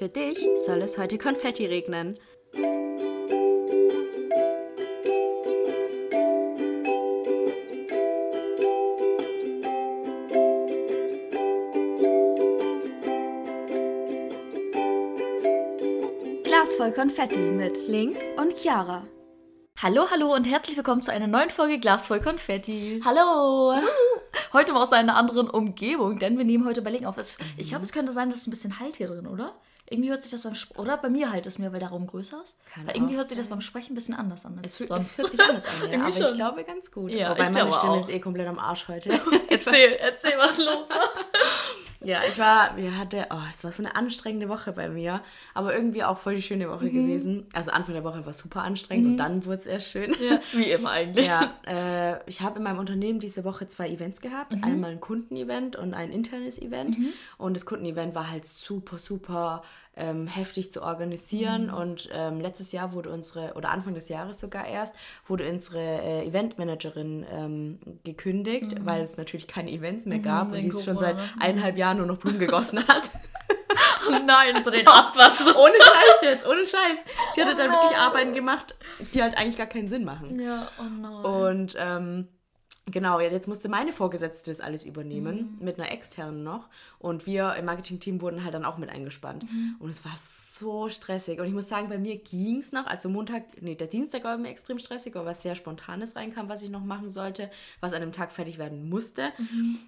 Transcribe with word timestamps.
Für 0.00 0.08
dich 0.08 0.38
soll 0.64 0.80
es 0.80 0.96
heute 0.96 1.18
Konfetti 1.18 1.66
regnen. 1.66 2.16
Glas 16.44 16.72
voll 16.78 16.92
Konfetti 16.92 17.38
mit 17.38 17.76
Link 17.86 18.16
und 18.38 18.56
Chiara. 18.56 19.06
Hallo, 19.82 20.06
hallo 20.10 20.34
und 20.34 20.44
herzlich 20.44 20.78
willkommen 20.78 21.02
zu 21.02 21.12
einer 21.12 21.26
neuen 21.26 21.50
Folge 21.50 21.78
Glas 21.78 22.06
voll 22.06 22.20
Konfetti. 22.20 23.02
Hallo! 23.04 23.74
Heute 24.54 24.72
mal 24.72 24.82
aus 24.82 24.94
einer 24.94 25.16
anderen 25.16 25.50
Umgebung, 25.50 26.18
denn 26.18 26.38
wir 26.38 26.46
nehmen 26.46 26.64
heute 26.64 26.82
Berlin 26.82 27.04
auf. 27.04 27.18
Es, 27.18 27.38
ich 27.56 27.68
glaube, 27.68 27.84
es 27.84 27.92
könnte 27.92 28.12
sein, 28.12 28.30
dass 28.30 28.40
es 28.40 28.46
ein 28.46 28.50
bisschen 28.50 28.80
Halt 28.80 28.96
hier 28.96 29.06
drin, 29.06 29.26
oder? 29.26 29.60
Irgendwie 29.92 30.10
hört 30.10 30.22
sich 30.22 30.30
das 30.30 30.44
beim 30.44 30.52
Sp 30.54 30.78
oder 30.78 30.96
bei 30.98 31.08
mir 31.10 31.32
halt 31.32 31.48
es 31.48 31.58
mir, 31.58 31.72
weil 31.72 31.80
der 31.80 31.88
Raum 31.88 32.06
größer 32.06 32.40
ist. 32.44 32.56
Kann 32.72 32.86
weil 32.86 32.94
irgendwie 32.94 33.16
hört 33.16 33.28
sich 33.28 33.36
das 33.36 33.48
beim 33.48 33.60
Sprechen 33.60 33.92
ein 33.92 33.94
bisschen 33.96 34.14
anders 34.14 34.46
an. 34.46 34.56
Es, 34.62 34.80
es 34.80 34.86
fühlt 35.10 35.30
sich 35.32 35.40
anders 35.48 35.82
an, 35.82 35.90
ja, 35.90 36.00
aber 36.00 36.12
schon. 36.12 36.26
ich 36.26 36.34
glaube 36.34 36.62
ganz 36.62 36.92
gut. 36.92 37.10
Ja, 37.10 37.32
Wobei 37.32 37.50
meine 37.50 37.72
Stimme 37.72 37.92
auch. 37.94 37.98
ist 37.98 38.08
eh 38.08 38.20
komplett 38.20 38.46
am 38.46 38.60
Arsch 38.60 38.86
heute. 38.86 39.10
erzähl, 39.50 39.94
erzähl, 39.94 40.38
was 40.38 40.56
los 40.58 40.88
war. 40.90 41.10
Ja, 42.02 42.20
ich 42.26 42.38
war, 42.38 42.76
wir 42.76 42.96
hatte, 42.96 43.26
oh, 43.30 43.42
es 43.50 43.62
war 43.62 43.72
so 43.72 43.82
eine 43.82 43.94
anstrengende 43.94 44.48
Woche 44.48 44.72
bei 44.72 44.88
mir, 44.88 45.20
aber 45.52 45.74
irgendwie 45.74 46.02
auch 46.02 46.18
voll 46.18 46.34
die 46.34 46.42
schöne 46.42 46.70
Woche 46.70 46.90
gewesen. 46.90 47.46
Also 47.52 47.70
Anfang 47.70 47.94
der 47.94 48.04
Woche 48.04 48.24
war 48.24 48.32
super 48.32 48.62
anstrengend 48.62 49.06
und 49.06 49.16
dann 49.18 49.44
wurde 49.44 49.58
es 49.58 49.66
erst 49.66 49.90
schön. 49.90 50.14
Ja, 50.20 50.40
wie 50.52 50.70
immer 50.70 50.90
eigentlich. 50.90 51.26
Ja, 51.26 51.54
äh, 51.66 52.18
ich 52.28 52.40
habe 52.40 52.58
in 52.58 52.64
meinem 52.64 52.78
Unternehmen 52.78 53.20
diese 53.20 53.44
Woche 53.44 53.68
zwei 53.68 53.88
Events 53.90 54.20
gehabt. 54.20 54.54
Einmal 54.62 54.92
ein 54.92 55.00
Kundenevent 55.00 55.76
und 55.76 55.92
ein 55.94 56.10
internes 56.10 56.60
Event. 56.60 56.96
Und 57.36 57.54
das 57.54 57.66
Kundenevent 57.66 58.14
war 58.14 58.30
halt 58.30 58.46
super, 58.46 58.98
super 58.98 59.62
ähm, 59.96 60.26
heftig 60.26 60.72
zu 60.72 60.82
organisieren. 60.82 61.70
Und 61.70 62.08
ähm, 62.12 62.40
letztes 62.40 62.72
Jahr 62.72 62.92
wurde 62.92 63.10
unsere, 63.10 63.54
oder 63.54 63.70
Anfang 63.70 63.94
des 63.94 64.08
Jahres 64.08 64.40
sogar 64.40 64.66
erst, 64.66 64.94
wurde 65.26 65.48
unsere 65.50 65.80
äh, 65.80 66.26
Eventmanagerin 66.26 67.26
ähm, 67.30 67.78
gekündigt, 68.04 68.84
weil 68.84 69.02
es 69.02 69.16
natürlich 69.16 69.46
keine 69.46 69.70
Events 69.70 70.06
mehr 70.06 70.18
gab 70.18 70.48
und 70.48 70.54
wegen 70.54 70.70
die 70.70 70.82
schon 70.82 70.98
seit 70.98 71.16
ne? 71.16 71.22
eineinhalb 71.38 71.76
Jahren 71.76 71.98
nur 71.98 72.06
noch 72.06 72.18
Blumen 72.18 72.38
gegossen 72.38 72.86
hat. 72.86 73.10
Oh 74.08 74.18
nein, 74.24 74.64
so 74.64 74.70
den 74.70 74.86
Abwasch. 74.86 75.34
So. 75.34 75.54
ohne 75.56 75.74
Scheiß 75.74 76.22
jetzt, 76.22 76.46
ohne 76.46 76.66
Scheiß. 76.66 76.98
Die 77.36 77.42
hatte 77.42 77.54
dann 77.54 77.70
wirklich 77.70 77.96
Arbeiten 77.96 78.32
gemacht, 78.32 78.74
die 79.14 79.22
halt 79.22 79.36
eigentlich 79.36 79.56
gar 79.56 79.66
keinen 79.66 79.88
Sinn 79.88 80.04
machen. 80.04 80.40
Ja, 80.40 80.68
oh 80.78 80.82
nein. 80.82 81.24
Und 81.24 81.76
ähm, 81.78 82.28
genau, 82.90 83.20
jetzt 83.20 83.48
musste 83.48 83.68
meine 83.68 83.92
Vorgesetzte 83.92 84.50
das 84.50 84.60
alles 84.60 84.84
übernehmen, 84.84 85.58
mit 85.60 85.78
einer 85.78 85.90
externen 85.90 86.42
noch. 86.42 86.68
Und 86.98 87.26
wir 87.26 87.54
im 87.54 87.64
Marketing-Team 87.64 88.20
wurden 88.20 88.44
halt 88.44 88.54
dann 88.54 88.64
auch 88.64 88.78
mit 88.78 88.90
eingespannt. 88.90 89.44
Und 89.78 89.90
es 89.90 90.04
war 90.04 90.14
so 90.16 90.88
stressig. 90.88 91.40
Und 91.40 91.46
ich 91.46 91.52
muss 91.52 91.68
sagen, 91.68 91.88
bei 91.88 91.98
mir 91.98 92.16
ging 92.16 92.60
es 92.60 92.72
noch. 92.72 92.86
Also 92.86 93.08
Montag, 93.08 93.60
nee, 93.60 93.74
der 93.74 93.86
Dienstag 93.86 94.24
war 94.24 94.36
mir 94.36 94.48
extrem 94.48 94.78
stressig, 94.78 95.14
weil 95.14 95.26
was 95.26 95.42
sehr 95.42 95.54
Spontanes 95.54 96.16
reinkam, 96.16 96.48
was 96.48 96.62
ich 96.62 96.70
noch 96.70 96.84
machen 96.84 97.08
sollte, 97.08 97.50
was 97.80 97.92
an 97.92 98.00
dem 98.00 98.12
Tag 98.12 98.32
fertig 98.32 98.58
werden 98.58 98.88
musste. 98.88 99.32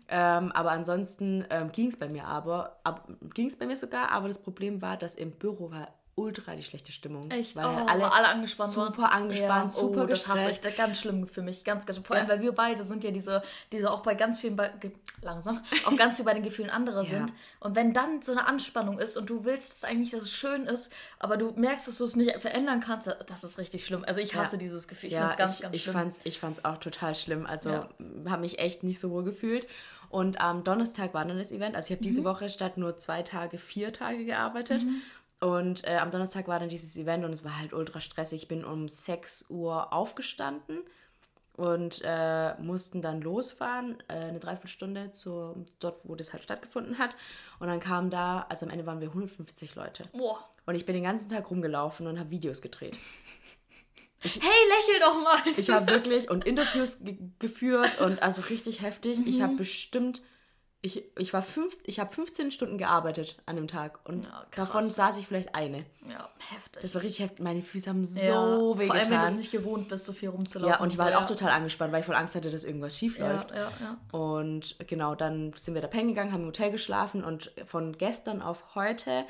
Ähm, 0.09 0.53
aber 0.53 0.73
ansonsten 0.73 1.45
ähm, 1.51 1.73
ging 1.73 1.89
es 1.89 1.97
bei 1.97 2.09
mir 2.09 2.25
aber, 2.25 2.79
ab, 2.85 3.09
ging 3.35 3.49
es 3.49 3.57
bei 3.57 3.67
mir 3.67 3.77
sogar, 3.77 4.11
aber 4.11 4.29
das 4.29 4.43
Problem 4.43 4.83
war, 4.83 4.97
dass 4.97 5.17
im 5.17 5.31
Büro 5.33 5.71
war 5.71 5.89
ultra 6.15 6.55
die 6.55 6.63
schlechte 6.63 6.93
Stimmung. 6.93 7.31
Echt? 7.31 7.57
Weil 7.57 7.65
oh, 7.65 7.87
alle, 7.87 8.13
alle, 8.13 8.29
angespannt 8.29 8.77
waren. 8.77 8.89
super 8.93 9.13
angespannt, 9.13 9.73
super 9.73 10.03
oh, 10.03 10.07
das 10.07 10.29
hat 10.29 10.37
gestresst. 10.37 10.63
sich 10.65 10.77
ganz 10.77 10.99
schlimm 11.01 11.27
für 11.27 11.41
mich, 11.41 11.65
ganz, 11.65 11.87
ganz 11.87 11.99
Vor 12.01 12.17
allem, 12.17 12.27
Ja. 12.27 12.33
weil 12.35 12.41
wir 12.43 12.53
beide 12.53 12.85
sind 12.85 13.03
ja 13.03 13.11
diese, 13.11 13.43
diese 13.73 13.91
auch 13.91 14.01
bei 14.03 14.15
ganz 14.15 14.39
vielen, 14.39 14.55
bei, 14.57 14.71
langsam, 15.23 15.63
auch 15.87 15.97
ganz 15.97 16.17
viel 16.17 16.25
bei 16.27 16.35
den 16.35 16.43
Gefühlen 16.43 16.69
anderer 16.71 17.03
Ja. 17.05 17.09
sind. 17.11 17.33
Und 17.61 17.77
wenn 17.77 17.95
dann 17.95 18.21
so 18.21 18.33
eine 18.33 18.47
Anspannung 18.47 18.99
ist 18.99 19.17
und 19.17 19.31
du 19.31 19.45
willst 19.45 19.73
es 19.73 19.85
eigentlich, 19.85 20.11
dass 20.11 20.25
es 20.25 20.33
schön 20.33 20.65
ist, 20.67 20.93
aber 21.19 21.39
du 21.39 21.53
merkst, 21.53 21.89
dass 21.89 21.97
du 21.99 22.05
es 22.05 22.15
nicht 22.15 22.31
verändern 22.43 22.81
kannst, 22.81 23.09
das 23.27 23.43
ist 23.43 23.59
richtig 23.59 23.87
schlimm. 23.87 24.05
Also 24.07 24.21
ich 24.21 24.35
hasse 24.35 24.57
Ja. 24.57 24.61
dieses 24.61 24.89
Gefühl. 24.89 25.09
Ich 25.09 25.15
ja, 25.15 25.29
finde 25.29 25.33
es 25.33 25.39
ganz, 25.39 25.55
ich, 25.57 25.63
ganz 25.63 25.77
ich 25.77 25.83
schlimm. 25.83 25.95
Fand's, 25.95 26.21
ich 26.25 26.39
fand 26.39 26.59
es 26.59 26.65
auch 26.67 26.77
total 26.77 27.15
schlimm. 27.15 27.47
Also 27.47 27.71
Ja. 27.71 27.89
habe 28.29 28.43
mich 28.43 28.59
echt 28.59 28.83
nicht 28.83 29.01
so 29.01 29.11
wohl 29.11 29.25
gefühlt. 29.25 29.67
Und 30.11 30.43
am 30.43 30.63
Donnerstag 30.63 31.15
war 31.15 31.25
dann 31.25 31.39
das 31.39 31.53
Event. 31.53 31.75
Also 31.75 31.87
ich 31.87 31.93
habe 31.93 32.01
Mhm. 32.05 32.09
diese 32.11 32.25
Woche 32.25 32.51
statt 32.51 32.77
nur 32.77 32.99
zwei 32.99 33.23
Tage, 33.23 33.57
vier 33.57 33.95
Tage 33.95 34.27
gearbeitet. 34.27 34.83
Und 35.43 35.85
äh, 35.89 35.97
am 35.97 36.13
Donnerstag 36.13 36.47
war 36.47 36.61
dann 36.61 36.69
dieses 36.69 36.97
Event 36.97 37.25
und 37.25 37.33
es 37.33 37.43
war 37.45 37.59
halt 37.59 37.73
ultra 37.73 37.99
stressig. 38.01 38.43
Ich 38.43 38.49
bin 38.49 38.65
um 38.65 38.89
6 38.89 39.47
Uhr 39.49 39.93
aufgestanden 39.93 40.79
und 41.57 42.01
äh, 42.05 42.55
mussten 42.61 43.03
dann 43.03 43.21
losfahren, 43.21 44.01
äh, 44.09 44.13
eine 44.13 44.39
Dreiviertelstunde 44.39 45.11
zu 45.11 45.67
dort, 45.81 45.99
wo 46.05 46.15
das 46.15 46.33
halt 46.33 46.45
stattgefunden 46.45 46.99
hat. 46.99 47.11
Und 47.59 47.67
dann 47.67 47.81
kamen 47.81 48.09
da, 48.09 48.47
also 48.49 48.67
am 48.67 48.71
Ende 48.73 48.87
waren 48.87 49.01
wir 49.01 49.09
150 49.09 49.75
Leute. 49.75 50.05
Boah. 50.13 50.49
Und 50.65 50.77
ich 50.77 50.87
bin 50.87 50.95
den 50.95 51.03
ganzen 51.03 51.29
Tag 51.29 51.51
rumgelaufen 51.51 52.07
und 52.07 52.21
habe 52.21 52.31
Videos 52.31 52.63
gedreht. 52.63 52.97
Hey, 54.21 54.31
lächel 54.41 55.01
doch 55.01 55.21
mal. 55.21 55.39
Ich 55.57 55.69
habe 55.71 55.89
wirklich 55.89 56.31
und 56.31 56.47
Interviews 56.47 57.01
ge 57.03 57.19
geführt 57.41 58.01
und 58.01 58.23
also 58.23 58.43
richtig 58.43 58.81
heftig. 58.81 59.27
Ich 59.27 59.39
Mhm. 59.39 59.43
habe 59.43 59.57
bestimmt, 59.57 60.23
ich, 60.85 61.05
ich 61.17 61.33
war 61.33 61.43
fünf, 61.43 61.79
ich 61.85 62.01
habe 62.01 62.13
15 62.13 62.51
Stunden 62.51 62.77
gearbeitet 62.77 63.37
an 63.47 63.55
dem 63.55 63.69
Tag 63.69 64.01
und 64.09 64.25
Ja, 64.25 64.47
davon 64.57 64.89
saß 64.89 65.17
ich 65.19 65.29
vielleicht 65.29 65.55
eine. 65.55 65.85
ja, 66.11 66.29
heftig. 66.51 66.83
Das 66.83 66.95
war 66.97 67.03
richtig 67.03 67.21
heftig. 67.25 67.39
Meine 67.41 67.63
Füße 67.63 67.89
haben 67.89 68.05
so 68.05 68.19
ja, 68.21 68.79
weh 68.79 68.87
Vor 68.87 68.95
allem, 68.97 69.11
wenn 69.11 69.21
du 69.21 69.27
es 69.27 69.37
nicht 69.37 69.53
gewohnt 69.53 69.89
bist, 69.89 70.05
so 70.07 70.13
viel 70.13 70.31
rumzulaufen. 70.31 70.73
Ja, 70.75 70.81
und 70.81 70.93
ich 70.93 70.99
war 70.99 71.07
halt 71.07 71.15
auch 71.17 71.27
total 71.27 71.51
angespannt, 71.51 71.93
weil 71.93 72.01
ich 72.01 72.07
voll 72.07 72.17
Angst 72.17 72.35
hatte, 72.35 72.51
dass 72.51 72.65
irgendwas 72.65 72.99
schief 72.99 73.17
ja, 73.17 73.31
läuft. 73.31 73.53
ja, 73.53 73.71
ja. 73.81 73.99
Und 74.19 74.77
genau, 74.89 75.15
dann 75.15 75.53
sind 75.55 75.75
wir 75.75 75.83
da 75.83 75.87
pennen 75.89 76.09
gegangen, 76.09 76.33
haben 76.33 76.41
im 76.43 76.49
Hotel 76.49 76.73
geschlafen 76.73 77.23
und 77.23 77.53
von 77.65 77.97
gestern 77.97 78.43
auf 78.43 78.75
heute 78.75 79.25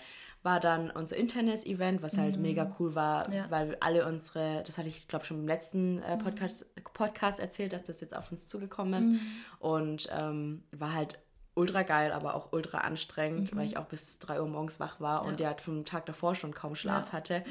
war 0.44 0.58
dann 0.58 0.90
unser 0.90 1.16
internes 1.16 1.64
Event, 1.66 2.02
was 2.02 2.16
halt 2.18 2.36
mega 2.38 2.74
cool 2.80 2.94
war, 2.96 3.28
Mhm. 3.28 3.34
Ja. 3.34 3.46
weil 3.50 3.76
alle 3.80 4.06
unsere, 4.06 4.62
das 4.66 4.76
hatte 4.78 4.88
ich 4.88 5.06
glaube 5.06 5.24
schon 5.26 5.38
im 5.40 5.46
letzten 5.46 5.96
Mhm. 5.96 6.02
äh, 6.02 6.16
Podcast, 6.16 6.66
Podcast 6.94 7.38
erzählt, 7.40 7.72
dass 7.74 7.84
das 7.84 8.00
jetzt 8.00 8.16
auf 8.16 8.32
uns 8.32 8.48
zugekommen 8.48 8.94
ist 8.98 9.10
Mhm. 9.10 9.20
und 9.60 10.08
ähm, 10.10 10.64
war 10.72 10.94
halt 10.94 11.18
ultra 11.54 11.82
geil, 11.82 12.12
aber 12.12 12.34
auch 12.34 12.52
ultra 12.52 12.78
anstrengend, 12.78 13.52
Mhm. 13.52 13.58
weil 13.58 13.66
ich 13.66 13.76
auch 13.76 13.84
bis 13.86 14.18
3 14.18 14.40
Uhr 14.40 14.48
morgens 14.48 14.80
wach 14.80 15.00
war 15.00 15.24
und 15.24 15.40
ja 15.40 15.54
vom 15.58 15.84
Tag 15.84 16.06
davor 16.06 16.34
schon 16.34 16.54
kaum 16.54 16.74
Schlaf 16.74 17.06
Ja. 17.08 17.12
hatte. 17.12 17.44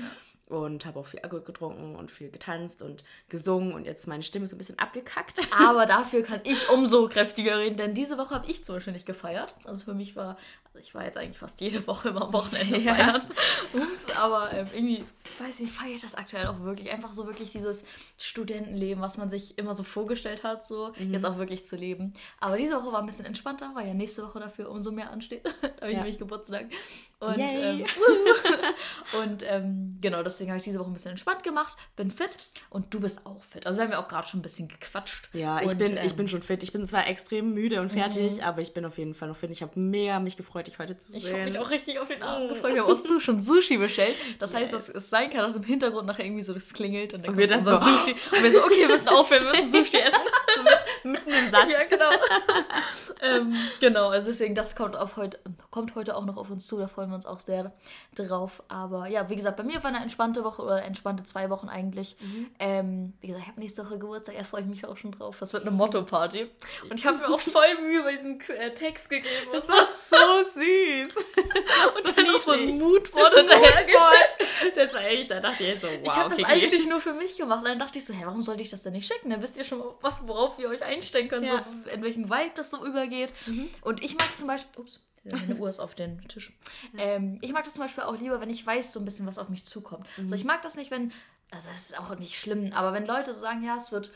Und 0.52 0.86
habe 0.86 1.00
auch 1.00 1.06
viel 1.06 1.22
Alkohol 1.22 1.44
getrunken 1.44 1.96
und 1.96 2.12
viel 2.12 2.30
getanzt 2.30 2.82
und 2.82 3.04
gesungen 3.30 3.74
und 3.74 3.86
jetzt 3.86 4.02
ist 4.02 4.08
meine 4.08 4.22
Stimme 4.24 4.46
so 4.48 4.56
ein 4.56 4.58
bisschen 4.58 4.78
abgekackt. 4.80 5.40
Aber 5.58 5.86
dafür 5.86 6.24
kann 6.24 6.42
ich 6.44 6.68
umso 6.70 7.08
kräftiger 7.08 7.58
reden, 7.58 7.78
denn 7.78 7.94
diese 7.94 8.18
Woche 8.18 8.36
habe 8.36 8.50
ich 8.52 8.64
zum 8.66 8.76
Beispiel 8.76 8.92
nicht 8.94 9.06
gefeiert. 9.06 9.56
Also 9.64 9.86
für 9.86 9.94
mich 9.94 10.16
war, 10.18 10.38
also 10.66 10.80
ich 10.80 10.94
war 10.94 11.06
jetzt 11.06 11.18
eigentlich 11.18 11.38
fast 11.38 11.62
jede 11.62 11.88
Woche 11.88 12.10
immer 12.10 12.24
am 12.24 12.34
Wochenende 12.34 12.78
Ja. 12.80 12.94
feiern. 12.96 13.22
Ups, 13.74 14.10
aber 14.10 14.52
ähm, 14.52 14.68
irgendwie, 14.74 15.06
weiß 15.40 15.62
ich, 15.62 15.72
feiere 15.72 15.96
ich 15.96 16.02
das 16.02 16.16
aktuell 16.16 16.48
auch 16.48 16.60
wirklich. 16.60 16.92
Einfach 16.92 17.14
so 17.14 17.26
wirklich 17.28 17.52
dieses 17.54 17.86
Studentenleben, 18.18 19.02
was 19.02 19.18
man 19.18 19.30
sich 19.30 19.58
immer 19.58 19.74
so 19.74 19.84
vorgestellt 19.84 20.44
hat, 20.44 20.66
so 20.68 20.94
Mhm. 20.98 21.14
jetzt 21.14 21.26
auch 21.26 21.38
wirklich 21.38 21.66
zu 21.66 21.76
leben. 21.78 22.14
Aber 22.40 22.58
diese 22.58 22.76
Woche 22.76 22.92
war 22.92 23.00
ein 23.00 23.06
bisschen 23.06 23.26
entspannter, 23.26 23.72
weil 23.74 23.88
ja 23.88 23.94
nächste 23.94 24.24
Woche 24.24 24.40
dafür 24.40 24.70
umso 24.70 24.92
mehr 24.92 25.12
ansteht. 25.12 25.44
da 25.62 25.68
habe 25.82 25.88
ich 25.88 25.92
Ja. 25.94 25.98
nämlich 26.00 26.20
Geburtstag. 26.20 26.66
Und, 27.22 27.38
ähm, 27.40 27.86
und 29.22 29.44
ähm, 29.48 29.98
genau, 30.02 30.24
deswegen 30.24 30.50
habe 30.50 30.58
ich 30.58 30.64
diese 30.64 30.80
Woche 30.80 30.90
ein 30.90 30.94
bisschen 30.94 31.12
entspannt 31.12 31.44
gemacht, 31.44 31.78
bin 31.96 32.10
fit 32.10 32.36
und 32.72 32.92
du 32.94 33.00
bist 33.00 33.26
auch 33.28 33.44
fit. 33.44 33.68
Also 33.68 33.78
wir 33.78 33.84
haben 33.86 33.92
ja 33.92 34.04
auch 34.04 34.08
gerade 34.08 34.28
schon 34.28 34.40
ein 34.40 34.44
bisschen 34.44 34.68
gequatscht. 34.68 35.30
Ja, 35.34 35.62
ich, 35.62 35.70
und, 35.70 35.78
bin, 35.78 35.94
ich 35.98 36.00
ähm, 36.04 36.08
Mhm. 36.12 36.16
bin 36.16 36.28
schon 36.30 36.42
fit. 36.42 36.64
Ich 36.64 36.72
bin 36.74 36.86
zwar 36.88 37.08
extrem 37.08 37.54
müde 37.54 37.80
und 37.80 37.92
fertig, 37.92 38.44
aber 38.44 38.62
ich 38.62 38.74
bin 38.74 38.86
auf 38.86 38.98
jeden 38.98 39.14
Fall 39.14 39.28
noch 39.28 39.36
fit. 39.38 39.52
Ich 39.52 39.62
habe 39.62 39.80
mega 39.80 40.20
mich 40.20 40.36
gefreut, 40.36 40.66
dich 40.66 40.80
heute 40.80 40.98
zu 40.98 41.16
Ich 41.16 41.24
sehen. 41.24 41.34
habe 41.34 41.44
mich 41.46 41.60
auch 41.60 41.70
richtig 41.70 42.00
auf 42.00 42.08
den 42.08 42.24
Abend 42.24 42.50
gefreut. 42.50 42.74
Wir 42.74 42.84
haben 42.84 42.92
auch 42.92 42.98
so 42.98 43.20
schon 43.20 43.42
Sushi 43.42 43.78
bestellt. 43.78 44.16
Das 44.40 44.54
heißt, 44.56 44.74
dass 44.74 44.90
es 44.90 45.10
sein 45.12 45.30
kann, 45.30 45.42
dass 45.42 45.56
im 45.56 45.64
Hintergrund 45.64 46.08
nachher 46.08 46.26
irgendwie 46.26 46.44
so 46.44 46.54
das 46.56 46.74
klingelt 46.74 47.14
und 47.14 47.24
dann 47.24 47.32
Und 47.34 47.38
wir 47.38 47.48
dann 47.48 47.64
so, 47.64 47.76
Sushi. 47.80 48.16
Und 48.32 48.44
wir 48.44 48.52
so, 48.52 48.64
okay, 48.64 48.80
wir 48.80 48.88
müssen 48.88 49.08
aufhören, 49.10 49.44
wir 49.46 49.52
müssen 49.52 49.72
Sushi 49.86 49.98
essen. 49.98 50.20
So 50.56 50.64
mit, 50.64 50.74
mitten 51.04 51.30
im 51.30 51.48
Satz. 51.52 51.70
ja, 51.70 51.84
genau. 51.84 52.10
ähm, 53.22 53.56
genau, 53.80 54.10
also 54.10 54.28
deswegen, 54.28 54.56
das 54.56 54.76
kommt, 54.76 54.96
auf 54.96 55.18
heute, 55.18 55.40
kommt 55.70 55.96
heute 55.96 56.16
auch 56.16 56.26
noch 56.26 56.38
auf 56.38 56.50
uns 56.50 56.68
zu. 56.68 56.78
Da 56.78 56.88
freuen 56.88 57.10
wir 57.10 57.16
uns 57.16 57.26
auch 57.26 57.40
sehr 57.40 57.72
drauf. 58.16 58.64
Aber 58.68 59.08
ja, 59.08 59.30
wie 59.30 59.36
gesagt, 59.36 59.58
bei 59.58 59.64
mir 59.64 59.84
war 59.84 59.90
eine 59.90 60.02
entspannte 60.02 60.44
Woche 60.44 60.62
oder 60.62 60.84
entspannte 60.84 61.24
zwei 61.24 61.50
Wochen 61.50 61.70
eigentlich. 61.70 62.16
Ähm, 62.60 63.14
wie 63.22 63.28
gesagt, 63.28 63.44
ich 63.44 63.52
habe 63.52 63.60
nächste 63.60 63.86
Woche 63.86 64.00
Geburtstag, 64.00 64.36
da 64.38 64.44
freue 64.44 64.62
ich 64.62 64.68
mich 64.68 64.86
auch 64.86 64.98
schon 64.98 65.12
drauf. 65.12 65.38
Das 65.40 65.54
wird 65.54 65.64
eine 65.64 65.72
Motto-Party. 65.72 66.50
Und 66.90 67.00
ich 67.00 67.06
habe 67.06 67.18
mir 67.18 67.30
auch 67.30 67.40
voll 67.40 67.82
Mühe 67.82 68.04
bei 68.04 68.12
diesem 68.12 68.40
äh, 68.50 68.72
Text 68.74 69.10
gegeben. 69.10 69.30
Das 69.52 69.68
war 69.70 69.86
so 69.86 70.44
süß. 70.50 71.16
und 72.06 72.18
dann 72.18 72.28
noch 72.28 72.40
so 72.40 72.52
ein. 72.52 72.78
Moodboard 72.78 73.34
Das 73.34 73.40
hinterhergeschickt. 73.40 74.76
Das 74.76 74.94
war 74.94 75.04
echt, 75.04 75.32
da 75.32 75.40
dachte 75.40 75.64
ich 75.64 75.80
so, 75.80 75.88
wow, 75.88 76.00
Ich 76.04 76.16
habe 76.16 76.36
das 76.36 76.44
eigentlich 76.44 76.88
nur 76.88 77.00
für 77.00 77.14
mich 77.14 77.38
gemacht. 77.38 77.66
Dann 77.66 77.80
dachte 77.80 77.98
ich 77.98 78.06
so, 78.06 78.14
hä, 78.14 78.22
warum 78.26 78.42
sollte 78.42 78.62
ich 78.62 78.70
das 78.70 78.82
denn 78.82 78.94
nicht 78.94 79.08
schicken? 79.12 79.30
Dann 79.30 79.42
wisst 79.42 79.58
ihr 79.58 79.64
schon, 79.64 79.84
was, 80.02 80.26
worauf 80.28 80.58
ihr 80.60 80.70
euch 80.70 80.81
einstellen 80.84 81.28
könnt, 81.30 81.48
Ja. 81.48 81.66
so, 81.84 81.90
in 81.90 82.02
welchen 82.02 82.30
Vibe 82.30 82.52
das 82.56 82.70
so 82.72 82.86
übergeht. 82.86 83.34
Und 83.82 84.04
ich 84.04 84.18
mag 84.18 84.34
zum 84.34 84.48
Beispiel, 84.48 84.82
ups, 84.82 85.06
meine 85.24 85.56
Uhr 85.56 85.70
ist 85.70 85.80
auf 85.80 85.94
den 85.96 86.28
Tisch. 86.28 86.52
Ähm, 86.98 87.38
ich 87.42 87.52
mag 87.52 87.64
das 87.64 87.74
zum 87.74 87.84
Beispiel 87.84 88.04
auch 88.04 88.18
lieber, 88.18 88.42
wenn 88.42 88.50
ich 88.50 88.66
weiß 88.66 88.92
so 88.94 89.00
ein 89.00 89.06
bisschen, 89.06 89.28
was 89.28 89.38
auf 89.38 89.50
mich 89.50 89.66
zukommt. 89.66 90.08
So, 90.26 90.36
ich 90.36 90.44
mag 90.44 90.62
das 90.64 90.76
nicht, 90.76 90.90
wenn, 90.92 91.12
also 91.52 91.70
das 91.70 91.92
ist 91.92 92.00
auch 92.00 92.18
nicht 92.18 92.36
schlimm, 92.36 92.74
aber 92.74 92.94
wenn 92.94 93.06
Leute 93.06 93.34
so 93.34 93.40
sagen, 93.42 93.64
ja, 93.64 93.76
es 93.78 93.92
wird 93.92 94.12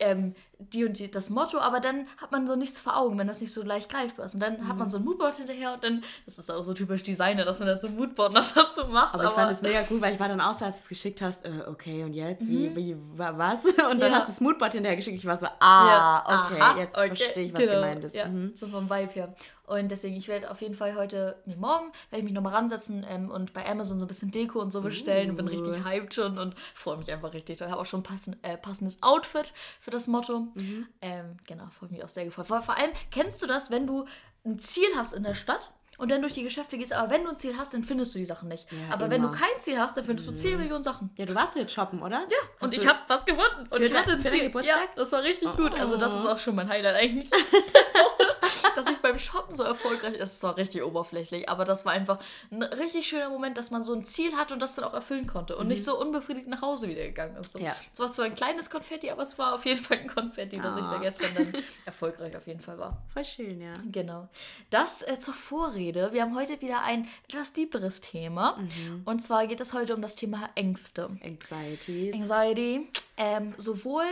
ähm, 0.00 0.34
die 0.58 0.84
und 0.84 0.98
die, 0.98 1.10
das 1.10 1.30
Motto, 1.30 1.58
aber 1.58 1.80
dann 1.80 2.06
hat 2.16 2.32
man 2.32 2.46
so 2.46 2.56
nichts 2.56 2.80
vor 2.80 2.96
Augen, 2.96 3.18
wenn 3.18 3.26
das 3.26 3.40
nicht 3.40 3.52
so 3.52 3.62
leicht 3.62 3.90
greifbar 3.90 4.26
ist. 4.26 4.34
Und 4.34 4.40
dann 4.40 4.60
mhm. 4.60 4.68
hat 4.68 4.76
man 4.76 4.88
so 4.88 4.98
ein 4.98 5.04
Moodboard 5.04 5.36
hinterher 5.36 5.74
und 5.74 5.84
dann, 5.84 6.04
das 6.26 6.38
ist 6.38 6.50
auch 6.50 6.62
so 6.62 6.74
typisch 6.74 7.02
Designer, 7.02 7.44
dass 7.44 7.58
man 7.58 7.68
dann 7.68 7.80
so 7.80 7.88
ein 7.88 7.96
Moodboard 7.96 8.32
noch 8.32 8.50
dazu 8.54 8.86
macht. 8.86 9.14
Aber, 9.14 9.24
aber 9.24 9.30
ich 9.30 9.34
fand 9.34 9.52
es 9.52 9.62
mega 9.62 9.80
cool, 9.90 10.00
weil 10.00 10.14
ich 10.14 10.20
war 10.20 10.28
dann 10.28 10.40
auch 10.40 10.54
so, 10.54 10.64
als 10.64 10.76
du 10.76 10.82
es 10.82 10.88
geschickt 10.88 11.22
hast, 11.22 11.44
äh, 11.44 11.50
okay, 11.68 12.04
und 12.04 12.12
jetzt, 12.12 12.42
mhm. 12.42 12.74
wie, 12.74 12.76
wie, 12.76 12.96
was? 13.16 13.64
Und 13.90 14.00
dann 14.00 14.12
ja. 14.12 14.18
hast 14.18 14.28
du 14.28 14.32
das 14.32 14.40
Moodboard 14.40 14.72
hinterher 14.72 14.96
geschickt, 14.96 15.18
ich 15.18 15.26
war 15.26 15.36
so, 15.36 15.46
ah, 15.60 16.22
ja. 16.28 16.46
okay, 16.46 16.60
Aha, 16.60 16.78
jetzt 16.78 16.96
okay. 16.96 17.06
verstehe 17.16 17.44
ich, 17.44 17.52
was 17.52 17.60
genau. 17.60 17.74
gemeint 17.74 18.04
ist. 18.04 18.14
Ja, 18.14 18.26
mhm. 18.26 18.52
so 18.54 18.66
vom 18.66 18.88
Vibe 18.88 19.12
her. 19.12 19.34
Und 19.66 19.90
deswegen, 19.90 20.14
ich 20.16 20.28
werde 20.28 20.50
auf 20.50 20.60
jeden 20.60 20.74
Fall 20.74 20.94
heute, 20.94 21.36
nee, 21.46 21.56
morgen, 21.56 21.86
werde 22.10 22.18
ich 22.18 22.24
mich 22.24 22.34
nochmal 22.34 22.54
ransetzen 22.54 23.04
ähm, 23.08 23.30
und 23.30 23.54
bei 23.54 23.66
Amazon 23.66 23.98
so 23.98 24.04
ein 24.04 24.08
bisschen 24.08 24.30
Deko 24.30 24.60
und 24.60 24.72
so 24.72 24.82
bestellen 24.82 25.28
uh. 25.28 25.30
und 25.30 25.36
bin 25.36 25.48
richtig 25.48 25.84
hyped 25.84 26.12
schon 26.12 26.38
und 26.38 26.54
freue 26.74 26.98
mich 26.98 27.10
einfach 27.10 27.32
richtig. 27.32 27.60
Ich 27.60 27.66
habe 27.66 27.80
auch 27.80 27.86
schon 27.86 28.00
ein 28.00 28.02
passen, 28.02 28.36
äh, 28.42 28.58
passendes 28.58 29.02
Outfit 29.02 29.54
für 29.80 29.90
das 29.90 30.06
Motto. 30.06 30.43
Mhm. 30.54 30.86
Ähm, 31.00 31.36
genau, 31.46 31.68
freue 31.70 31.90
mich 31.90 32.04
auch 32.04 32.08
sehr 32.08 32.24
gefreut. 32.24 32.46
Vor, 32.46 32.62
vor 32.62 32.76
allem, 32.76 32.90
kennst 33.10 33.42
du 33.42 33.46
das, 33.46 33.70
wenn 33.70 33.86
du 33.86 34.06
ein 34.44 34.58
Ziel 34.58 34.88
hast 34.94 35.14
in 35.14 35.22
der 35.22 35.34
Stadt 35.34 35.72
und 35.98 36.10
dann 36.10 36.20
durch 36.20 36.34
die 36.34 36.42
Geschäfte 36.42 36.76
gehst, 36.76 36.92
aber 36.92 37.10
wenn 37.10 37.24
du 37.24 37.30
ein 37.30 37.36
Ziel 37.38 37.56
hast, 37.56 37.72
dann 37.72 37.84
findest 37.84 38.14
du 38.14 38.18
die 38.18 38.24
Sachen 38.24 38.48
nicht. 38.48 38.70
Ja, 38.72 38.94
aber 38.94 39.06
immer. 39.06 39.14
wenn 39.14 39.22
du 39.22 39.30
kein 39.30 39.58
Ziel 39.58 39.78
hast, 39.78 39.96
dann 39.96 40.04
findest 40.04 40.28
du 40.28 40.32
10 40.32 40.52
mhm. 40.52 40.58
Millionen 40.60 40.84
Sachen. 40.84 41.10
Ja, 41.16 41.26
du 41.26 41.34
warst 41.34 41.56
jetzt 41.56 41.72
shoppen, 41.72 42.02
oder? 42.02 42.20
Ja, 42.20 42.36
und 42.60 42.72
ich 42.72 42.86
habe 42.86 42.98
was 43.06 43.24
gefunden. 43.24 43.66
Und 43.70 43.82
ich 43.82 43.94
hatte 43.94 44.12
ein 44.12 44.20
Ziel. 44.20 44.50
Ja, 44.64 44.76
das 44.96 45.12
war 45.12 45.22
richtig 45.22 45.48
oh. 45.52 45.56
gut. 45.56 45.78
Also 45.78 45.96
das 45.96 46.14
ist 46.14 46.26
auch 46.26 46.38
schon 46.38 46.54
mein 46.56 46.68
Highlight 46.68 46.96
eigentlich. 46.96 47.30
dass 48.76 48.86
ich 48.86 48.98
beim 48.98 49.18
Shoppen 49.18 49.54
so 49.54 49.62
erfolgreich 49.62 50.14
ist. 50.14 50.34
Es 50.34 50.42
war 50.42 50.56
richtig 50.56 50.82
oberflächlich, 50.82 51.48
aber 51.48 51.64
das 51.64 51.84
war 51.84 51.92
einfach 51.92 52.18
ein 52.50 52.62
richtig 52.62 53.06
schöner 53.08 53.28
Moment, 53.28 53.58
dass 53.58 53.70
man 53.70 53.82
so 53.82 53.94
ein 53.94 54.04
Ziel 54.04 54.36
hatte 54.36 54.54
und 54.54 54.60
das 54.60 54.74
dann 54.74 54.84
auch 54.84 54.94
erfüllen 54.94 55.26
konnte 55.26 55.56
und 55.56 55.64
mhm. 55.64 55.72
nicht 55.72 55.84
so 55.84 55.98
unbefriedigt 55.98 56.48
nach 56.48 56.62
Hause 56.62 56.88
wieder 56.88 57.04
gegangen 57.04 57.36
ist. 57.36 57.52
So. 57.52 57.58
Ja. 57.58 57.76
Es 57.92 58.00
war 58.00 58.10
zwar 58.12 58.26
ein 58.26 58.34
kleines 58.34 58.70
Konfetti, 58.70 59.10
aber 59.10 59.22
es 59.22 59.38
war 59.38 59.54
auf 59.54 59.64
jeden 59.64 59.82
Fall 59.82 59.98
ein 59.98 60.08
Konfetti, 60.08 60.60
dass 60.60 60.76
ich 60.76 60.84
da 60.84 60.96
ah. 60.96 61.00
gestern 61.00 61.34
dann 61.34 61.52
erfolgreich 61.84 62.36
auf 62.36 62.46
jeden 62.46 62.60
Fall 62.60 62.78
war. 62.78 63.02
Voll 63.12 63.24
schön, 63.24 63.60
ja. 63.60 63.72
Genau. 63.90 64.28
Das 64.70 65.02
äh, 65.02 65.18
zur 65.18 65.34
Vorrede. 65.34 66.12
Wir 66.12 66.22
haben 66.22 66.34
heute 66.34 66.60
wieder 66.60 66.82
ein 66.82 67.08
etwas 67.28 67.52
tieferes 67.52 68.00
Thema. 68.00 68.56
Mhm. 68.56 69.02
Und 69.04 69.22
zwar 69.22 69.46
geht 69.46 69.60
es 69.60 69.72
heute 69.72 69.94
um 69.94 70.02
das 70.02 70.16
Thema 70.16 70.50
Ängste. 70.54 71.10
Anxieties. 71.22 72.14
Anxiety. 72.14 72.88
Ähm, 73.16 73.54
sowohl 73.56 74.04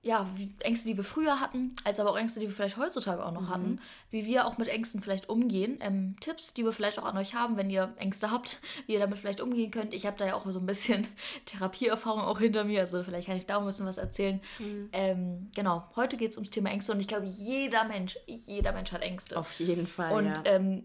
ja, 0.00 0.28
Ängste, 0.60 0.88
die 0.88 0.96
wir 0.96 1.04
früher 1.04 1.40
hatten, 1.40 1.74
als 1.82 1.98
aber 1.98 2.10
auch 2.10 2.18
Ängste, 2.18 2.38
die 2.38 2.46
wir 2.46 2.54
vielleicht 2.54 2.76
heutzutage 2.76 3.24
auch 3.24 3.32
noch 3.32 3.42
mhm. 3.42 3.48
hatten, 3.48 3.80
wie 4.10 4.24
wir 4.26 4.46
auch 4.46 4.56
mit 4.56 4.68
Ängsten 4.68 5.02
vielleicht 5.02 5.28
umgehen. 5.28 5.78
Ähm, 5.80 6.14
Tipps, 6.20 6.54
die 6.54 6.64
wir 6.64 6.72
vielleicht 6.72 7.00
auch 7.00 7.04
an 7.04 7.18
euch 7.18 7.34
haben, 7.34 7.56
wenn 7.56 7.68
ihr 7.68 7.92
Ängste 7.96 8.30
habt, 8.30 8.60
wie 8.86 8.92
ihr 8.94 9.00
damit 9.00 9.18
vielleicht 9.18 9.40
umgehen 9.40 9.70
könnt. 9.70 9.94
Ich 9.94 10.06
habe 10.06 10.16
da 10.16 10.26
ja 10.26 10.34
auch 10.34 10.48
so 10.48 10.60
ein 10.60 10.66
bisschen 10.66 11.08
Therapieerfahrung 11.46 12.20
auch 12.22 12.38
hinter 12.38 12.64
mir, 12.64 12.80
also 12.80 13.02
vielleicht 13.02 13.26
kann 13.26 13.36
ich 13.36 13.46
da 13.46 13.58
ein 13.58 13.66
bisschen 13.66 13.86
was 13.86 13.98
erzählen. 13.98 14.40
Mhm. 14.58 14.88
Ähm, 14.92 15.50
genau, 15.54 15.84
heute 15.96 16.16
geht 16.16 16.30
es 16.30 16.36
ums 16.36 16.50
Thema 16.50 16.70
Ängste 16.70 16.92
und 16.92 17.00
ich 17.00 17.08
glaube, 17.08 17.26
jeder 17.26 17.84
Mensch, 17.84 18.16
jeder 18.26 18.72
Mensch 18.72 18.92
hat 18.92 19.02
Ängste. 19.02 19.36
Auf 19.36 19.52
jeden 19.58 19.86
Fall. 19.86 20.12
Und 20.12 20.36
ja. 20.36 20.42
ähm, 20.44 20.84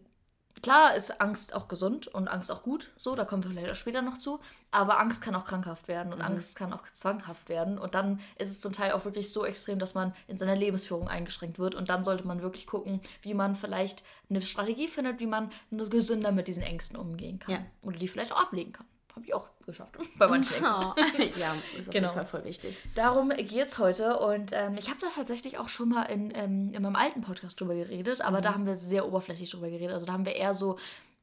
Klar 0.61 0.95
ist 0.95 1.19
Angst 1.19 1.53
auch 1.53 1.67
gesund 1.67 2.07
und 2.07 2.27
Angst 2.27 2.51
auch 2.51 2.63
gut, 2.63 2.91
so, 2.95 3.15
da 3.15 3.25
kommen 3.25 3.44
wir 3.44 3.51
vielleicht 3.51 3.71
auch 3.71 3.75
später 3.75 4.01
noch 4.01 4.17
zu. 4.17 4.39
Aber 4.71 5.00
Angst 5.00 5.21
kann 5.21 5.35
auch 5.35 5.45
krankhaft 5.45 5.88
werden 5.88 6.13
und 6.13 6.19
mhm. 6.19 6.25
Angst 6.25 6.55
kann 6.55 6.73
auch 6.73 6.83
zwanghaft 6.91 7.50
werden. 7.50 7.77
Und 7.77 7.95
dann 7.95 8.19
ist 8.38 8.50
es 8.50 8.61
zum 8.61 8.71
Teil 8.71 8.91
auch 8.94 9.05
wirklich 9.05 9.31
so 9.31 9.45
extrem, 9.45 9.77
dass 9.77 9.94
man 9.94 10.13
in 10.27 10.38
seiner 10.38 10.55
Lebensführung 10.55 11.07
eingeschränkt 11.07 11.59
wird. 11.59 11.75
Und 11.75 11.89
dann 11.89 12.03
sollte 12.03 12.25
man 12.25 12.41
wirklich 12.41 12.65
gucken, 12.65 13.01
wie 13.21 13.33
man 13.33 13.55
vielleicht 13.55 14.03
eine 14.29 14.41
Strategie 14.41 14.88
findet, 14.88 15.19
wie 15.19 15.27
man 15.27 15.51
gesünder 15.69 16.31
mit 16.31 16.47
diesen 16.47 16.63
Ängsten 16.63 16.97
umgehen 16.97 17.39
kann. 17.39 17.55
Ja. 17.55 17.65
Oder 17.81 17.97
die 17.97 18.07
vielleicht 18.07 18.31
auch 18.31 18.41
ablegen 18.41 18.73
kann. 18.73 18.88
Habe 19.15 19.25
ich 19.25 19.33
auch 19.33 19.48
geschafft. 19.65 19.95
Bei 20.18 20.27
manchen. 20.27 20.63
Oh. 20.63 20.94
ja, 21.38 21.54
ist 21.77 21.88
auf 21.88 21.94
genau. 21.94 22.10
jeden 22.10 22.13
Fall 22.13 22.25
voll 22.25 22.45
wichtig. 22.45 22.81
Darum 22.95 23.30
geht 23.30 23.68
es 23.68 23.77
heute. 23.77 24.18
Und 24.19 24.51
ähm, 24.54 24.75
ich 24.77 24.89
habe 24.89 25.00
da 25.00 25.07
tatsächlich 25.13 25.60
auch 25.60 25.69
schon 25.69 25.89
mal 25.89 26.04
in, 26.04 26.31
ähm, 26.36 26.74
in 26.74 26.81
meinem 26.81 26.95
alten 26.95 27.21
Podcast 27.21 27.60
drüber 27.60 27.75
geredet, 27.75 28.21
aber 28.21 28.39
mhm. 28.39 28.44
da 28.44 28.54
haben 28.54 28.65
wir 28.65 28.75
sehr 28.75 29.07
oberflächlich 29.07 29.51
drüber 29.51 29.69
geredet. 29.69 29.92
Also 29.92 30.06
da 30.06 30.13
haben 30.13 30.25
wir 30.25 30.36
eher 30.36 30.54
so, 30.54 30.77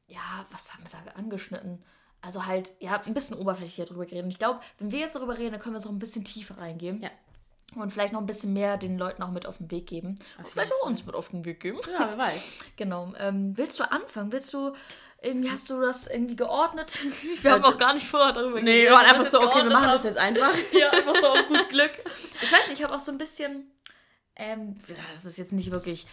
ja, 0.07 0.45
was 0.51 0.73
haben 0.73 0.83
wir 0.83 0.91
da 0.91 1.11
angeschnitten? 1.19 1.83
Also 2.21 2.45
halt, 2.45 2.71
ja, 2.79 3.01
ein 3.01 3.13
bisschen 3.13 3.37
oberflächlicher 3.37 3.85
drüber 3.85 4.05
geredet. 4.05 4.25
Und 4.25 4.31
ich 4.31 4.39
glaube, 4.39 4.59
wenn 4.77 4.91
wir 4.91 4.99
jetzt 4.99 5.15
darüber 5.15 5.37
reden, 5.37 5.51
dann 5.51 5.61
können 5.61 5.75
wir 5.75 5.81
so 5.81 5.89
ein 5.89 5.99
bisschen 5.99 6.23
tiefer 6.23 6.57
reingehen. 6.57 7.01
Ja. 7.01 7.09
Und 7.75 7.91
vielleicht 7.91 8.11
noch 8.11 8.19
ein 8.19 8.25
bisschen 8.25 8.53
mehr 8.53 8.77
den 8.77 8.97
Leuten 8.97 9.23
auch 9.23 9.31
mit 9.31 9.45
auf 9.45 9.57
den 9.57 9.71
Weg 9.71 9.87
geben. 9.87 10.19
Und 10.37 10.47
vielleicht 10.49 10.73
auch 10.73 10.85
uns 10.85 11.05
mit 11.05 11.15
auf 11.15 11.29
den 11.29 11.45
Weg 11.45 11.61
geben. 11.61 11.79
Ja, 11.91 12.09
wer 12.09 12.17
weiß. 12.17 12.55
genau. 12.75 13.13
Ähm, 13.17 13.57
willst 13.57 13.79
du 13.79 13.89
anfangen? 13.89 14.31
Willst 14.31 14.53
du 14.53 14.73
irgendwie 15.21 15.51
hast 15.51 15.69
du 15.69 15.79
das 15.79 16.07
irgendwie 16.07 16.35
geordnet. 16.35 16.99
Wir 17.41 17.51
haben 17.51 17.63
auch 17.63 17.77
gar 17.77 17.93
nicht 17.93 18.07
vorher 18.07 18.33
darüber 18.33 18.59
geredet. 18.59 18.65
Nee, 18.65 18.83
wir 18.83 18.91
waren 18.91 19.05
einfach 19.05 19.31
so, 19.31 19.39
okay, 19.41 19.63
wir 19.63 19.69
machen 19.69 19.85
haben. 19.85 19.91
das 19.91 20.03
jetzt 20.03 20.17
einfach. 20.17 20.51
ja, 20.71 20.89
einfach 20.89 21.15
so 21.15 21.27
auf 21.27 21.47
gut 21.47 21.69
Glück. 21.69 21.91
Ich 22.41 22.51
weiß 22.51 22.67
nicht, 22.67 22.79
ich 22.79 22.83
habe 22.83 22.95
auch 22.95 22.99
so 22.99 23.11
ein 23.11 23.19
bisschen, 23.19 23.71
ähm, 24.35 24.77
das 25.13 25.25
ist 25.25 25.37
jetzt 25.37 25.53
nicht 25.53 25.71
wirklich, 25.71 26.07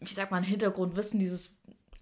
wie 0.00 0.14
sagt 0.14 0.30
man, 0.30 0.44
Hintergrundwissen, 0.44 1.18
dieses 1.18 1.56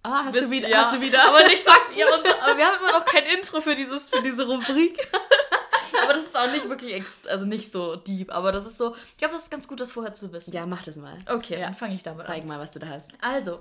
Ah, 0.05 0.25
hast, 0.25 0.33
Wissen, 0.33 0.49
du 0.49 0.51
wieder, 0.51 0.69
ja. 0.69 0.83
hast 0.83 0.95
du 0.95 1.01
wieder? 1.01 1.23
Aber 1.23 1.47
nicht 1.47 1.63
sagt 1.63 1.95
ihr 1.95 2.05
uns, 2.05 2.27
aber 2.41 2.57
wir 2.57 2.65
haben 2.65 2.77
immer 2.83 2.91
noch 2.91 3.05
kein 3.05 3.23
Intro 3.23 3.61
für, 3.61 3.73
dieses, 3.73 4.09
für 4.09 4.21
diese 4.21 4.45
Rubrik. 4.45 4.99
Aber 6.13 6.21
das 6.21 6.27
ist 6.27 6.37
auch 6.37 6.51
nicht 6.51 6.69
wirklich, 6.69 6.93
ex 6.93 7.27
also 7.27 7.45
nicht 7.45 7.71
so 7.71 7.95
deep, 7.95 8.31
aber 8.33 8.51
das 8.51 8.65
ist 8.65 8.77
so, 8.77 8.95
ich 8.95 9.17
glaube, 9.17 9.33
das 9.33 9.43
ist 9.43 9.51
ganz 9.51 9.67
gut, 9.67 9.79
das 9.79 9.91
vorher 9.91 10.13
zu 10.13 10.31
wissen. 10.31 10.53
Ja, 10.53 10.65
mach 10.65 10.83
das 10.83 10.95
mal. 10.95 11.17
Okay, 11.27 11.59
ja. 11.59 11.65
dann 11.65 11.73
fange 11.73 11.95
ich 11.95 12.03
damit 12.03 12.25
Zeig 12.25 12.35
an. 12.35 12.41
Zeig 12.41 12.47
mal, 12.47 12.59
was 12.59 12.71
du 12.71 12.79
da 12.79 12.87
hast. 12.87 13.13
Also, 13.21 13.57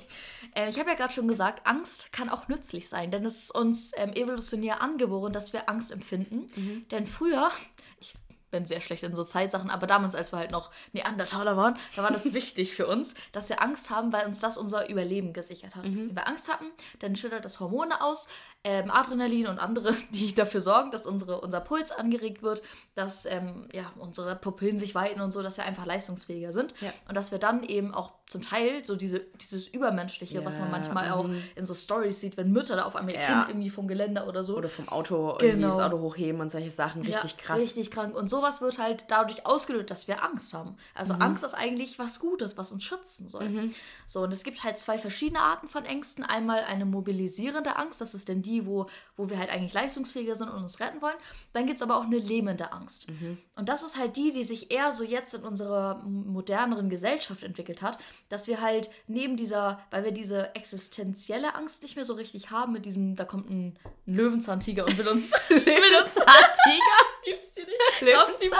äh, 0.54 0.68
ich 0.68 0.78
habe 0.78 0.90
ja 0.90 0.96
gerade 0.96 1.12
schon 1.12 1.28
gesagt, 1.28 1.66
Angst 1.66 2.12
kann 2.12 2.28
auch 2.28 2.48
nützlich 2.48 2.88
sein, 2.88 3.10
denn 3.10 3.24
es 3.24 3.44
ist 3.44 3.54
uns 3.54 3.92
ähm, 3.96 4.12
evolutionär 4.12 4.80
angeboren, 4.80 5.32
dass 5.32 5.52
wir 5.52 5.68
Angst 5.68 5.92
empfinden. 5.92 6.46
Mhm. 6.54 6.88
Denn 6.90 7.06
früher, 7.06 7.50
ich 7.98 8.14
bin 8.52 8.66
sehr 8.66 8.80
schlecht 8.80 9.02
in 9.02 9.14
so 9.16 9.24
Zeitsachen, 9.24 9.70
aber 9.70 9.88
damals, 9.88 10.14
als 10.14 10.32
wir 10.32 10.38
halt 10.38 10.52
noch 10.52 10.70
Neandertaler 10.92 11.56
waren, 11.56 11.76
da 11.96 12.04
war 12.04 12.12
das 12.12 12.32
wichtig 12.34 12.74
für 12.74 12.86
uns, 12.86 13.14
dass 13.32 13.48
wir 13.48 13.60
Angst 13.60 13.90
haben, 13.90 14.12
weil 14.12 14.26
uns 14.26 14.38
das 14.38 14.56
unser 14.56 14.88
Überleben 14.88 15.32
gesichert 15.32 15.74
hat. 15.74 15.84
Mhm. 15.84 16.08
Wenn 16.08 16.16
wir 16.16 16.28
Angst 16.28 16.52
hatten, 16.52 16.66
dann 17.00 17.16
schüttert 17.16 17.44
das 17.44 17.58
Hormone 17.58 18.00
aus, 18.00 18.28
ähm, 18.64 18.90
Adrenalin 18.90 19.48
und 19.48 19.58
andere, 19.58 19.94
die 20.10 20.34
dafür 20.34 20.60
sorgen, 20.60 20.90
dass 20.90 21.06
unsere, 21.06 21.40
unser 21.40 21.60
Puls 21.60 21.90
angeregt 21.90 22.42
wird, 22.42 22.62
dass 22.94 23.26
ähm, 23.26 23.68
ja, 23.72 23.92
unsere 23.98 24.36
Pupillen 24.36 24.78
sich 24.78 24.94
weiten 24.94 25.20
und 25.20 25.32
so, 25.32 25.42
dass 25.42 25.56
wir 25.56 25.64
einfach 25.64 25.86
leistungsfähiger 25.86 26.52
sind. 26.52 26.74
Ja. 26.80 26.92
Und 27.08 27.16
dass 27.16 27.32
wir 27.32 27.38
dann 27.38 27.64
eben 27.64 27.94
auch 27.94 28.12
zum 28.26 28.42
Teil 28.42 28.84
so 28.84 28.96
diese, 28.96 29.20
dieses 29.40 29.68
Übermenschliche, 29.68 30.38
ja. 30.38 30.44
was 30.44 30.58
man 30.58 30.70
manchmal 30.70 31.06
mhm. 31.06 31.12
auch 31.12 31.28
in 31.54 31.64
so 31.64 31.74
Stories 31.74 32.20
sieht, 32.20 32.36
wenn 32.36 32.50
Mütter 32.50 32.76
da 32.76 32.84
auf 32.84 32.96
einmal 32.96 33.14
ihr 33.14 33.20
ja. 33.20 33.26
Kind 33.26 33.48
irgendwie 33.48 33.70
vom 33.70 33.88
Geländer 33.88 34.26
oder 34.26 34.42
so. 34.44 34.56
Oder 34.56 34.68
vom 34.68 34.88
Auto, 34.88 35.36
genau. 35.38 35.68
das 35.70 35.80
Auto 35.80 36.00
hochheben 36.00 36.40
und 36.40 36.50
solche 36.50 36.70
Sachen. 36.70 37.02
Richtig 37.02 37.36
krass. 37.36 37.60
Richtig 37.60 37.90
krank. 37.90 38.16
Und 38.16 38.28
sowas 38.28 38.60
wird 38.62 38.78
halt 38.78 39.06
dadurch 39.08 39.44
ausgelöst, 39.44 39.90
dass 39.90 40.08
wir 40.08 40.22
Angst 40.22 40.54
haben. 40.54 40.76
Also 40.94 41.14
mhm. 41.14 41.22
Angst 41.22 41.44
ist 41.44 41.54
eigentlich 41.54 41.98
was 41.98 42.20
Gutes, 42.20 42.56
was 42.56 42.72
uns 42.72 42.84
schützen 42.84 43.28
soll. 43.28 43.48
Mhm. 43.48 43.74
So, 44.06 44.22
und 44.22 44.32
es 44.32 44.44
gibt 44.44 44.64
halt 44.64 44.78
zwei 44.78 44.98
verschiedene 44.98 45.40
Arten 45.40 45.68
von 45.68 45.84
Ängsten. 45.84 46.24
Einmal 46.24 46.60
eine 46.64 46.84
mobilisierende 46.84 47.76
Angst, 47.76 48.00
das 48.00 48.14
ist 48.14 48.28
denn 48.28 48.42
die, 48.42 48.51
wo, 48.66 48.86
wo 49.16 49.30
wir 49.30 49.38
halt 49.38 49.50
eigentlich 49.50 49.72
leistungsfähiger 49.72 50.34
sind 50.34 50.48
und 50.48 50.62
uns 50.62 50.80
retten 50.80 51.00
wollen. 51.00 51.16
Dann 51.52 51.66
gibt 51.66 51.76
es 51.76 51.82
aber 51.82 51.96
auch 51.96 52.04
eine 52.04 52.18
lähmende 52.18 52.72
Angst. 52.72 53.08
Mhm. 53.08 53.38
Und 53.56 53.68
das 53.68 53.82
ist 53.82 53.96
halt 53.96 54.16
die, 54.16 54.32
die 54.32 54.44
sich 54.44 54.70
eher 54.70 54.92
so 54.92 55.04
jetzt 55.04 55.34
in 55.34 55.42
unserer 55.42 56.02
moderneren 56.04 56.90
Gesellschaft 56.90 57.42
entwickelt 57.42 57.82
hat, 57.82 57.98
dass 58.28 58.46
wir 58.46 58.60
halt 58.60 58.90
neben 59.06 59.36
dieser, 59.36 59.80
weil 59.90 60.04
wir 60.04 60.12
diese 60.12 60.54
existenzielle 60.54 61.54
Angst 61.54 61.82
nicht 61.82 61.96
mehr 61.96 62.04
so 62.04 62.14
richtig 62.14 62.50
haben, 62.50 62.72
mit 62.72 62.84
diesem, 62.84 63.16
da 63.16 63.24
kommt 63.24 63.48
ein, 63.50 63.78
ein 64.06 64.14
Löwenzahntiger 64.14 64.84
und 64.84 64.98
will 64.98 65.08
uns. 65.08 65.30
Löwenzahntiger? 65.48 66.98
Gibt's 67.24 67.52
die 67.52 67.62
nicht? 67.62 67.78
Glaubst 68.00 68.40
du 68.40 68.44
die 68.44 68.50
mal? 68.50 68.58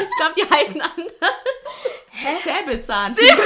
Ich 0.00 0.16
glaube, 0.16 0.34
die 0.36 0.54
heißen 0.54 0.80
anders. 0.80 1.34
Hä? 2.10 2.36
Säbelzahntiger. 2.42 3.36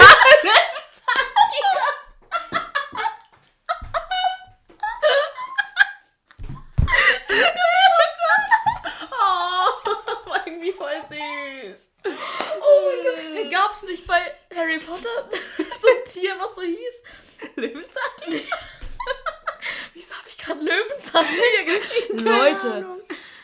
Leute. 22.12 22.86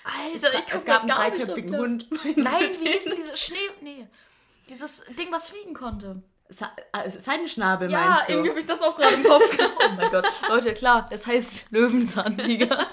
Alter, 0.05 0.59
ich 0.59 0.75
Es 0.75 0.85
gab 0.85 1.01
einen 1.01 1.11
dreiköpfigen 1.11 1.77
Hund. 1.77 2.09
Nein, 2.37 2.71
wie 2.81 2.93
hieß 2.93 3.05
denn 3.05 3.17
dieses 3.17 3.41
Schnee... 3.41 3.57
Nee. 3.81 4.07
Dieses 4.69 5.05
Ding, 5.19 5.31
was 5.31 5.49
fliegen 5.49 5.75
konnte. 5.75 6.23
Seidenschnabel 6.49 7.91
ja, 7.91 7.99
meinst 7.99 8.29
du? 8.29 8.33
Ja, 8.33 8.37
irgendwie 8.37 8.51
habe 8.51 8.61
ich 8.61 8.67
das 8.67 8.81
auch 8.83 8.97
gerade 8.97 9.15
im 9.15 9.25
Kopf 9.25 9.57
gehabt. 9.57 9.73
Oh 9.85 9.93
mein 9.97 10.11
Gott. 10.11 10.27
Leute, 10.49 10.75
klar, 10.75 11.09
es 11.11 11.27
heißt 11.27 11.67
Löwenzahntiger. 11.71 12.87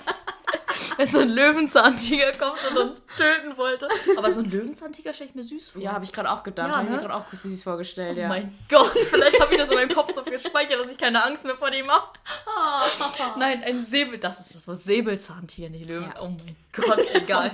wenn 0.97 1.07
so 1.07 1.19
ein 1.19 1.29
Löwenzahntiger 1.29 2.31
kommt 2.33 2.59
und 2.69 2.77
uns 2.77 3.05
töten 3.17 3.57
wollte. 3.57 3.87
Aber 4.17 4.31
so 4.31 4.41
ein 4.41 4.49
Löwenzahntiger 4.49 5.13
stelle 5.13 5.29
ich 5.29 5.35
mir 5.35 5.43
süß 5.43 5.69
vor. 5.69 5.81
Ja, 5.81 5.93
habe 5.93 6.05
ich 6.05 6.11
gerade 6.11 6.31
auch 6.31 6.43
gedacht. 6.43 6.69
Ja, 6.69 6.75
habe 6.75 6.83
ich 6.85 6.89
mir 6.89 6.95
ne? 6.97 7.01
gerade 7.01 7.15
auch 7.15 7.31
süß 7.31 7.63
vorgestellt, 7.63 8.17
Oh 8.17 8.21
ja. 8.21 8.27
mein 8.27 8.57
Gott, 8.69 8.91
vielleicht 9.09 9.39
habe 9.39 9.53
ich 9.53 9.59
das 9.59 9.69
in 9.69 9.75
meinem 9.75 9.93
Kopf 9.93 10.13
so 10.13 10.23
gespeichert, 10.23 10.79
dass 10.79 10.91
ich 10.91 10.97
keine 10.97 11.23
Angst 11.23 11.45
mehr 11.45 11.55
vor 11.55 11.71
dem 11.71 11.89
habe. 11.89 12.07
Nein, 13.37 13.63
ein 13.63 13.83
Säbel, 13.85 14.17
das 14.17 14.39
ist 14.39 14.55
das 14.55 14.67
Wort 14.67 14.77
Säbelzahntiger, 14.77 15.69
nicht 15.69 15.89
Löwen. 15.89 16.11
Ja. 16.15 16.21
Oh 16.21 16.29
mein 16.29 16.55
Gott, 16.73 16.99
egal. 17.13 17.51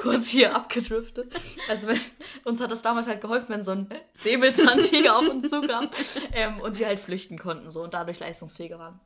Kurz 0.00 0.28
hier 0.28 0.54
abgedriftet. 0.54 1.32
Also 1.68 1.88
wenn, 1.88 2.00
uns 2.44 2.60
hat 2.60 2.70
das 2.70 2.82
damals 2.82 3.06
halt 3.06 3.20
geholfen, 3.20 3.48
wenn 3.48 3.62
so 3.62 3.72
ein 3.72 3.88
Säbelzahntiger 4.14 5.16
auf 5.16 5.28
uns 5.28 5.48
zukam 5.48 5.88
ähm, 6.32 6.60
und 6.60 6.78
wir 6.78 6.86
halt 6.86 6.98
flüchten 6.98 7.38
konnten 7.38 7.70
so 7.70 7.82
und 7.82 7.94
dadurch 7.94 8.20
leistungsfähiger 8.20 8.78
waren. 8.78 9.00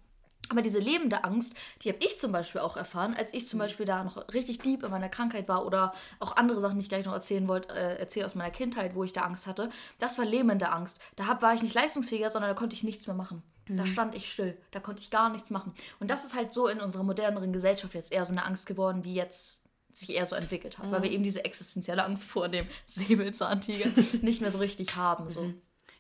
Aber 0.49 0.63
diese 0.63 0.79
lebende 0.79 1.25
Angst, 1.25 1.55
die 1.83 1.89
habe 1.89 1.99
ich 2.01 2.19
zum 2.19 2.33
Beispiel 2.33 2.61
auch 2.61 2.77
erfahren, 2.77 3.15
als 3.15 3.35
ich 3.35 3.49
zum 3.49 3.59
Beispiel 3.59 3.87
da 3.87 4.05
noch 4.05 4.29
richtig 4.33 4.61
deep 4.61 4.83
in 4.83 4.91
meiner 4.91 5.09
Krankheit 5.09 5.49
war 5.49 5.67
oder 5.67 5.93
auch 6.21 6.37
andere 6.37 6.61
Sachen, 6.61 6.79
die 6.79 6.83
ich 6.83 6.89
gleich 6.89 7.05
noch 7.05 7.13
erzählen 7.13 7.49
wollte, 7.49 7.75
äh, 7.75 7.99
erzähle 7.99 8.27
aus 8.27 8.35
meiner 8.35 8.51
Kindheit, 8.51 8.95
wo 8.95 9.05
ich 9.05 9.13
da 9.13 9.23
Angst 9.23 9.47
hatte. 9.47 9.71
Das 9.99 10.19
war 10.19 10.25
lähmende 10.25 10.71
Angst. 10.71 11.01
Da 11.17 11.27
hab, 11.27 11.43
war 11.43 11.55
ich 11.55 11.63
nicht 11.63 11.75
leistungsfähiger, 11.75 12.31
sondern 12.31 12.51
da 12.51 12.55
konnte 12.55 12.77
ich 12.77 12.85
nichts 12.85 13.07
mehr 13.07 13.17
machen. 13.17 13.43
Da 13.69 13.85
stand 13.85 14.15
ich 14.15 14.31
still. 14.31 14.57
Da 14.71 14.79
konnte 14.79 15.03
ich 15.03 15.11
gar 15.11 15.29
nichts 15.29 15.51
machen. 15.51 15.75
Und 15.99 16.11
das 16.11 16.25
ist 16.25 16.37
halt 16.37 16.53
so 16.53 16.69
in 16.69 16.81
unserer 16.81 17.03
moderneren 17.03 17.53
Gesellschaft 17.53 17.95
jetzt 17.95 18.13
eher 18.13 18.25
so 18.25 18.33
eine 18.33 18.45
Angst 18.45 18.67
geworden, 18.67 19.03
die 19.03 19.15
jetzt 19.15 19.61
sich 19.93 20.11
eher 20.11 20.27
so 20.27 20.37
entwickelt 20.37 20.79
hat, 20.79 20.91
weil 20.91 21.03
wir 21.03 21.11
eben 21.11 21.25
diese 21.25 21.45
existenzielle 21.45 22.05
Angst 22.05 22.25
vor 22.27 22.49
dem 22.49 22.67
Säbelzahntiger 22.87 23.91
nicht 24.23 24.41
mehr 24.41 24.51
so 24.51 24.59
richtig 24.59 24.95
haben. 24.95 25.29
So. 25.29 25.53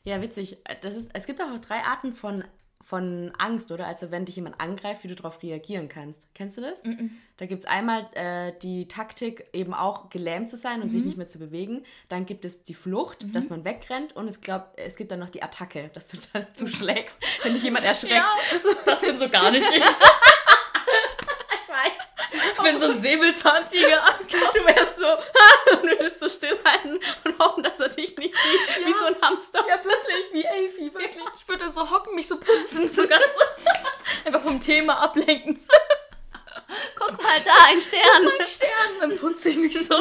Ja, 0.05 0.23
witzig. 0.23 0.59
Das 0.83 0.95
ist, 0.95 1.11
es 1.15 1.26
gibt 1.26 1.41
auch 1.41 1.59
drei 1.59 1.83
Arten 1.83 2.15
von, 2.15 2.45
von 2.88 3.33
Angst, 3.37 3.73
oder? 3.73 3.85
Also 3.88 4.12
wenn 4.12 4.26
dich 4.26 4.37
jemand 4.37 4.61
angreift, 4.61 5.02
wie 5.02 5.09
du 5.09 5.16
darauf 5.16 5.43
reagieren 5.43 5.88
kannst. 5.88 6.28
Kennst 6.35 6.57
du 6.57 6.61
das? 6.61 6.85
Da 7.37 7.47
gibt 7.47 7.64
es 7.64 7.69
einmal 7.69 8.07
äh, 8.14 8.52
die 8.62 8.87
Taktik, 8.87 9.49
eben 9.52 9.75
auch 9.75 10.09
gelähmt 10.09 10.49
zu 10.49 10.57
sein 10.57 10.83
und 10.83 10.90
sich 10.90 11.05
nicht 11.05 11.16
mehr 11.16 11.26
zu 11.26 11.40
bewegen. 11.40 11.85
Dann 12.09 12.26
gibt 12.26 12.45
es 12.45 12.62
die 12.62 12.75
Flucht, 12.75 13.26
dass 13.35 13.50
man 13.50 13.64
wegrennt. 13.64 14.14
Und 14.14 14.28
es, 14.28 14.40
glaub, 14.40 14.73
es 14.76 14.95
gibt 14.95 15.11
dann 15.11 15.19
noch 15.19 15.31
die 15.31 15.43
Attacke, 15.43 15.90
dass 15.95 16.07
du 16.07 16.19
dann 16.33 16.47
zuschlägst, 16.55 17.19
wenn 17.43 17.55
dich 17.55 17.64
jemand 17.64 17.85
erschreckt. 17.87 18.25
das 18.85 19.00
bin 19.00 19.19
so 19.19 19.28
gar 19.28 19.50
nicht 19.50 19.66
ich. 19.76 19.83
Ich 21.62 21.69
weiß. 21.69 22.52
Ich 22.57 22.62
bin 22.62 22.78
so 22.78 22.87
ein 22.87 23.00
Säbelzahntiger 23.00 24.02
ankommt. 24.05 24.55
Du 24.55 24.64
wärst 24.64 24.97
so, 24.97 25.07
und 25.73 25.82
würdest 25.82 26.20
so 26.20 26.28
stillhalten 26.28 27.00
und 27.25 27.38
hoffen, 27.38 27.62
dass 27.62 27.80
er 27.80 27.88
dich 27.88 28.16
nicht 28.16 28.35
sieht, 28.35 28.87
wie 28.87 28.92
so 28.92 29.06
ein 29.06 29.16
Hamster. 29.20 29.64
Ja, 29.66 29.82
wirklich, 29.82 30.32
wie 30.32 30.44
Elfie, 30.44 30.92
wirklich. 30.92 31.25
Ich 31.37 31.49
würde 31.49 31.64
dann 31.64 31.73
so 31.73 31.90
hocken, 31.90 32.14
mich 32.14 32.28
so 32.28 32.38
putzen, 32.38 32.92
so 32.92 33.06
ganz 33.06 33.25
einfach 34.25 34.42
vom 34.42 34.61
Thema 34.61 35.00
ablenken. 35.00 35.61
Guck 36.96 37.23
mal 37.23 37.40
da, 37.44 37.52
ein 37.68 37.80
Stern. 37.80 38.25
Mein 38.25 38.46
Stern, 38.46 39.00
dann 39.00 39.18
putze 39.18 39.50
ich 39.50 39.56
mich 39.56 39.87
so. 39.87 39.94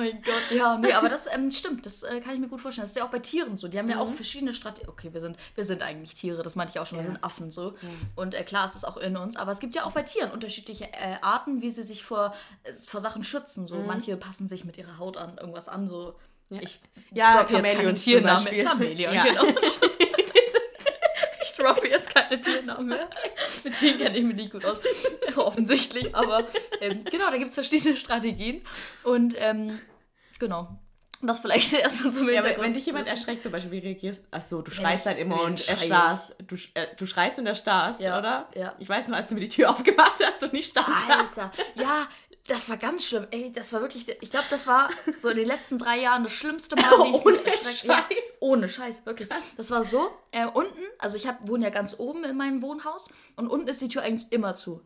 Oh 0.00 0.02
mein 0.02 0.22
Gott, 0.22 0.50
ja, 0.56 0.78
nee, 0.78 0.92
aber 0.92 1.08
das 1.10 1.26
ähm, 1.30 1.50
stimmt, 1.50 1.84
das 1.84 2.02
äh, 2.02 2.20
kann 2.20 2.32
ich 2.34 2.40
mir 2.40 2.48
gut 2.48 2.60
vorstellen. 2.60 2.84
Das 2.84 2.92
ist 2.92 2.96
ja 2.96 3.04
auch 3.04 3.10
bei 3.10 3.18
Tieren 3.18 3.56
so. 3.58 3.68
Die 3.68 3.78
haben 3.78 3.88
ja 3.90 3.98
auch 4.00 4.10
verschiedene 4.12 4.54
Strategien. 4.54 4.88
Okay, 4.88 5.12
wir 5.12 5.20
sind, 5.20 5.36
wir 5.54 5.64
sind 5.64 5.82
eigentlich 5.82 6.14
Tiere, 6.14 6.42
das 6.42 6.56
meinte 6.56 6.72
ich 6.74 6.80
auch 6.80 6.86
schon, 6.86 6.98
wir 6.98 7.04
Ja. 7.04 7.10
sind 7.12 7.22
Affen 7.22 7.50
so. 7.50 7.74
Und 8.16 8.34
äh, 8.34 8.42
klar, 8.44 8.66
es 8.66 8.74
ist 8.74 8.84
auch 8.84 8.96
in 8.96 9.16
uns, 9.16 9.36
aber 9.36 9.52
es 9.52 9.60
gibt 9.60 9.74
ja 9.74 9.84
auch 9.84 9.92
bei 9.92 10.02
Tieren 10.02 10.30
unterschiedliche 10.30 10.84
äh, 10.84 11.16
Arten, 11.20 11.60
wie 11.60 11.68
sie 11.70 11.82
sich 11.82 12.02
vor, 12.02 12.34
äh, 12.62 12.72
vor 12.72 13.00
Sachen 13.00 13.24
schützen. 13.24 13.66
So. 13.66 13.76
Manche 13.82 14.16
passen 14.16 14.48
sich 14.48 14.64
mit 14.64 14.78
ihrer 14.78 14.98
Haut 14.98 15.16
an 15.18 15.36
irgendwas 15.38 15.68
an, 15.68 15.88
so. 15.88 16.14
Ich 16.48 16.80
Ja, 17.12 17.42
droppe 17.44 17.52
jetzt 17.58 17.62
keine 17.76 17.96
Chamäleons 17.96 18.04
zum 18.04 18.22
Beispiel. 18.22 19.00
Ja. 19.00 19.22
genau. 19.24 19.44
Ich 21.60 21.66
droppe 21.66 21.88
jetzt 21.88 22.14
keine 22.14 22.40
Tiernamen 22.40 22.86
mehr. 22.88 23.08
Mit 23.64 23.80
denen 23.82 23.98
kenne 23.98 24.18
ich 24.18 24.24
mich 24.24 24.36
nicht 24.36 24.52
gut 24.52 24.64
aus. 24.64 24.80
Offensichtlich. 25.36 26.14
Aber 26.14 26.44
ähm, 26.80 27.04
genau, 27.04 27.30
da 27.30 27.36
gibt 27.36 27.50
es 27.50 27.54
verschiedene 27.54 27.96
Strategien. 27.96 28.62
Und 29.04 29.34
ähm, 29.38 29.78
genau. 30.38 30.78
Das 31.22 31.40
vielleicht 31.40 31.70
erstmal 31.74 32.12
zum 32.14 32.26
Ja, 32.28 32.36
Hintergrund. 32.36 32.64
wenn 32.66 32.72
dich 32.72 32.86
jemand 32.86 33.06
erschreckt, 33.06 33.42
zum 33.42 33.52
Beispiel, 33.52 33.72
wie 33.72 33.78
reagierst 33.80 34.24
du? 34.24 34.28
Achso, 34.36 34.62
du 34.62 34.70
schreist 34.70 35.04
dann 35.04 35.18
immer 35.18 35.42
und 35.42 35.68
erstarrst. 35.68 36.34
Du, 36.46 36.56
äh, 36.72 36.86
du 36.96 37.06
schreist 37.06 37.38
und 37.38 37.46
erstarrst, 37.46 38.00
Ja, 38.00 38.18
oder? 38.18 38.48
ja. 38.54 38.74
Ich 38.78 38.88
weiß 38.88 39.08
nur, 39.08 39.18
als 39.18 39.28
du 39.28 39.34
mir 39.34 39.42
die 39.42 39.50
Tür 39.50 39.68
aufgemacht 39.70 40.14
hast 40.24 40.42
und 40.42 40.54
ich 40.54 40.64
stand 40.66 40.88
da. 41.08 41.18
Alter, 41.20 41.52
ja, 41.74 42.08
das 42.50 42.68
war 42.68 42.76
ganz 42.76 43.04
schlimm. 43.04 43.26
Ey, 43.30 43.52
das 43.52 43.72
war 43.72 43.80
wirklich, 43.80 44.08
ich 44.08 44.30
glaube, 44.30 44.46
das 44.50 44.66
war 44.66 44.90
so 45.18 45.28
in 45.28 45.36
den 45.36 45.46
letzten 45.46 45.78
drei 45.78 46.00
Jahren 46.00 46.24
das 46.24 46.32
schlimmste 46.32 46.74
Mal, 46.74 46.90
wie 47.04 47.10
ich 47.10 47.14
Ohne 47.24 47.36
mich 47.38 47.46
erschreckt 47.46 47.84
ja, 47.84 47.96
Scheiß. 47.98 48.36
Ohne 48.40 48.68
Scheiß, 48.68 49.06
wirklich. 49.06 49.28
Das 49.56 49.70
war 49.70 49.84
so, 49.84 50.10
äh, 50.32 50.46
unten, 50.46 50.80
also 50.98 51.16
ich 51.16 51.26
hab, 51.28 51.46
wohne 51.48 51.64
ja 51.64 51.70
ganz 51.70 51.94
oben 51.98 52.24
in 52.24 52.36
meinem 52.36 52.60
Wohnhaus 52.60 53.08
und 53.36 53.46
unten 53.48 53.68
ist 53.68 53.80
die 53.80 53.88
Tür 53.88 54.02
eigentlich 54.02 54.32
immer 54.32 54.56
zu. 54.56 54.82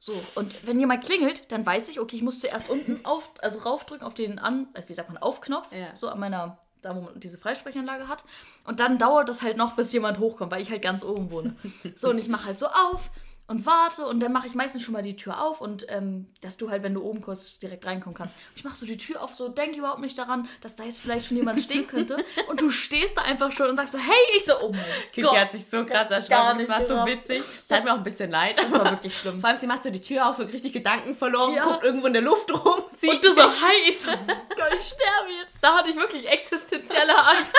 So, 0.00 0.20
und 0.34 0.66
wenn 0.66 0.80
jemand 0.80 1.04
klingelt, 1.04 1.50
dann 1.52 1.64
weiß 1.64 1.88
ich, 1.88 2.00
okay, 2.00 2.16
ich 2.16 2.22
muss 2.22 2.40
zuerst 2.40 2.68
unten 2.68 3.04
auf, 3.04 3.30
also 3.40 3.60
raufdrücken 3.60 4.04
auf 4.06 4.14
den 4.14 4.38
an, 4.38 4.68
äh, 4.74 4.82
wie 4.86 4.94
sagt 4.94 5.08
man, 5.08 5.18
Aufknopf, 5.18 5.72
Ja. 5.72 5.94
so 5.94 6.08
an 6.08 6.18
meiner, 6.18 6.58
da 6.82 6.94
wo 6.96 7.02
man 7.02 7.20
diese 7.20 7.38
Freisprechanlage 7.38 8.08
hat. 8.08 8.24
Und 8.64 8.80
dann 8.80 8.98
dauert 8.98 9.28
das 9.28 9.42
halt 9.42 9.56
noch, 9.56 9.76
bis 9.76 9.92
jemand 9.92 10.18
hochkommt, 10.18 10.50
weil 10.50 10.60
ich 10.60 10.70
halt 10.70 10.82
ganz 10.82 11.04
oben 11.04 11.30
wohne. 11.30 11.56
So, 11.94 12.10
und 12.10 12.18
ich 12.18 12.28
mache 12.28 12.46
halt 12.46 12.58
so 12.58 12.66
auf 12.66 13.10
und 13.48 13.64
warte 13.64 14.04
und 14.06 14.18
dann 14.20 14.32
mache 14.32 14.46
ich 14.48 14.54
meistens 14.54 14.82
schon 14.82 14.92
mal 14.92 15.02
die 15.02 15.14
Tür 15.14 15.40
auf 15.40 15.60
und 15.60 15.86
ähm, 15.88 16.26
dass 16.40 16.56
du 16.56 16.68
halt, 16.70 16.82
wenn 16.82 16.94
du 16.94 17.02
oben 17.02 17.20
kommst, 17.20 17.62
direkt 17.62 17.86
reinkommen 17.86 18.16
kannst. 18.16 18.34
Ich 18.56 18.64
mache 18.64 18.74
so 18.76 18.86
die 18.86 18.98
Tür 18.98 19.22
auf, 19.22 19.34
so 19.34 19.48
denk 19.48 19.76
überhaupt 19.76 20.00
nicht 20.00 20.18
daran, 20.18 20.48
dass 20.62 20.74
da 20.74 20.82
jetzt 20.84 21.00
vielleicht 21.00 21.26
schon 21.26 21.36
jemand 21.36 21.60
stehen 21.60 21.86
könnte 21.86 22.16
und 22.48 22.60
du 22.60 22.70
stehst 22.70 23.16
da 23.16 23.22
einfach 23.22 23.52
schon 23.52 23.68
und 23.70 23.76
sagst 23.76 23.92
so, 23.92 23.98
hey, 23.98 24.36
ich 24.36 24.44
so, 24.44 24.52
oh 24.60 24.70
mein 24.72 24.80
Kiki 25.12 25.22
Gott. 25.22 25.38
hat 25.38 25.52
sich 25.52 25.64
so 25.64 25.84
krass 25.86 26.08
Das 26.08 26.28
erschrocken, 26.28 26.66
das 26.66 26.68
war 26.68 26.86
so 26.86 27.06
witzig. 27.06 27.42
Es 27.62 27.68
tat 27.68 27.84
mir 27.84 27.92
auch 27.92 27.98
ein 27.98 28.02
bisschen 28.02 28.30
leid. 28.32 28.56
Das 28.58 28.72
war 28.72 28.90
wirklich 28.90 29.16
schlimm. 29.16 29.40
Vor 29.40 29.48
allem, 29.50 29.58
sie 29.60 29.66
macht 29.68 29.82
so 29.84 29.90
die 29.90 30.00
Tür 30.02 30.28
auf, 30.28 30.36
so 30.36 30.42
richtig 30.42 30.72
Gedanken 30.72 31.14
verloren, 31.14 31.54
Ja. 31.54 31.64
guckt 31.64 31.84
irgendwo 31.84 32.08
in 32.08 32.14
der 32.14 32.22
Luft 32.22 32.50
rum. 32.52 32.82
Sieht 32.96 33.10
Und 33.10 33.24
du 33.24 33.32
so, 33.32 33.42
hi, 33.42 33.88
ich 33.88 34.00
so, 34.00 34.08
Gott, 34.10 34.74
ich 34.74 34.82
sterbe 34.86 35.30
jetzt. 35.40 35.62
Da 35.62 35.76
hatte 35.76 35.90
ich 35.90 35.96
wirklich 35.96 36.28
existenzielle 36.28 37.16
Angst. 37.16 37.52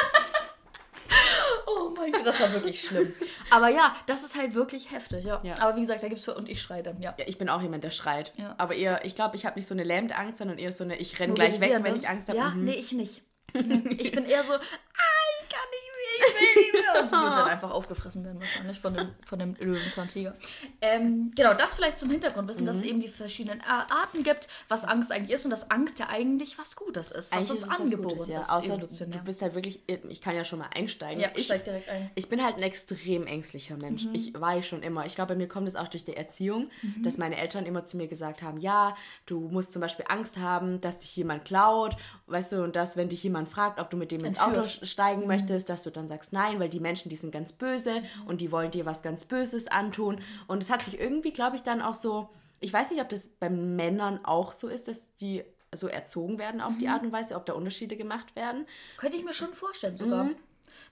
Oh 1.68 1.90
mein 1.98 2.12
Gott, 2.14 2.26
das 2.26 2.40
war 2.40 2.52
wirklich 2.54 2.82
schlimm. 2.82 3.14
Aber 3.52 3.70
ja, 3.70 3.96
das 4.06 4.24
ist 4.24 4.36
halt 4.38 4.54
wirklich 4.54 4.90
heftig, 4.92 5.26
ja. 5.26 5.40
Ja. 5.44 5.60
Aber 5.60 5.76
wie 5.76 5.82
gesagt, 5.82 6.02
da 6.02 6.08
gibt's 6.08 6.24
für 6.24 6.34
und 6.36 6.48
ich 6.50 6.62
schreie 6.62 6.82
dann, 6.84 7.02
ja. 7.02 7.14
Ja, 7.18 7.26
ich 7.28 7.38
bin 7.38 7.50
auch 7.50 7.62
jemand, 7.62 7.84
der 7.84 7.92
schreit. 7.92 8.34
Ja. 8.38 8.56
Aber 8.58 8.74
eher, 8.76 9.04
ich 9.06 9.16
glaube, 9.16 9.36
ich 9.36 9.46
habe 9.46 9.60
nicht 9.60 9.68
so 9.68 9.74
eine 9.74 9.84
lähmende 9.84 10.16
Angst, 10.16 10.38
sondern 10.40 10.58
eher 10.58 10.72
so 10.72 10.84
eine, 10.84 10.96
ich 10.96 11.20
renne 11.20 11.34
gleich 11.34 11.60
weg, 11.60 11.72
wenn 11.84 11.92
ne? 11.94 11.98
ich 11.98 12.08
Angst 12.08 12.30
habe. 12.30 12.38
Ja, 12.38 12.50
Mhm. 12.50 12.64
nee, 12.64 12.74
ich 12.76 12.92
nicht. 12.94 13.22
Nee, 13.54 13.96
Ich 14.00 14.12
bin 14.12 14.26
eher 14.26 14.44
so, 14.44 14.54
ah, 14.54 14.60
ich 14.60 15.50
kann 15.50 15.68
nicht 15.72 15.87
ich 16.18 16.34
will 16.34 16.64
nicht 16.64 16.74
mehr. 16.74 17.02
Und 17.04 17.08
die 17.12 17.16
wird 17.16 17.36
dann 17.36 17.48
einfach 17.50 17.72
aufgefressen 17.72 18.24
werden 18.26 18.40
wahrscheinlich 18.40 18.80
von 18.80 18.94
dem, 18.94 19.10
von 19.26 19.40
dem 19.40 19.56
Löwenzahntiger. 19.56 20.36
Ähm, 20.82 21.32
genau, 21.36 21.54
das 21.54 21.76
vielleicht 21.76 21.98
zum 22.00 22.10
Hintergrundwissen, 22.12 22.66
dass 22.66 22.78
es 22.78 22.84
Mhm. 22.84 22.90
eben 22.90 23.02
die 23.02 23.08
verschiedenen 23.08 23.62
Arten 23.62 24.24
gibt, 24.24 24.48
was 24.68 24.86
Angst 24.86 25.12
eigentlich 25.12 25.32
ist 25.36 25.46
und 25.46 25.52
dass 25.52 25.70
Angst 25.72 26.00
ja 26.00 26.08
eigentlich 26.10 26.58
was 26.58 26.76
Gutes 26.76 27.12
ist, 27.12 27.32
was 27.32 27.32
Eigentlich 27.32 27.52
uns 27.52 27.64
ist 27.64 27.72
angeboren 27.80 28.18
Gutes, 28.18 28.28
ja. 28.28 28.42
ist, 28.42 28.50
Außer 28.50 28.78
du 28.78 29.20
bist 29.24 29.42
halt 29.42 29.56
wirklich, 29.56 29.82
ich 29.88 30.22
kann 30.22 30.36
ja 30.36 30.44
schon 30.44 30.60
mal 30.60 30.70
einsteigen. 30.74 31.22
ja, 31.22 31.30
ich, 31.36 31.46
steig 31.46 31.64
direkt 31.66 31.90
ein. 31.90 32.10
Ich 32.16 32.30
bin 32.30 32.44
halt 32.44 32.58
ein 32.58 32.64
extrem 32.64 33.28
ängstlicher 33.28 33.78
Mensch. 33.78 34.06
Mhm. 34.06 34.16
Ich 34.16 34.34
war 34.40 34.58
ich 34.58 34.68
schon 34.68 34.84
immer. 34.84 35.06
Ich 35.06 35.16
glaube, 35.16 35.34
bei 35.34 35.38
mir 35.38 35.48
kommt 35.48 35.68
es 35.68 35.76
auch 35.76 35.88
durch 35.88 36.04
die 36.04 36.16
Erziehung, 36.16 36.70
Mhm. 36.82 37.04
dass 37.04 37.18
meine 37.18 37.38
Eltern 37.38 37.66
immer 37.66 37.86
zu 37.86 37.98
mir 37.98 38.08
gesagt 38.08 38.42
haben, 38.42 38.58
ja, 38.60 38.96
du 39.26 39.40
musst 39.50 39.74
zum 39.74 39.82
Beispiel 39.82 40.06
Angst 40.10 40.38
haben, 40.38 40.80
dass 40.82 41.00
dich 41.00 41.16
jemand 41.16 41.46
klaut, 41.46 41.96
weißt 42.28 42.52
du, 42.52 42.64
und 42.64 42.76
dass, 42.76 42.98
wenn 42.98 43.10
dich 43.10 43.24
jemand 43.24 43.50
fragt, 43.50 43.80
ob 43.80 43.90
du 43.90 43.98
mit 43.98 44.12
dem 44.12 44.24
ins 44.26 44.40
Auto 44.40 44.68
steigen 44.68 45.28
möchtest, 45.28 45.70
dass 45.70 45.84
du 45.84 45.90
dann 45.90 46.08
sagst 46.08 46.34
nein, 46.34 46.60
weil 46.60 46.70
die 46.70 46.80
Menschen, 46.80 47.10
die 47.10 47.16
sind 47.16 47.32
ganz 47.32 47.52
böse 47.52 48.04
und 48.26 48.42
die 48.42 48.52
wollen 48.52 48.72
dir 48.72 48.86
was 48.86 49.02
ganz 49.02 49.26
Böses 49.26 49.68
antun. 49.68 50.20
Und 50.48 50.62
es 50.62 50.70
hat 50.70 50.84
sich 50.86 51.00
irgendwie, 51.00 51.32
glaube 51.32 51.56
ich, 51.56 51.64
dann 51.64 51.82
auch 51.82 51.94
so, 51.94 52.30
ich 52.60 52.72
weiß 52.74 52.92
nicht, 52.92 53.02
ob 53.02 53.10
das 53.10 53.30
bei 53.30 53.50
Männern 53.50 54.24
auch 54.26 54.52
so 54.54 54.68
ist, 54.68 54.88
dass 54.88 55.16
die 55.16 55.44
so 55.74 55.88
erzogen 55.88 56.40
werden 56.40 56.62
auf 56.62 56.76
Mhm. 56.76 56.80
die 56.80 56.88
Art 56.88 57.04
und 57.04 57.12
Weise, 57.12 57.36
ob 57.36 57.46
da 57.46 57.54
Unterschiede 57.54 57.98
gemacht 57.98 58.36
werden. 58.36 58.66
Könnte 58.98 59.18
ich 59.18 59.24
mir 59.24 59.34
schon 59.34 59.54
vorstellen 59.54 59.98
sogar. 59.98 60.26
Mhm. 60.26 60.36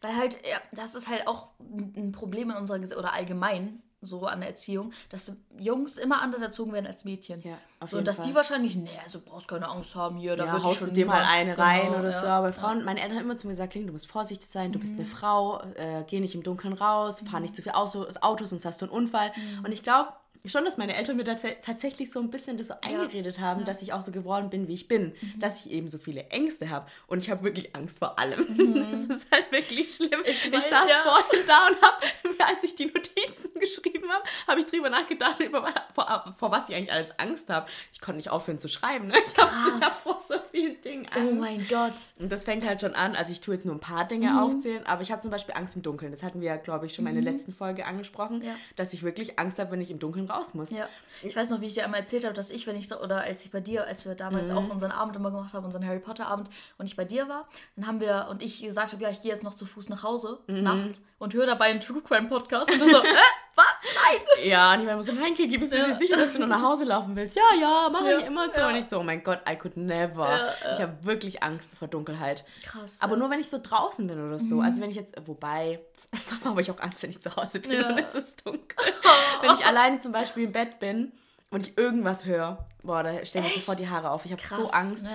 Weil 0.01 0.15
halt, 0.17 0.37
ja, 0.49 0.57
das 0.73 0.95
ist 0.95 1.09
halt 1.09 1.27
auch 1.27 1.47
ein 1.59 2.11
Problem 2.11 2.51
in 2.51 2.57
unserer 2.57 2.79
Gesellschaft 2.79 3.05
oder 3.05 3.13
allgemein 3.13 3.81
so 4.05 4.25
an 4.25 4.39
der 4.39 4.49
Erziehung, 4.49 4.91
dass 5.09 5.35
Jungs 5.57 5.97
immer 5.97 6.21
anders 6.21 6.41
erzogen 6.41 6.73
werden 6.73 6.87
als 6.87 7.05
Mädchen. 7.05 7.41
Ja, 7.41 7.57
auf 7.79 7.89
so, 7.89 7.97
jeden 7.97 7.99
und 7.99 8.07
dass 8.07 8.17
Fall. 8.17 8.27
die 8.27 8.35
wahrscheinlich, 8.35 8.75
nee, 8.75 8.89
also 9.03 9.19
brauchst 9.23 9.47
keine 9.47 9.67
Angst 9.67 9.95
haben 9.95 10.17
hier, 10.17 10.35
da 10.35 10.45
ja, 10.45 10.53
wird 10.53 10.63
haust 10.63 10.79
schon 10.79 10.89
du 10.89 10.93
dir 10.93 11.05
mal 11.05 11.23
eine 11.23 11.55
Genau, 11.55 11.67
rein 11.67 11.89
oder 11.89 12.09
ja. 12.09 12.11
so. 12.11 12.27
Aber 12.27 12.53
Frauen, 12.53 12.83
meine 12.83 13.01
Eltern 13.01 13.17
haben 13.17 13.25
immer 13.25 13.37
zu 13.37 13.47
mir 13.47 13.53
gesagt, 13.53 13.73
Kling, 13.73 13.87
du 13.87 13.93
musst 13.93 14.07
vorsichtig 14.07 14.47
sein, 14.47 14.71
du 14.71 14.79
bist 14.79 14.93
eine 14.93 15.05
Frau, 15.05 15.61
äh, 15.75 16.03
geh 16.07 16.19
nicht 16.19 16.35
im 16.35 16.43
Dunkeln 16.43 16.73
raus, 16.73 17.23
fahr 17.29 17.39
nicht 17.39 17.55
zu 17.55 17.61
viel 17.61 17.73
Auto, 17.73 18.05
Autos, 18.21 18.49
sonst 18.49 18.65
hast 18.65 18.81
du 18.81 18.85
einen 18.85 18.93
Unfall. 18.93 19.31
Und 19.63 19.71
ich 19.71 19.83
glaube 19.83 20.09
schon, 20.47 20.65
dass 20.65 20.77
meine 20.77 20.95
Eltern 20.95 21.17
mir 21.17 21.23
tatsächlich 21.25 22.11
so 22.11 22.19
ein 22.19 22.29
bisschen 22.29 22.57
das 22.57 22.67
so 22.67 22.73
eingeredet 22.81 23.39
haben, 23.39 23.65
dass 23.65 23.81
ich 23.81 23.93
auch 23.93 24.01
so 24.01 24.11
geworden 24.11 24.49
bin, 24.49 24.67
wie 24.67 24.73
ich 24.73 24.87
bin. 24.87 25.13
Dass 25.37 25.65
ich 25.65 25.71
eben 25.71 25.87
so 25.87 25.97
viele 25.97 26.27
Ängste 26.29 26.69
habe. 26.69 26.87
Und 27.07 27.19
ich 27.19 27.29
habe 27.29 27.43
wirklich 27.43 27.75
Angst 27.75 27.99
vor 27.99 28.19
allem. 28.19 28.45
Das 28.85 29.17
ist 29.17 29.31
halt 29.31 29.51
wirklich 29.51 29.95
schlimm. 29.95 30.21
Ich, 30.25 30.51
weiß, 30.51 30.69
saß 30.69 30.89
ja. 30.89 31.03
vorhin 31.03 31.45
da 31.47 31.67
und 31.67 31.81
habe, 31.81 32.05
als 32.45 32.63
ich 32.63 32.75
die 32.75 32.85
Notizen 32.85 33.53
geschrieben 33.59 34.09
habe, 34.09 34.23
habe 34.47 34.59
ich 34.59 34.65
drüber 34.65 34.89
nachgedacht, 34.89 35.39
über, 35.39 35.73
vor, 35.93 36.35
vor, 36.37 36.51
was 36.51 36.69
ich 36.69 36.75
eigentlich 36.75 36.91
alles 36.91 37.17
Angst 37.19 37.49
habe. 37.49 37.67
Ich 37.93 38.01
konnte 38.01 38.17
nicht 38.17 38.29
aufhören 38.29 38.59
zu 38.59 38.67
schreiben. 38.67 39.07
Ne? 39.07 39.15
Ich 39.27 39.37
habe 39.37 39.51
hab 39.81 39.91
vor 39.91 40.21
so 40.27 40.35
vielen 40.51 40.79
Dingen 40.81 41.07
oh 41.11 41.19
Angst. 41.19 41.31
Oh 41.31 41.35
mein 41.35 41.67
Gott. 41.67 41.93
Und 42.19 42.31
das 42.31 42.43
fängt 42.43 42.65
halt 42.65 42.81
schon 42.81 42.95
an. 42.95 43.15
Also 43.15 43.31
ich 43.31 43.41
tue 43.41 43.55
jetzt 43.55 43.65
nur 43.65 43.75
ein 43.75 43.79
paar 43.79 44.05
Dinge 44.07 44.31
mhm. 44.31 44.39
aufzählen, 44.39 44.85
aber 44.85 45.01
ich 45.01 45.11
habe 45.11 45.21
zum 45.21 45.31
Beispiel 45.31 45.55
Angst 45.55 45.75
im 45.75 45.81
Dunkeln. 45.81 46.11
Das 46.11 46.23
hatten 46.23 46.41
wir 46.41 46.47
ja, 46.47 46.57
glaube 46.57 46.85
ich, 46.85 46.93
schon 46.93 47.03
mal 47.03 47.09
in 47.09 47.23
der 47.23 47.31
mhm. 47.31 47.37
letzten 47.37 47.53
Folge 47.53 47.85
angesprochen, 47.85 48.41
ja. 48.43 48.55
dass 48.75 48.93
ich 48.93 49.03
wirklich 49.03 49.39
Angst 49.39 49.59
habe, 49.59 49.71
wenn 49.71 49.81
ich 49.81 49.91
im 49.91 49.99
Dunkeln 49.99 50.27
raus 50.35 50.53
muss. 50.53 50.71
Ja. 50.71 50.87
Ich 51.21 51.35
weiß 51.35 51.49
noch, 51.49 51.61
wie 51.61 51.67
ich 51.67 51.73
dir 51.73 51.83
einmal 51.83 52.01
erzählt 52.01 52.25
habe, 52.25 52.33
dass 52.33 52.49
ich, 52.49 52.67
wenn 52.67 52.75
ich, 52.75 52.93
oder 52.93 53.21
als 53.21 53.45
ich 53.45 53.51
bei 53.51 53.61
dir, 53.61 53.85
als 53.85 54.05
wir 54.05 54.15
damals 54.15 54.51
mhm. 54.51 54.57
auch 54.57 54.69
unseren 54.69 54.91
Abend 54.91 55.15
immer 55.15 55.31
gemacht 55.31 55.53
haben, 55.53 55.65
unseren 55.65 55.85
Harry 55.85 55.99
Potter 55.99 56.27
Abend 56.27 56.49
und 56.77 56.85
ich 56.85 56.95
bei 56.95 57.05
dir 57.05 57.27
war, 57.29 57.47
dann 57.75 57.87
haben 57.87 57.99
wir, 57.99 58.27
und 58.29 58.43
ich 58.43 58.61
gesagt 58.61 58.93
habe, 58.93 59.03
ja, 59.03 59.09
ich 59.09 59.21
gehe 59.21 59.31
jetzt 59.31 59.43
noch 59.43 59.53
zu 59.53 59.65
Fuß 59.65 59.89
nach 59.89 60.03
Hause, 60.03 60.39
mhm. 60.47 60.63
nachts, 60.63 61.01
und 61.17 61.33
höre 61.33 61.45
dabei 61.45 61.65
einen 61.65 61.79
True 61.79 62.01
Crime 62.01 62.27
Podcast 62.27 62.71
und 62.71 62.79
du 62.81 62.87
so, 62.87 62.97
äh, 63.03 63.07
was? 63.55 63.65
Nein! 63.95 64.47
Ja, 64.47 64.73
und 64.73 64.81
ich 64.81 64.85
meine, 64.85 65.03
so, 65.03 65.13
Henke, 65.13 65.47
bist 65.47 65.73
du 65.73 65.77
ja. 65.77 65.87
dir 65.87 65.95
sicher, 65.95 66.17
dass 66.17 66.33
du 66.33 66.39
nur 66.39 66.47
nach 66.47 66.61
Hause 66.61 66.83
laufen 66.85 67.15
willst? 67.15 67.35
Ja, 67.35 67.43
ja, 67.59 67.89
mache 67.89 68.11
ja, 68.11 68.19
ich 68.19 68.25
immer 68.25 68.49
so. 68.49 68.59
Ja. 68.59 68.69
Und 68.69 68.75
ich 68.75 68.85
so, 68.85 68.99
oh 68.99 69.03
mein 69.03 69.23
Gott, 69.23 69.41
I 69.49 69.55
could 69.55 69.77
never. 69.77 70.27
Ja, 70.27 70.71
ich 70.71 70.79
habe 70.81 71.03
wirklich 71.03 71.41
Angst 71.41 71.71
vor 71.77 71.87
Dunkelheit. 71.87 72.45
Krass. 72.63 72.97
Aber 73.01 73.15
nur, 73.17 73.29
wenn 73.29 73.39
ich 73.39 73.49
so 73.49 73.59
draußen 73.61 74.05
bin 74.07 74.19
oder 74.25 74.39
so. 74.39 74.55
Mhm. 74.55 74.61
Also 74.61 74.81
wenn 74.81 74.89
ich 74.89 74.97
jetzt, 74.97 75.15
wobei, 75.25 75.79
habe 76.45 76.61
ich 76.61 76.69
auch 76.71 76.79
Angst, 76.79 77.03
wenn 77.03 77.11
ich 77.11 77.21
zu 77.21 77.35
Hause 77.35 77.59
bin 77.59 77.83
und 77.83 77.97
es 77.97 78.15
ist 78.15 78.45
dunkel. 78.45 78.93
wenn 79.41 79.53
ich 79.53 79.65
alleine 79.65 79.99
zum 79.99 80.11
Beispiel 80.11 80.43
im 80.45 80.51
Bett 80.51 80.79
bin 80.79 81.11
und 81.49 81.67
ich 81.67 81.77
irgendwas 81.77 82.25
höre, 82.25 82.67
boah, 82.83 83.03
da 83.03 83.25
stellen 83.25 83.45
mir 83.45 83.51
sofort 83.51 83.79
die 83.79 83.89
Haare 83.89 84.11
auf. 84.11 84.25
Ich 84.25 84.31
habe 84.31 84.41
so 84.41 84.69
Angst. 84.71 85.05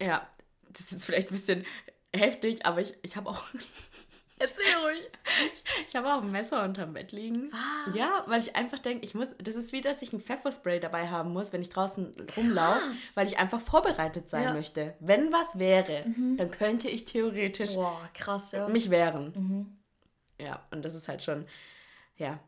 Ja. 0.00 0.26
das 0.70 0.82
ist 0.82 0.92
jetzt 0.92 1.04
vielleicht 1.04 1.28
ein 1.28 1.36
bisschen 1.36 1.66
heftig, 2.14 2.66
aber 2.66 2.80
ich, 2.80 2.94
ich 3.02 3.16
habe 3.16 3.30
auch 3.30 3.44
Erzähl 4.40 4.74
ruhig. 4.82 5.10
Ich, 5.52 5.64
ich 5.88 5.96
habe 5.96 6.12
auch 6.12 6.22
ein 6.22 6.32
Messer 6.32 6.64
unterm 6.64 6.94
Bett 6.94 7.12
liegen. 7.12 7.52
Was? 7.52 7.94
Ja, 7.94 8.24
weil 8.26 8.40
ich 8.40 8.56
einfach 8.56 8.78
denke, 8.78 9.04
ich 9.04 9.14
muss, 9.14 9.28
das 9.38 9.54
ist 9.54 9.72
wie, 9.72 9.82
dass 9.82 10.00
ich 10.00 10.14
ein 10.14 10.22
Pfefferspray 10.22 10.80
dabei 10.80 11.08
haben 11.08 11.32
muss, 11.32 11.52
wenn 11.52 11.60
ich 11.60 11.68
draußen 11.68 12.12
rumlaufe, 12.36 12.80
weil 13.16 13.28
ich 13.28 13.38
einfach 13.38 13.60
vorbereitet 13.60 14.30
sein 14.30 14.44
ja. 14.44 14.52
möchte. 14.54 14.94
Wenn 14.98 15.30
was 15.30 15.58
wäre, 15.58 16.04
mhm. 16.06 16.38
dann 16.38 16.50
könnte 16.50 16.88
ich 16.88 17.04
theoretisch 17.04 17.74
Boah, 17.74 18.08
krass, 18.14 18.52
ja. 18.52 18.66
mich 18.66 18.88
wehren. 18.88 19.32
Mhm. 19.36 19.78
Ja, 20.44 20.66
und 20.70 20.86
das 20.86 20.94
ist 20.94 21.06
halt 21.06 21.22
schon, 21.22 21.46
ja, 22.16 22.40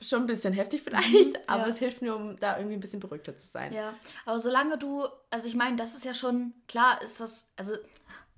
schon 0.00 0.24
ein 0.24 0.26
bisschen 0.26 0.52
heftig 0.52 0.82
vielleicht, 0.82 1.32
mhm, 1.32 1.36
aber 1.46 1.62
ja. 1.62 1.68
es 1.68 1.78
hilft 1.78 2.02
mir, 2.02 2.14
um 2.14 2.38
da 2.38 2.58
irgendwie 2.58 2.76
ein 2.76 2.80
bisschen 2.80 3.00
beruhigter 3.00 3.34
zu 3.34 3.46
sein. 3.46 3.72
Ja, 3.72 3.94
aber 4.26 4.38
solange 4.38 4.76
du, 4.76 5.06
also 5.30 5.48
ich 5.48 5.54
meine, 5.54 5.76
das 5.76 5.94
ist 5.94 6.04
ja 6.04 6.12
schon, 6.12 6.52
klar 6.68 7.00
ist 7.00 7.20
das, 7.20 7.50
also 7.56 7.74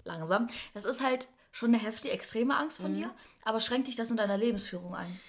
langsam, 0.05 0.49
das 0.73 0.85
ist 0.85 1.03
halt 1.03 1.27
schon 1.57 1.75
eine 1.75 1.83
heftige, 1.83 2.13
extreme 2.13 2.55
Angst 2.55 2.81
von 2.83 2.91
mhm. 2.91 2.97
dir, 2.97 3.11
aber 3.45 3.61
schränkt 3.61 3.89
dich 3.89 3.97
das 3.97 4.11
in 4.11 4.19
deiner 4.19 4.37
Lebensführung 4.37 4.95
ein? 4.95 5.21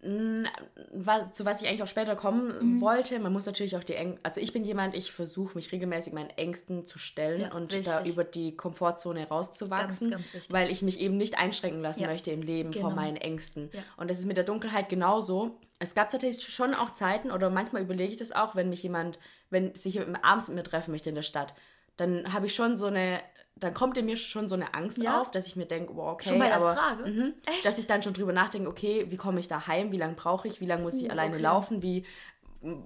zu 0.00 1.44
was 1.44 1.60
ich 1.60 1.66
eigentlich 1.66 1.82
auch 1.82 1.88
später 1.88 2.14
kommen 2.14 2.76
mhm. 2.76 2.80
wollte, 2.80 3.18
man 3.18 3.32
muss 3.32 3.46
natürlich 3.46 3.76
auch 3.76 3.82
die 3.82 3.94
Ängste, 3.94 4.20
also 4.22 4.40
ich 4.40 4.52
bin 4.52 4.64
jemand, 4.64 4.94
ich 4.94 5.10
versuche 5.10 5.56
mich 5.56 5.72
regelmäßig 5.72 6.12
meinen 6.12 6.30
Ängsten 6.30 6.86
zu 6.86 7.00
stellen 7.00 7.40
ja, 7.40 7.52
und 7.52 7.72
richtig. 7.72 7.86
da 7.86 8.04
über 8.04 8.22
die 8.22 8.56
Komfortzone 8.56 9.26
rauszuwachsen, 9.26 10.12
ganz, 10.12 10.32
ganz 10.32 10.46
weil 10.50 10.70
ich 10.70 10.82
mich 10.82 11.00
eben 11.00 11.16
nicht 11.16 11.36
einschränken 11.36 11.82
lassen 11.82 12.02
ja. 12.02 12.08
möchte 12.08 12.30
im 12.30 12.42
Leben 12.42 12.70
genau. 12.70 12.86
vor 12.86 12.94
meinen 12.94 13.16
Ängsten. 13.16 13.70
Ja. 13.72 13.82
Und 13.96 14.08
das 14.08 14.20
ist 14.20 14.26
mit 14.26 14.36
der 14.36 14.44
Dunkelheit 14.44 14.88
genauso. 14.88 15.58
Es 15.80 15.96
gab 15.96 16.10
tatsächlich 16.10 16.46
schon 16.46 16.74
auch 16.74 16.90
Zeiten 16.90 17.32
oder 17.32 17.50
manchmal 17.50 17.82
überlege 17.82 18.12
ich 18.12 18.18
das 18.18 18.30
auch, 18.30 18.54
wenn 18.54 18.70
mich 18.70 18.84
jemand, 18.84 19.18
wenn 19.50 19.74
sich 19.74 20.00
abends 20.22 20.46
mit 20.46 20.56
mir 20.56 20.62
treffen 20.62 20.92
möchte 20.92 21.08
in 21.08 21.16
der 21.16 21.22
Stadt, 21.22 21.54
dann 21.96 22.32
habe 22.32 22.46
ich 22.46 22.54
schon 22.54 22.76
so 22.76 22.86
eine 22.86 23.20
dann 23.60 23.74
kommt 23.74 23.96
in 23.96 24.06
mir 24.06 24.16
schon 24.16 24.48
so 24.48 24.54
eine 24.54 24.74
Angst 24.74 24.98
ja. 24.98 25.20
auf, 25.20 25.30
dass 25.30 25.46
ich 25.46 25.56
mir 25.56 25.66
denke, 25.66 25.94
wow, 25.96 26.12
okay, 26.12 26.28
schon 26.28 26.38
bei 26.38 26.48
der 26.48 26.56
aber, 26.56 26.74
Frage? 26.74 27.10
Mh, 27.10 27.32
dass 27.64 27.78
ich 27.78 27.86
dann 27.86 28.02
schon 28.02 28.12
drüber 28.12 28.32
nachdenke, 28.32 28.68
okay, 28.68 29.06
wie 29.08 29.16
komme 29.16 29.40
ich 29.40 29.48
da 29.48 29.66
heim, 29.66 29.92
wie 29.92 29.96
lange 29.96 30.14
brauche 30.14 30.48
ich, 30.48 30.60
wie 30.60 30.66
lange 30.66 30.82
muss 30.82 30.94
ich 31.00 31.06
uh, 31.06 31.10
alleine 31.10 31.34
okay. 31.34 31.42
laufen, 31.42 31.82
wie 31.82 32.04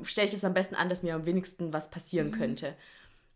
stelle 0.03 0.27
ich 0.27 0.33
das 0.33 0.45
am 0.45 0.55
besten 0.55 0.75
an, 0.75 0.89
dass 0.89 1.03
mir 1.03 1.15
am 1.15 1.27
wenigsten 1.27 1.73
was 1.73 1.91
passieren 1.91 2.29
mhm. 2.29 2.33
könnte. 2.33 2.75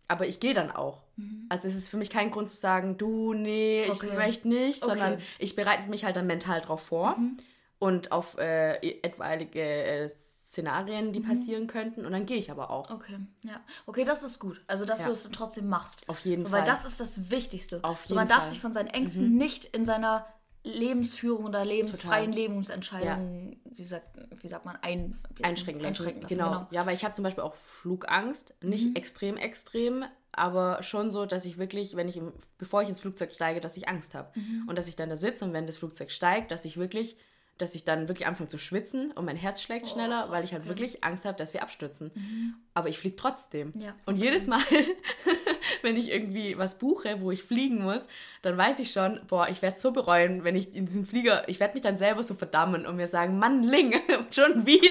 Aber 0.09 0.27
ich 0.27 0.39
gehe 0.39 0.55
dann 0.55 0.71
auch. 0.71 1.03
Mhm. 1.17 1.47
Also 1.49 1.67
es 1.67 1.75
ist 1.75 1.89
für 1.89 1.97
mich 1.97 2.11
kein 2.11 2.31
Grund 2.31 2.49
zu 2.49 2.57
sagen, 2.57 2.97
du, 2.97 3.35
nee, 3.35 3.87
okay. 3.91 4.07
ich 4.07 4.15
möchte 4.15 4.49
nicht, 4.49 4.83
okay. 4.83 4.93
sondern 4.93 5.19
ich 5.39 5.57
bereite 5.57 5.89
mich 5.91 6.05
halt 6.05 6.17
dann 6.17 6.27
mental 6.27 6.61
drauf 6.61 6.83
vor 6.83 7.17
mhm. 7.17 7.39
und 7.79 8.13
auf 8.13 8.39
äh, 8.39 8.77
etwaige 9.03 9.61
äh, 9.61 10.11
Szenarien, 10.49 11.13
die 11.13 11.21
mhm. 11.21 11.29
passieren 11.29 11.67
könnten. 11.67 12.07
Und 12.07 12.13
dann 12.13 12.27
gehe 12.27 12.37
ich 12.37 12.51
aber 12.51 12.71
auch. 12.71 12.91
Okay, 12.91 13.19
ja. 13.43 13.61
Okay, 13.87 14.05
das 14.05 14.23
ist 14.23 14.39
gut. 14.39 14.63
Also, 14.67 14.85
dass 14.85 15.01
ja. 15.01 15.07
du 15.07 15.13
es 15.13 15.29
trotzdem 15.31 15.69
machst. 15.69 16.09
Auf 16.09 16.21
jeden 16.21 16.43
so, 16.43 16.49
Fall. 16.49 16.61
Weil 16.61 16.67
das 16.67 16.85
ist 16.85 17.01
das 17.01 17.31
Wichtigste. 17.31 17.83
Auf 17.83 18.01
jeden 18.01 18.09
so, 18.09 18.15
man 18.15 18.29
darf 18.29 18.45
sich 18.45 18.61
von 18.61 18.73
seinen 18.73 18.89
Ängsten 18.89 19.33
mhm. 19.33 19.39
nicht 19.39 19.65
in 19.65 19.85
seiner 19.85 20.27
Lebensführung 20.67 21.45
oder 21.45 21.65
lebensfreien 21.65 22.33
Total. 22.33 22.43
Lebensentscheidungen, 22.43 23.53
ja. 23.53 23.71
wie, 23.77 23.85
sagt, 23.85 24.19
wie 24.43 24.49
sagt 24.49 24.65
man, 24.65 24.77
ein, 24.83 25.19
einschränken 25.43 25.83
lassen. 25.83 26.03
Einschränken 26.03 26.23
lassen. 26.23 26.35
Genau. 26.35 26.51
genau. 26.51 26.67
Ja, 26.71 26.87
weil 26.87 26.95
ich 26.95 27.05
habe 27.05 27.15
zum 27.15 27.23
Beispiel 27.23 27.45
auch 27.45 27.55
Flugangst. 27.55 28.55
Nicht 28.63 28.91
mhm. 28.91 28.97
extrem, 28.97 29.37
extrem, 29.37 30.05
aber 30.33 30.83
schon 30.83 31.11
so, 31.11 31.25
dass 31.25 31.45
ich 31.45 31.59
wirklich, 31.59 31.97
wenn 31.97 32.09
ich, 32.09 32.17
im, 32.17 32.33
bevor 32.59 32.83
ich 32.83 32.89
ins 32.89 33.01
Flugzeug 33.01 33.33
steige, 33.33 33.61
dass 33.61 33.77
ich 33.77 33.89
Angst 33.89 34.15
habe. 34.15 34.31
Mhm. 34.39 34.65
Und 34.69 34.77
dass 34.77 34.89
ich 34.89 34.97
dann 34.97 35.09
da 35.09 35.17
sitze 35.17 35.45
und 35.45 35.53
wenn 35.53 35.67
das 35.67 35.77
Flugzeug 35.77 36.11
steigt, 36.11 36.51
dass 36.51 36.65
ich 36.65 36.77
wirklich 36.77 37.17
dass 37.59 37.75
ich 37.75 37.85
dann 37.85 38.09
wirklich 38.09 38.27
anfange 38.27 38.49
zu 38.49 38.59
schwitzen 38.59 39.13
und 39.13 39.25
mein 39.25 39.37
Herz 39.37 39.63
schlägt 39.63 39.87
oh, 39.87 39.89
schneller, 39.89 40.21
krass, 40.21 40.31
weil 40.31 40.45
ich 40.45 40.53
halt 40.53 40.63
okay. 40.63 40.69
wirklich 40.69 41.05
Angst 41.05 41.25
habe, 41.25 41.37
dass 41.39 41.55
wir 41.55 41.63
abstürzen. 41.63 42.11
Mhm. 42.15 42.55
Aber 42.75 42.89
ich 42.89 42.99
fliege 42.99 43.17
trotzdem. 43.17 43.73
Ja. 43.77 43.95
Und 44.05 44.17
jedes 44.17 44.47
Mal, 44.47 44.61
wenn 45.83 45.97
ich 45.97 46.11
irgendwie 46.11 46.57
was 46.59 46.79
buche, 46.79 47.21
wo 47.21 47.31
ich 47.31 47.43
fliegen 47.43 47.83
muss, 47.83 48.07
dann 48.43 48.57
weiß 48.57 48.79
ich 48.79 48.93
schon, 48.93 49.21
boah, 49.27 49.49
ich 49.49 49.63
werde 49.63 49.81
so 49.81 49.91
bereuen, 49.93 50.45
wenn 50.45 50.57
ich 50.57 50.75
in 50.75 50.87
diesem 50.87 51.07
Flieger, 51.07 51.49
ich 51.49 51.61
werde 51.61 51.75
mich 51.75 51.83
dann 51.83 51.99
selber 51.99 52.23
so 52.23 52.35
verdammen 52.35 52.87
und 52.87 52.97
mir 52.97 53.09
sagen, 53.09 53.39
Mann, 53.39 53.63
Ling, 53.63 53.95
schon 54.31 54.67
wieder. 54.67 54.87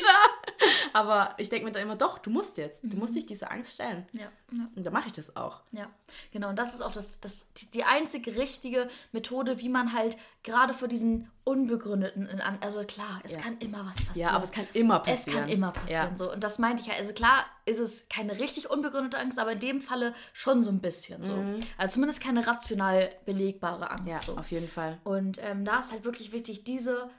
Aber 0.94 1.36
ich 1.38 1.50
denke 1.50 1.66
mir 1.66 1.72
dann 1.72 1.84
immer, 1.84 1.96
doch, 1.96 2.20
du 2.20 2.30
musst 2.30 2.58
jetzt, 2.58 2.82
du 2.84 2.98
musst 2.98 3.14
mhm. 3.14 3.18
dich 3.18 3.26
dieser 3.26 3.52
Angst 3.52 3.74
stellen. 3.74 4.06
Ja. 4.14 4.28
ja. 4.52 4.68
Und 4.76 4.86
dann 4.86 4.94
mache 4.94 5.08
ich 5.08 5.14
das 5.14 5.36
auch. 5.36 5.62
Ja, 5.72 5.88
genau. 6.32 6.50
Und 6.50 6.56
das 6.58 6.74
ist 6.74 6.82
auch 6.82 6.94
das, 6.94 7.20
das, 7.20 7.48
die 7.74 7.84
einzige 7.84 8.36
richtige 8.36 8.90
Methode, 9.12 9.60
wie 9.60 9.70
man 9.70 9.94
halt 9.94 10.18
gerade 10.44 10.74
vor 10.74 10.88
diesen 10.88 11.30
unbegründeten, 11.44 12.42
also 12.62 12.84
klar, 12.84 13.20
es 13.24 13.34
ja. 13.34 13.42
kann 13.42 13.58
immer 13.60 13.86
was 13.86 13.98
passieren. 13.98 14.30
Ja, 14.30 14.32
aber 14.32 14.44
es 14.44 14.52
kann 14.52 14.68
immer 14.74 15.00
passieren. 15.00 15.38
Es 15.38 15.44
kann 15.44 15.50
immer 15.50 15.72
passieren, 15.72 16.10
ja. 16.12 16.18
so. 16.18 16.32
Und 16.32 16.44
das 16.44 16.60
meinte 16.60 16.82
ich 16.82 16.88
ja, 16.88 16.96
also 16.96 17.14
klar 17.14 17.46
ist 17.66 17.80
es 17.80 18.08
keine 18.10 18.40
richtig 18.40 18.70
unbegründete 18.70 19.18
Angst, 19.18 19.40
aber 19.40 19.54
in 19.54 19.60
dem 19.60 19.82
Falle 19.82 20.14
schon 20.34 20.64
so 20.64 20.70
ein 20.70 20.82
bisschen 20.82 21.24
so. 21.24 21.36
Mhm. 21.36 21.60
Also 21.78 21.96
zumindest 21.96 22.22
keine 22.22 22.46
rational 22.46 23.10
belegbare 23.26 23.90
Angst. 23.90 24.08
Ja, 24.08 24.22
so. 24.22 24.38
auf 24.38 24.52
jeden 24.52 24.70
Fall. 24.70 25.00
Und 25.04 25.40
ähm, 25.42 25.66
da 25.66 25.80
ist 25.80 25.92
halt 25.92 26.06
wirklich 26.06 26.32
wichtig, 26.32 26.64
diese 26.64 27.10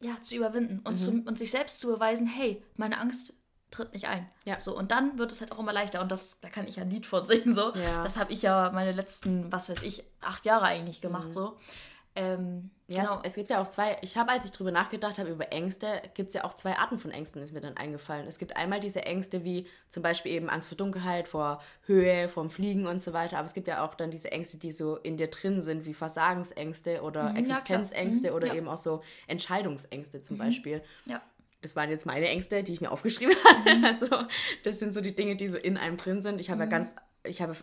ja, 0.00 0.20
zu 0.20 0.34
überwinden 0.34 0.80
und, 0.84 0.94
mhm. 0.94 0.96
zu, 0.96 1.22
und 1.26 1.38
sich 1.38 1.50
selbst 1.50 1.80
zu 1.80 1.88
beweisen, 1.88 2.26
hey, 2.26 2.62
meine 2.76 3.00
Angst 3.00 3.34
tritt 3.70 3.92
nicht 3.92 4.06
ein. 4.06 4.28
Ja. 4.44 4.60
So, 4.60 4.76
und 4.76 4.90
dann 4.90 5.18
wird 5.18 5.32
es 5.32 5.40
halt 5.40 5.52
auch 5.52 5.58
immer 5.58 5.72
leichter. 5.72 6.00
Und 6.00 6.12
das, 6.12 6.40
da 6.40 6.48
kann 6.48 6.66
ich 6.66 6.76
ja 6.76 6.82
ein 6.82 6.90
Lied 6.90 7.06
von 7.06 7.26
singen. 7.26 7.54
So. 7.54 7.74
Ja. 7.74 8.02
Das 8.02 8.16
habe 8.18 8.32
ich 8.32 8.42
ja 8.42 8.70
meine 8.72 8.92
letzten, 8.92 9.50
was 9.50 9.68
weiß 9.68 9.82
ich, 9.82 10.04
acht 10.20 10.44
Jahre 10.44 10.64
eigentlich 10.64 11.00
gemacht. 11.00 11.28
Mhm. 11.28 11.32
So. 11.32 11.56
Ähm, 12.16 12.70
ja, 12.86 13.02
genau. 13.02 13.20
es, 13.22 13.30
es, 13.30 13.34
gibt 13.34 13.50
ja 13.50 13.60
auch 13.60 13.68
zwei, 13.68 13.98
ich 14.02 14.16
habe, 14.16 14.30
als 14.30 14.44
ich 14.44 14.52
drüber 14.52 14.70
nachgedacht 14.70 15.18
habe 15.18 15.30
über 15.30 15.50
Ängste, 15.50 16.02
gibt 16.14 16.28
es 16.28 16.34
ja 16.34 16.44
auch 16.44 16.54
zwei 16.54 16.76
Arten 16.76 16.98
von 16.98 17.10
Ängsten, 17.10 17.42
ist 17.42 17.52
mir 17.52 17.60
dann 17.60 17.76
eingefallen. 17.76 18.26
Es 18.28 18.38
gibt 18.38 18.56
einmal 18.56 18.78
diese 18.78 19.02
Ängste 19.04 19.42
wie 19.42 19.66
zum 19.88 20.02
Beispiel 20.02 20.32
eben 20.32 20.48
Angst 20.48 20.68
vor 20.68 20.76
Dunkelheit, 20.76 21.26
vor 21.26 21.60
Höhe, 21.86 22.28
vor 22.28 22.44
dem 22.44 22.50
Fliegen 22.50 22.86
und 22.86 23.02
so 23.02 23.12
weiter, 23.12 23.38
aber 23.38 23.46
es 23.46 23.54
gibt 23.54 23.66
ja 23.66 23.84
auch 23.84 23.94
dann 23.94 24.10
diese 24.10 24.30
Ängste, 24.30 24.58
die 24.58 24.70
so 24.70 24.96
in 24.96 25.16
dir 25.16 25.28
drin 25.28 25.60
sind, 25.60 25.86
wie 25.86 25.94
Versagensängste 25.94 27.02
oder 27.02 27.30
mhm, 27.30 27.36
Existenzängste 27.36 28.30
mhm, 28.30 28.36
oder 28.36 28.48
ja. 28.48 28.54
eben 28.54 28.68
auch 28.68 28.76
so 28.76 29.02
Entscheidungsängste 29.26 30.20
zum 30.20 30.36
mhm. 30.36 30.40
Beispiel. 30.40 30.82
Ja. 31.06 31.20
Das 31.62 31.74
waren 31.74 31.88
jetzt 31.88 32.04
meine 32.04 32.28
Ängste, 32.28 32.62
die 32.62 32.74
ich 32.74 32.80
mir 32.82 32.92
aufgeschrieben 32.92 33.34
hatte. 33.44 33.86
Also, 33.86 34.06
das 34.62 34.78
sind 34.78 34.92
so 34.92 35.00
die 35.00 35.16
Dinge, 35.16 35.34
die 35.34 35.48
so 35.48 35.56
in 35.56 35.78
einem 35.78 35.96
drin 35.96 36.20
sind. 36.20 36.38
Ich 36.40 36.50
habe 36.50 36.60
ja 36.60 36.66
mhm. 36.66 36.70
ganz 36.70 36.94
ich 37.24 37.40
habe 37.42 37.56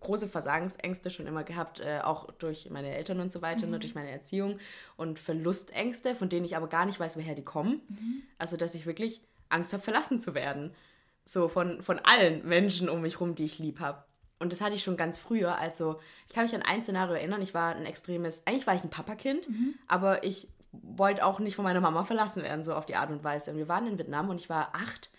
große 0.00 0.28
Versagensängste 0.28 1.10
schon 1.10 1.26
immer 1.26 1.44
gehabt, 1.44 1.80
äh, 1.80 2.00
auch 2.02 2.30
durch 2.32 2.68
meine 2.70 2.94
Eltern 2.94 3.20
und 3.20 3.32
so 3.32 3.42
weiter, 3.42 3.66
mhm. 3.66 3.80
durch 3.80 3.94
meine 3.94 4.10
Erziehung 4.10 4.58
und 4.96 5.18
Verlustängste, 5.18 6.14
von 6.14 6.28
denen 6.28 6.44
ich 6.44 6.56
aber 6.56 6.68
gar 6.68 6.84
nicht 6.84 7.00
weiß, 7.00 7.16
woher 7.16 7.34
die 7.34 7.44
kommen. 7.44 7.82
Mhm. 7.88 8.22
Also, 8.38 8.56
dass 8.56 8.74
ich 8.74 8.86
wirklich 8.86 9.20
Angst 9.48 9.72
habe, 9.72 9.82
verlassen 9.82 10.20
zu 10.20 10.34
werden. 10.34 10.72
So 11.24 11.48
von, 11.48 11.82
von 11.82 12.00
allen 12.00 12.46
Menschen 12.46 12.88
um 12.88 13.00
mich 13.00 13.14
herum, 13.14 13.34
die 13.34 13.44
ich 13.44 13.58
lieb 13.58 13.80
habe. 13.80 14.04
Und 14.40 14.52
das 14.52 14.60
hatte 14.60 14.74
ich 14.74 14.82
schon 14.82 14.96
ganz 14.96 15.16
früher. 15.16 15.56
Also, 15.56 16.00
ich 16.26 16.34
kann 16.34 16.44
mich 16.44 16.54
an 16.54 16.62
ein 16.62 16.82
Szenario 16.82 17.14
erinnern. 17.14 17.40
Ich 17.40 17.54
war 17.54 17.74
ein 17.74 17.86
extremes, 17.86 18.46
eigentlich 18.46 18.66
war 18.66 18.74
ich 18.74 18.84
ein 18.84 18.90
Papakind, 18.90 19.48
mhm. 19.48 19.74
aber 19.86 20.24
ich 20.24 20.48
wollte 20.72 21.24
auch 21.24 21.38
nicht 21.38 21.54
von 21.54 21.64
meiner 21.64 21.80
Mama 21.80 22.04
verlassen 22.04 22.42
werden, 22.42 22.64
so 22.64 22.74
auf 22.74 22.84
die 22.84 22.96
Art 22.96 23.10
und 23.10 23.22
Weise. 23.22 23.52
Und 23.52 23.58
wir 23.58 23.68
waren 23.68 23.86
in 23.86 23.96
Vietnam 23.96 24.28
und 24.28 24.40
ich 24.40 24.50
war 24.50 24.74
acht 24.74 25.10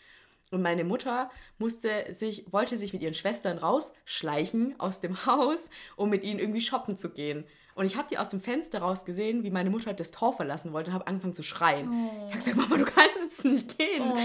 und 0.52 0.62
meine 0.62 0.84
Mutter 0.84 1.30
musste 1.58 2.14
sich, 2.14 2.46
wollte 2.52 2.78
sich 2.78 2.94
mit 2.94 3.02
ihren 3.02 3.14
Schwestern 3.14 3.58
rausschleichen 3.58 4.80
aus 4.80 5.02
dem 5.02 5.26
Haus, 5.26 5.70
um 5.96 6.10
mit 6.10 6.24
ihnen 6.24 6.40
irgendwie 6.40 6.62
shoppen 6.62 6.98
zu 6.98 7.12
gehen. 7.12 7.46
Und 7.74 7.86
ich 7.86 7.98
habe 7.98 8.08
die 8.10 8.18
aus 8.18 8.30
dem 8.30 8.40
Fenster 8.40 8.80
raus 8.80 9.04
gesehen, 9.04 9.44
wie 9.44 9.50
meine 9.50 9.70
Mutter 9.70 9.94
das 9.94 10.12
Tor 10.12 10.34
verlassen 10.34 10.72
wollte 10.72 10.92
und 10.92 10.94
habe 10.94 11.08
angefangen 11.08 11.34
zu 11.34 11.44
schreien. 11.44 11.90
Oh. 11.90 12.28
Ich 12.30 12.36
habe 12.36 12.38
gesagt, 12.38 12.58
Mama, 12.58 12.78
du 12.78 12.86
kannst 12.86 13.18
jetzt 13.22 13.44
nicht 13.44 13.78
gehen. 13.78 14.04
Oh. 14.14 14.18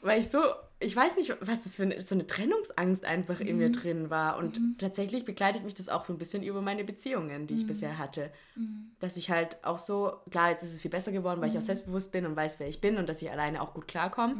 Weil 0.00 0.20
ich 0.20 0.28
so 0.28 0.40
ich 0.82 0.94
weiß 0.94 1.16
nicht, 1.16 1.34
was 1.40 1.64
das 1.64 1.76
für 1.76 1.84
eine, 1.84 2.00
so 2.02 2.14
eine 2.14 2.26
Trennungsangst 2.26 3.04
einfach 3.04 3.40
mhm. 3.40 3.46
in 3.46 3.58
mir 3.58 3.68
mhm. 3.68 3.72
drin 3.72 4.10
war. 4.10 4.36
Und 4.36 4.58
mhm. 4.58 4.76
tatsächlich 4.78 5.24
begleitet 5.24 5.64
mich 5.64 5.74
das 5.74 5.88
auch 5.88 6.04
so 6.04 6.12
ein 6.12 6.18
bisschen 6.18 6.42
über 6.42 6.60
meine 6.60 6.84
Beziehungen, 6.84 7.46
die 7.46 7.54
ich 7.54 7.62
mhm. 7.64 7.68
bisher 7.68 7.98
hatte. 7.98 8.30
Mhm. 8.56 8.90
Dass 9.00 9.16
ich 9.16 9.30
halt 9.30 9.58
auch 9.62 9.78
so, 9.78 10.12
klar, 10.30 10.50
jetzt 10.50 10.62
ist 10.62 10.74
es 10.74 10.80
viel 10.80 10.90
besser 10.90 11.12
geworden, 11.12 11.40
weil 11.40 11.48
ich 11.48 11.56
auch 11.56 11.60
mhm. 11.60 11.66
selbstbewusst 11.66 12.12
bin 12.12 12.26
und 12.26 12.36
weiß, 12.36 12.60
wer 12.60 12.68
ich 12.68 12.80
bin 12.80 12.96
und 12.96 13.08
dass 13.08 13.22
ich 13.22 13.30
alleine 13.30 13.62
auch 13.62 13.74
gut 13.74 13.88
klarkomme. 13.88 14.34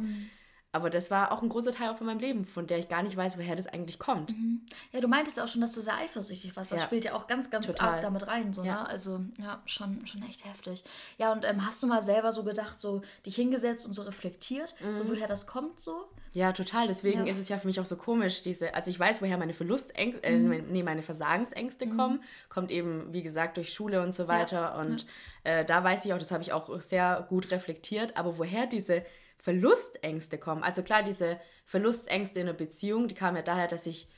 Aber 0.73 0.89
das 0.89 1.11
war 1.11 1.31
auch 1.31 1.43
ein 1.43 1.49
großer 1.49 1.71
Teil 1.71 1.93
von 1.93 2.07
meinem 2.07 2.19
Leben, 2.19 2.45
von 2.45 2.65
der 2.65 2.79
ich 2.79 2.89
gar 2.89 3.03
nicht 3.03 3.15
weiß, 3.15 3.37
woher 3.37 3.55
das 3.55 3.67
eigentlich 3.67 3.99
kommt. 3.99 4.31
Mhm. 4.31 4.61
Ja, 4.91 5.01
du 5.01 5.07
meintest 5.07 5.37
ja 5.37 5.43
auch 5.43 5.47
schon, 5.47 5.61
dass 5.61 5.73
du 5.73 5.81
sehr 5.81 5.95
eifersüchtig 5.95 6.55
warst. 6.55 6.71
Das 6.71 6.81
ja. 6.81 6.87
spielt 6.87 7.05
ja 7.05 7.13
auch 7.13 7.27
ganz, 7.27 7.51
ganz 7.51 7.67
Total. 7.67 7.89
arg 7.89 8.01
damit 8.01 8.25
rein. 8.25 8.53
So, 8.53 8.63
ja. 8.63 8.81
Ne? 8.81 8.89
Also, 8.89 9.21
ja, 9.37 9.61
schon, 9.65 10.05
schon 10.07 10.23
echt 10.23 10.43
heftig. 10.45 10.83
Ja, 11.19 11.31
und 11.31 11.45
ähm, 11.45 11.63
hast 11.63 11.83
du 11.83 11.87
mal 11.87 12.01
selber 12.01 12.31
so 12.31 12.43
gedacht, 12.43 12.79
so 12.79 13.03
dich 13.23 13.35
hingesetzt 13.35 13.85
und 13.85 13.93
so 13.93 14.01
reflektiert, 14.01 14.73
mhm. 14.79 14.95
so 14.95 15.07
woher 15.07 15.27
das 15.27 15.45
kommt 15.45 15.79
so? 15.79 16.07
Ja, 16.33 16.51
total. 16.53 16.87
Deswegen 16.87 17.27
ja. 17.27 17.31
ist 17.31 17.37
es 17.37 17.49
ja 17.49 17.59
für 17.59 17.67
mich 17.67 17.79
auch 17.79 17.85
so 17.85 17.95
komisch, 17.95 18.41
diese, 18.41 18.73
also 18.73 18.89
ich 18.89 18.99
weiß, 18.99 19.21
woher 19.21 19.37
meine 19.37 19.53
Verlustängste, 19.53 20.23
äh, 20.23 20.39
mhm. 20.39 20.71
nee, 20.71 20.81
meine 20.81 21.03
Versagensängste 21.03 21.85
mhm. 21.85 21.97
kommen. 21.97 22.23
Kommt 22.49 22.71
eben, 22.71 23.13
wie 23.13 23.21
gesagt, 23.21 23.57
durch 23.57 23.71
Schule 23.71 24.01
und 24.01 24.15
so 24.15 24.27
weiter. 24.27 24.75
Und 24.77 25.05
äh, 25.43 25.63
da 25.63 25.83
weiß 25.83 26.05
ich 26.05 26.13
auch, 26.13 26.17
das 26.17 26.31
habe 26.31 26.41
ich 26.41 26.51
auch 26.51 26.81
sehr 26.81 27.27
gut 27.29 27.51
reflektiert. 27.51 28.17
Aber 28.17 28.39
woher 28.39 28.65
diese 28.65 29.03
Verlustängste 29.43 30.37
kommen. 30.37 30.63
Also 30.63 30.83
klar, 30.83 31.03
diese 31.03 31.37
Verlustängste 31.65 32.39
in 32.39 32.47
einer 32.47 32.57
Beziehung, 32.57 33.09
die 33.09 33.13
kamen 33.13 33.35
ja 33.35 33.43
daher, 33.43 33.67
dass 33.67 33.85
ich, 33.85 34.09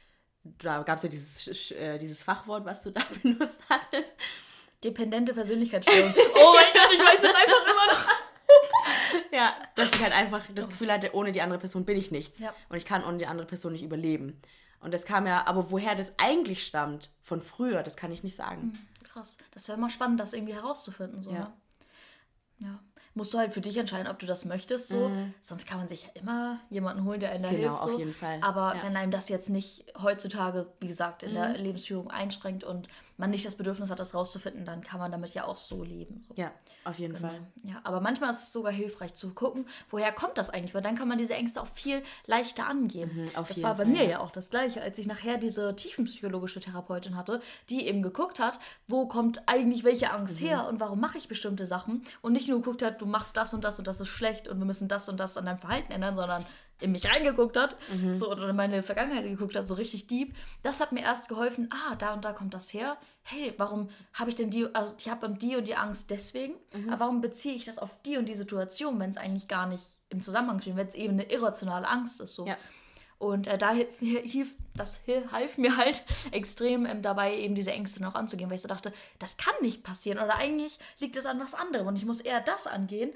da 0.44 0.84
gab 0.84 0.98
es 0.98 1.04
ja 1.04 1.10
dieses, 1.10 1.72
äh, 1.72 1.98
dieses 1.98 2.22
Fachwort, 2.22 2.64
was 2.64 2.84
du 2.84 2.92
da 2.92 3.02
benutzt 3.24 3.64
hattest. 3.68 4.16
Dependente 4.84 5.34
Persönlichkeitsstörung. 5.34 6.14
oh 6.36 6.54
mein 6.54 6.72
Gott, 6.74 6.94
ich 6.94 7.00
weiß 7.00 7.24
es 7.24 7.36
einfach 7.36 7.64
immer 7.64 7.94
noch. 7.94 8.08
ja, 9.32 9.56
dass 9.76 9.96
ich 9.96 10.04
halt 10.04 10.14
einfach 10.14 10.46
das 10.54 10.70
Gefühl 10.70 10.92
hatte, 10.92 11.16
ohne 11.16 11.32
die 11.32 11.42
andere 11.42 11.58
Person 11.58 11.86
bin 11.86 11.98
ich 11.98 12.12
nichts. 12.12 12.40
Ja. 12.40 12.54
Und 12.70 12.78
ich 12.78 12.86
kann 12.86 13.04
ohne 13.04 13.18
die 13.18 13.26
andere 13.26 13.48
Person 13.48 13.72
nicht 13.72 13.84
überleben. 13.84 14.40
Und 14.80 14.94
das 14.94 15.06
kam 15.06 15.26
ja, 15.26 15.48
aber 15.48 15.72
woher 15.72 15.96
das 15.96 16.14
eigentlich 16.20 16.64
stammt, 16.64 17.10
von 17.20 17.42
früher, 17.42 17.82
das 17.82 17.98
kann 17.98 18.12
ich 18.12 18.22
nicht 18.22 18.36
sagen. 18.36 18.62
Hm, 18.62 19.08
krass. 19.08 19.40
Das 19.50 19.68
wäre 19.68 19.80
mal 19.80 19.90
spannend, 19.90 20.20
das 20.20 20.34
irgendwie 20.34 20.54
herauszufinden. 20.54 21.20
So, 21.24 21.32
ja. 21.32 21.40
Ne? 21.40 21.54
Ja 22.60 22.80
musst 23.15 23.34
du 23.34 23.38
halt 23.38 23.54
für 23.54 23.62
dich 23.62 23.78
entscheiden, 23.78 24.08
ob 24.08 24.19
du 24.19 24.25
das 24.25 24.45
möchtest. 24.45 24.89
So. 24.89 25.10
Mhm. 25.10 25.34
Sonst 25.41 25.65
kann 25.65 25.78
man 25.78 25.88
sich 25.88 26.04
ja 26.04 26.10
immer 26.21 26.60
jemanden 26.69 27.06
holen, 27.06 27.19
der 27.19 27.32
einem 27.32 27.43
da 27.43 27.49
genau, 27.49 27.62
hilft. 27.62 27.84
So. 27.84 27.93
auf 27.93 27.99
jeden 27.99 28.13
Fall. 28.13 28.39
Aber 28.41 28.75
ja. 28.75 28.84
wenn 28.84 28.95
einem 28.95 29.12
das 29.12 29.30
jetzt 29.30 29.49
nicht 29.49 29.86
heutzutage, 30.01 30.67
wie 30.82 30.88
gesagt, 30.88 31.23
in 31.23 31.32
mhm. 31.32 31.36
der 31.36 31.58
Lebensführung 31.58 32.12
einschränkt 32.12 32.63
und 32.63 32.88
man 33.17 33.30
nicht 33.30 33.45
das 33.45 33.56
Bedürfnis 33.56 33.89
hat, 33.89 33.99
das 33.99 34.13
rauszufinden, 34.13 34.65
dann 34.65 34.82
kann 34.82 34.99
man 34.99 35.12
damit 35.12 35.34
ja 35.34 35.45
auch 35.45 35.58
so 35.58 35.84
leben. 35.84 36.23
So. 36.28 36.34
Ja, 36.36 36.51
auf 36.84 36.99
jeden 36.99 37.15
genau. 37.15 37.30
Fall. 37.30 37.41
Ja, 37.63 37.80
aber 37.84 38.01
manchmal 38.01 38.32
ist 38.32 38.43
es 38.43 38.54
sogar 38.54 38.73
hilfreich 38.73 39.13
zu 39.13 39.34
gucken, 39.34 39.65
woher 39.89 40.12
kommt 40.12 40.38
das 40.38 40.49
eigentlich, 40.49 40.73
weil 40.75 40.82
dann 40.82 40.95
kann 40.95 41.08
man 41.08 41.17
diese 41.17 41.34
Ängste 41.34 41.62
auch 41.62 41.67
viel 41.67 42.04
leichter 42.25 42.67
angehen. 42.67 43.10
Mhm, 43.13 43.30
das 43.47 43.62
war 43.63 43.75
bei 43.75 43.84
Fall. 43.84 43.93
mir 43.93 44.06
ja 44.06 44.19
auch 44.19 44.32
das 44.32 44.49
Gleiche, 44.49 44.82
als 44.82 44.97
ich 44.97 45.08
nachher 45.08 45.38
diese 45.38 45.75
tiefenpsychologische 45.75 46.60
Therapeutin 46.60 47.15
hatte, 47.15 47.41
die 47.69 47.88
eben 47.88 48.01
geguckt 48.01 48.39
hat, 48.39 48.60
wo 48.88 49.08
kommt 49.08 49.43
eigentlich 49.47 49.84
welche 49.84 50.12
Angst 50.12 50.41
mhm. 50.41 50.45
her 50.45 50.67
und 50.67 50.80
warum 50.80 50.99
mache 50.99 51.17
ich 51.17 51.28
bestimmte 51.28 51.65
Sachen 51.65 52.04
und 52.21 52.34
nicht 52.34 52.49
nur 52.49 52.60
geguckt 52.60 52.82
hat, 52.82 53.01
du 53.01 53.06
machst 53.06 53.38
das 53.38 53.54
und 53.54 53.63
das 53.63 53.80
und 53.80 53.88
das 53.88 54.01
ist 54.01 54.10
schlecht 54.10 54.47
und 54.47 54.60
wir 54.60 54.65
müssen 54.65 54.88
das 54.88 55.08
und 55.08 55.17
das 55.17 55.38
an 55.38 55.45
deinem 55.45 55.60
Verhalten 55.60 55.91
ändern, 55.91 56.15
sondern 56.15 56.45
in 56.80 56.92
mich 56.92 57.06
reingeguckt 57.08 57.58
hat, 57.58 57.78
mhm. 57.94 58.16
so 58.16 58.30
oder 58.30 58.50
in 58.50 58.56
meine 58.56 58.84
Vergangenheit 58.84 59.24
geguckt 59.24 59.56
hat, 59.56 59.68
so 59.68 59.76
richtig 59.76 60.08
deep. 60.08 60.36
Das 60.62 60.82
hat 60.82 60.92
mir 60.92 61.02
erst 61.02 61.30
geholfen, 61.30 61.70
ah, 61.72 61.96
da 61.96 62.14
und 62.14 62.26
da 62.26 62.34
kommt 62.34 62.54
das 62.54 62.74
her. 62.74 62.98
Hey, 63.24 63.54
warum 63.58 63.90
habe 64.14 64.30
ich 64.30 64.36
denn 64.36 64.50
die, 64.50 64.74
also 64.76 64.94
ich 65.00 65.10
habe 65.10 65.30
die 65.30 65.56
und 65.56 65.68
die 65.68 65.76
Angst 65.76 66.12
deswegen, 66.12 66.56
mhm. 66.74 66.90
aber 66.90 67.06
warum 67.06 67.22
beziehe 67.22 67.56
ich 67.56 67.66
das 67.66 67.80
auf 67.80 68.02
die 68.04 68.18
und 68.18 68.28
die 68.28 68.36
Situation, 68.36 69.00
wenn 69.00 69.10
es 69.10 69.18
eigentlich 69.18 69.48
gar 69.48 69.68
nicht 69.68 69.86
im 70.10 70.22
Zusammenhang 70.22 70.62
steht, 70.62 70.76
wenn 70.76 70.88
es 70.88 70.96
eben 70.96 71.14
eine 71.14 71.32
irrationale 71.32 71.88
Angst 71.88 72.20
ist, 72.22 72.36
so. 72.36 72.46
Ja. 72.46 72.58
Und 73.18 73.48
äh, 73.48 73.58
da 73.58 73.72
hilf, 73.72 74.54
das 74.76 75.02
half 75.32 75.58
mir 75.58 75.78
halt 75.78 76.04
extrem 76.32 76.86
ähm, 76.86 77.02
dabei, 77.02 77.38
eben 77.38 77.56
diese 77.56 77.72
Ängste 77.72 78.04
noch 78.04 78.14
anzugehen, 78.14 78.50
weil 78.50 78.58
ich 78.58 78.62
so 78.62 78.68
dachte, 78.68 78.92
das 79.20 79.38
kann 79.38 79.54
nicht 79.62 79.84
passieren 79.84 80.20
oder 80.20 80.36
eigentlich 80.36 80.78
liegt 81.00 81.16
es 81.16 81.26
an 81.26 81.40
was 81.40 81.54
anderem 81.54 81.88
und 81.88 81.96
ich 81.96 82.06
muss 82.06 82.20
eher 82.20 82.42
das 82.42 82.68
angehen 82.68 83.12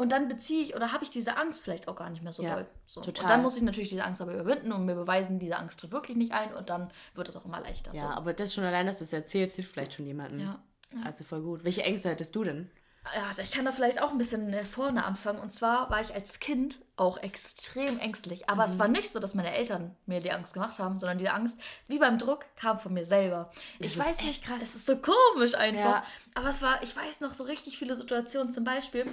und 0.00 0.10
dann 0.12 0.28
beziehe 0.28 0.62
ich 0.62 0.74
oder 0.74 0.92
habe 0.92 1.04
ich 1.04 1.10
diese 1.10 1.36
Angst 1.36 1.60
vielleicht 1.60 1.86
auch 1.86 1.94
gar 1.94 2.08
nicht 2.08 2.22
mehr 2.22 2.32
so 2.32 2.42
ja, 2.42 2.54
doll. 2.54 2.66
So. 2.86 3.02
Total. 3.02 3.24
Und 3.24 3.30
dann 3.30 3.42
muss 3.42 3.56
ich 3.56 3.62
natürlich 3.62 3.90
diese 3.90 4.02
Angst 4.02 4.22
aber 4.22 4.32
überwinden 4.32 4.72
und 4.72 4.86
mir 4.86 4.94
beweisen, 4.94 5.38
diese 5.38 5.58
Angst 5.58 5.78
tritt 5.78 5.92
wirklich 5.92 6.16
nicht 6.16 6.32
ein 6.32 6.54
und 6.54 6.70
dann 6.70 6.90
wird 7.14 7.28
es 7.28 7.36
auch 7.36 7.44
immer 7.44 7.60
leichter. 7.60 7.94
Ja, 7.94 8.02
so. 8.02 8.08
aber 8.08 8.32
das 8.32 8.54
schon 8.54 8.64
allein, 8.64 8.86
dass 8.86 8.98
du 8.98 9.04
es 9.04 9.12
erzählst, 9.12 9.56
hilft 9.56 9.72
vielleicht 9.72 9.92
schon 9.92 10.06
jemandem. 10.06 10.40
Ja, 10.40 10.58
ja. 10.94 11.02
Also 11.04 11.24
voll 11.24 11.42
gut. 11.42 11.64
Welche 11.64 11.82
Ängste 11.82 12.08
hattest 12.08 12.34
du 12.34 12.44
denn? 12.44 12.70
Ja, 13.14 13.30
ich 13.42 13.50
kann 13.50 13.64
da 13.64 13.72
vielleicht 13.72 14.00
auch 14.00 14.10
ein 14.10 14.18
bisschen 14.18 14.52
äh, 14.54 14.64
vorne 14.64 15.04
anfangen. 15.04 15.38
Und 15.38 15.50
zwar 15.50 15.90
war 15.90 16.00
ich 16.00 16.14
als 16.14 16.38
Kind 16.38 16.78
auch 16.96 17.16
extrem 17.18 17.98
ängstlich. 17.98 18.48
Aber 18.48 18.66
mhm. 18.66 18.72
es 18.72 18.78
war 18.78 18.88
nicht 18.88 19.10
so, 19.10 19.18
dass 19.18 19.34
meine 19.34 19.52
Eltern 19.52 19.96
mir 20.06 20.20
die 20.20 20.32
Angst 20.32 20.54
gemacht 20.54 20.78
haben, 20.78 20.98
sondern 20.98 21.18
diese 21.18 21.32
Angst, 21.32 21.60
wie 21.88 21.98
beim 21.98 22.18
Druck, 22.18 22.44
kam 22.56 22.78
von 22.78 22.94
mir 22.94 23.04
selber. 23.04 23.50
Das 23.78 23.92
ich 23.92 23.98
weiß 23.98 24.22
nicht, 24.22 24.44
krass. 24.44 24.62
Es 24.62 24.74
ist 24.74 24.86
so 24.86 24.96
komisch 24.96 25.54
einfach. 25.54 25.80
Ja. 25.80 26.04
Aber 26.34 26.48
es 26.48 26.62
war, 26.62 26.82
ich 26.82 26.94
weiß 26.94 27.20
noch 27.20 27.34
so 27.34 27.44
richtig 27.44 27.78
viele 27.78 27.96
Situationen. 27.96 28.52
Zum 28.52 28.64
Beispiel, 28.64 29.06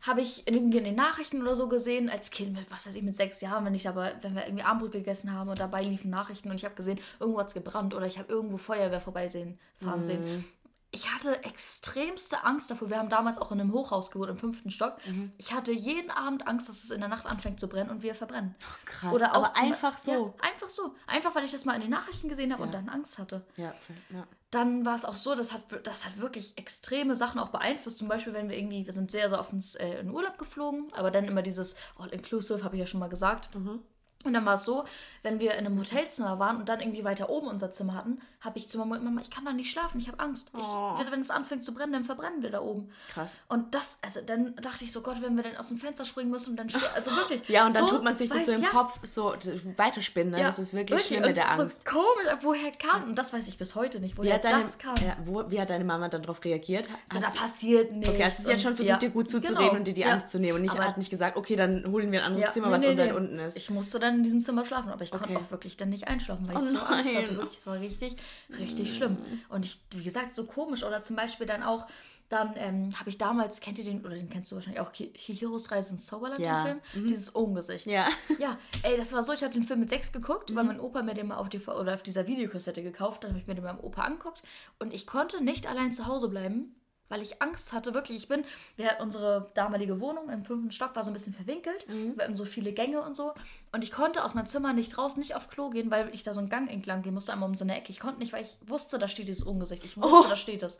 habe 0.00 0.20
ich 0.20 0.46
irgendwie 0.46 0.78
in 0.78 0.84
den 0.84 0.94
Nachrichten 0.94 1.42
oder 1.42 1.54
so 1.54 1.68
gesehen, 1.68 2.08
als 2.08 2.30
Kind 2.30 2.54
mit, 2.54 2.70
was 2.70 2.86
weiß 2.86 2.94
ich, 2.94 3.02
mit 3.02 3.16
sechs 3.16 3.40
Jahren, 3.40 3.64
wenn 3.64 3.74
ich 3.74 3.88
aber, 3.88 4.12
wenn 4.22 4.34
wir 4.34 4.46
irgendwie 4.46 4.64
Abendbrot 4.64 4.92
gegessen 4.92 5.32
haben 5.32 5.50
und 5.50 5.58
dabei 5.58 5.82
liefen 5.82 6.10
Nachrichten 6.10 6.50
und 6.50 6.56
ich 6.56 6.64
habe 6.64 6.76
gesehen, 6.76 7.00
irgendwo 7.18 7.40
hat 7.40 7.48
es 7.48 7.54
gebrannt 7.54 7.94
oder 7.94 8.06
ich 8.06 8.18
habe 8.18 8.32
irgendwo 8.32 8.58
Feuerwehr 8.58 9.00
vorbeisehen, 9.00 9.58
fahren 9.76 10.00
mm. 10.00 10.04
sehen 10.04 10.44
ich 10.90 11.12
hatte 11.12 11.44
extremste 11.44 12.44
Angst 12.44 12.70
davor. 12.70 12.88
Wir 12.88 12.98
haben 12.98 13.10
damals 13.10 13.38
auch 13.38 13.52
in 13.52 13.60
einem 13.60 13.72
Hochhaus 13.72 14.10
gewohnt, 14.10 14.30
im 14.30 14.38
fünften 14.38 14.70
Stock. 14.70 14.96
Mhm. 15.06 15.32
Ich 15.36 15.52
hatte 15.52 15.70
jeden 15.70 16.10
Abend 16.10 16.46
Angst, 16.46 16.68
dass 16.68 16.82
es 16.82 16.90
in 16.90 17.00
der 17.00 17.10
Nacht 17.10 17.26
anfängt 17.26 17.60
zu 17.60 17.68
brennen 17.68 17.90
und 17.90 18.02
wir 18.02 18.14
verbrennen. 18.14 18.54
Oh, 18.62 18.74
krass. 18.86 19.12
Oder 19.12 19.32
auch 19.32 19.44
Aber 19.44 19.56
einfach 19.56 19.98
so. 19.98 20.34
Ja, 20.40 20.48
einfach 20.48 20.70
so. 20.70 20.94
Einfach, 21.06 21.34
weil 21.34 21.44
ich 21.44 21.52
das 21.52 21.66
mal 21.66 21.74
in 21.74 21.82
den 21.82 21.90
Nachrichten 21.90 22.28
gesehen 22.28 22.52
habe 22.52 22.62
ja. 22.62 22.66
und 22.66 22.74
dann 22.74 22.88
Angst 22.88 23.18
hatte. 23.18 23.44
Ja, 23.56 23.74
ja. 24.10 24.26
Dann 24.50 24.86
war 24.86 24.94
es 24.94 25.04
auch 25.04 25.16
so, 25.16 25.34
das 25.34 25.52
hat, 25.52 25.64
das 25.86 26.06
hat 26.06 26.18
wirklich 26.20 26.56
extreme 26.56 27.14
Sachen 27.14 27.38
auch 27.38 27.50
beeinflusst. 27.50 27.98
Zum 27.98 28.08
Beispiel, 28.08 28.32
wenn 28.32 28.48
wir 28.48 28.56
irgendwie, 28.56 28.86
wir 28.86 28.94
sind 28.94 29.10
sehr, 29.10 29.28
sehr 29.28 29.38
oft 29.38 29.52
ins, 29.52 29.74
äh, 29.74 30.00
in 30.00 30.10
Urlaub 30.10 30.38
geflogen, 30.38 30.90
aber 30.94 31.10
dann 31.10 31.26
immer 31.26 31.42
dieses 31.42 31.76
All-Inclusive, 31.98 32.64
habe 32.64 32.76
ich 32.76 32.80
ja 32.80 32.86
schon 32.86 33.00
mal 33.00 33.10
gesagt. 33.10 33.54
Mhm. 33.54 33.80
Und 34.24 34.32
dann 34.32 34.44
war 34.44 34.54
es 34.54 34.64
so, 34.64 34.84
wenn 35.22 35.38
wir 35.38 35.52
in 35.52 35.66
einem 35.66 35.78
Hotelzimmer 35.78 36.38
waren 36.38 36.56
und 36.56 36.68
dann 36.68 36.80
irgendwie 36.80 37.04
weiter 37.04 37.30
oben 37.30 37.46
unser 37.46 37.70
Zimmer 37.70 37.94
hatten, 37.94 38.20
habe 38.40 38.58
ich 38.58 38.68
zu 38.68 38.78
Mama, 38.78 38.98
Mama, 38.98 39.20
ich 39.20 39.30
kann 39.30 39.44
da 39.44 39.52
nicht 39.52 39.70
schlafen, 39.70 40.00
ich 40.00 40.08
habe 40.08 40.20
Angst. 40.20 40.50
Ich, 40.56 40.64
oh. 40.64 40.96
Wenn 41.10 41.20
es 41.20 41.30
anfängt 41.30 41.64
zu 41.64 41.74
brennen, 41.74 41.92
dann 41.92 42.04
verbrennen 42.04 42.42
wir 42.42 42.50
da 42.50 42.60
oben. 42.60 42.90
Krass. 43.12 43.40
Und 43.48 43.74
das, 43.74 43.98
also 44.02 44.20
dann 44.24 44.54
dachte 44.56 44.84
ich 44.84 44.92
so, 44.92 45.02
Gott, 45.02 45.22
wenn 45.22 45.36
wir 45.36 45.42
dann 45.42 45.56
aus 45.56 45.68
dem 45.68 45.78
Fenster 45.78 46.04
springen 46.04 46.30
müssen 46.30 46.50
und 46.50 46.56
dann 46.56 46.70
steht, 46.70 46.82
also 46.94 47.10
wirklich. 47.12 47.48
ja, 47.48 47.66
und 47.66 47.74
dann 47.74 47.86
so, 47.86 47.94
tut 47.94 48.04
man 48.04 48.16
sich 48.16 48.30
das 48.30 48.46
so 48.46 48.52
im 48.52 48.62
ja. 48.62 48.68
Kopf 48.68 48.98
so 49.02 49.34
weiterspinnen, 49.76 50.32
ne? 50.32 50.40
Ja, 50.40 50.46
das 50.46 50.58
ist 50.58 50.72
wirklich, 50.72 50.90
wirklich 50.90 51.06
schlimm 51.06 51.22
mit 51.22 51.36
der 51.36 51.50
Angst. 51.50 51.84
So 51.84 51.90
komisch, 51.90 52.32
woher 52.42 52.70
kam, 52.72 53.04
und 53.04 53.16
das 53.16 53.32
weiß 53.32 53.46
ich 53.48 53.58
bis 53.58 53.74
heute 53.74 53.98
nicht, 54.00 54.16
woher 54.18 54.38
deine, 54.38 54.58
das 54.58 54.78
kam. 54.78 54.94
Ja, 55.04 55.16
wo, 55.24 55.50
wie 55.50 55.60
hat 55.60 55.70
deine 55.70 55.84
Mama 55.84 56.08
dann 56.08 56.22
darauf 56.22 56.44
reagiert? 56.44 56.88
So, 57.12 57.18
da 57.20 57.30
passiert 57.30 57.92
nichts. 57.92 58.08
Okay, 58.08 58.24
also 58.24 58.42
sie 58.44 58.52
hat 58.52 58.60
schon 58.60 58.76
versucht, 58.76 59.02
dir 59.02 59.10
gut 59.10 59.30
zuzureden 59.30 59.56
genau. 59.56 59.76
und 59.78 59.84
dir 59.84 59.94
die 59.94 60.04
Angst 60.04 60.30
zu 60.30 60.38
nehmen 60.38 60.56
und 60.56 60.62
nicht, 60.62 60.78
hat 60.78 60.96
nicht 60.96 61.10
gesagt, 61.10 61.36
okay, 61.36 61.56
dann 61.56 61.84
holen 61.90 62.12
wir 62.12 62.24
ein 62.24 62.32
anderes 62.32 62.54
Zimmer, 62.54 62.70
was 62.70 62.82
nee, 62.82 62.88
unten, 62.88 63.04
nee. 63.04 63.12
unten 63.12 63.38
ist. 63.40 63.56
Ich 63.56 63.70
musste 63.70 63.98
dann 63.98 64.07
in 64.16 64.22
diesem 64.22 64.40
Zimmer 64.40 64.64
schlafen, 64.64 64.90
aber 64.90 65.02
ich 65.02 65.12
okay. 65.12 65.24
konnte 65.24 65.40
auch 65.40 65.50
wirklich 65.50 65.76
dann 65.76 65.88
nicht 65.88 66.08
einschlafen, 66.08 66.46
weil 66.48 66.56
oh 66.56 66.60
ich 66.60 66.64
so 66.66 66.72
nein. 66.74 66.86
Angst 66.86 67.14
hatte. 67.14 67.36
Wirklich, 67.36 67.58
es 67.58 67.66
war 67.66 67.80
richtig, 67.80 68.16
richtig 68.58 68.90
mm. 68.90 68.94
schlimm. 68.94 69.16
Und 69.48 69.64
ich, 69.64 69.80
wie 69.90 70.04
gesagt, 70.04 70.34
so 70.34 70.44
komisch. 70.44 70.84
Oder 70.84 71.02
zum 71.02 71.16
Beispiel 71.16 71.46
dann 71.46 71.62
auch, 71.62 71.86
dann 72.28 72.52
ähm, 72.56 72.90
habe 72.98 73.08
ich 73.08 73.16
damals, 73.16 73.60
kennt 73.60 73.78
ihr 73.78 73.84
den, 73.84 74.04
oder 74.04 74.14
den 74.14 74.28
kennst 74.28 74.50
du 74.50 74.56
wahrscheinlich 74.56 74.80
auch, 74.80 74.92
Chihiros 74.92 75.70
Reise 75.70 75.92
ins 75.92 76.06
Zauberland, 76.06 76.40
ja. 76.40 76.62
den 76.62 76.66
Film? 76.66 77.04
Mhm. 77.04 77.08
Dieses 77.08 77.34
Ohmgesicht. 77.34 77.90
Ja. 77.90 78.08
Ja, 78.38 78.58
ey, 78.82 78.96
das 78.96 79.12
war 79.12 79.22
so, 79.22 79.32
ich 79.32 79.42
habe 79.42 79.54
den 79.54 79.62
Film 79.62 79.80
mit 79.80 79.90
sechs 79.90 80.12
geguckt, 80.12 80.50
mhm. 80.50 80.56
weil 80.56 80.64
mein 80.64 80.80
Opa 80.80 81.02
mir 81.02 81.14
den 81.14 81.28
mal 81.28 81.36
auf, 81.36 81.48
die, 81.48 81.58
oder 81.60 81.94
auf 81.94 82.02
dieser 82.02 82.26
Videokassette 82.26 82.82
gekauft 82.82 83.24
hat, 83.24 83.30
habe 83.30 83.40
ich 83.40 83.46
mir 83.46 83.54
den 83.54 83.64
beim 83.64 83.80
Opa 83.80 84.02
angeguckt. 84.02 84.42
Und 84.78 84.92
ich 84.92 85.06
konnte 85.06 85.42
nicht 85.42 85.66
allein 85.66 85.92
zu 85.92 86.06
Hause 86.06 86.28
bleiben, 86.28 86.74
weil 87.08 87.22
ich 87.22 87.40
Angst 87.42 87.72
hatte, 87.72 87.94
wirklich. 87.94 88.18
Ich 88.18 88.28
bin, 88.28 88.44
wir, 88.76 88.98
unsere 89.00 89.50
damalige 89.54 90.00
Wohnung 90.00 90.28
im 90.28 90.44
fünften 90.44 90.70
Stock 90.70 90.94
war 90.94 91.02
so 91.02 91.10
ein 91.10 91.14
bisschen 91.14 91.34
verwinkelt. 91.34 91.88
Mhm. 91.88 92.16
Wir 92.16 92.24
hatten 92.24 92.36
so 92.36 92.44
viele 92.44 92.72
Gänge 92.72 93.02
und 93.02 93.16
so. 93.16 93.34
Und 93.72 93.84
ich 93.84 93.92
konnte 93.92 94.24
aus 94.24 94.34
meinem 94.34 94.46
Zimmer 94.46 94.72
nicht 94.72 94.96
raus, 94.98 95.16
nicht 95.16 95.34
auf 95.34 95.48
Klo 95.48 95.70
gehen, 95.70 95.90
weil 95.90 96.12
ich 96.14 96.22
da 96.22 96.32
so 96.32 96.40
einen 96.40 96.50
Gang 96.50 96.70
entlang 96.70 97.02
gehen 97.02 97.14
musste, 97.14 97.32
einmal 97.32 97.48
um 97.48 97.56
so 97.56 97.64
eine 97.64 97.76
Ecke. 97.76 97.90
Ich 97.90 98.00
konnte 98.00 98.18
nicht, 98.18 98.32
weil 98.32 98.42
ich 98.42 98.56
wusste, 98.66 98.98
da 98.98 99.08
steht 99.08 99.28
dieses 99.28 99.44
Ungesicht. 99.44 99.84
Ich 99.84 99.96
wusste, 99.96 100.26
oh. 100.26 100.28
da 100.28 100.36
steht 100.36 100.62
es. 100.62 100.78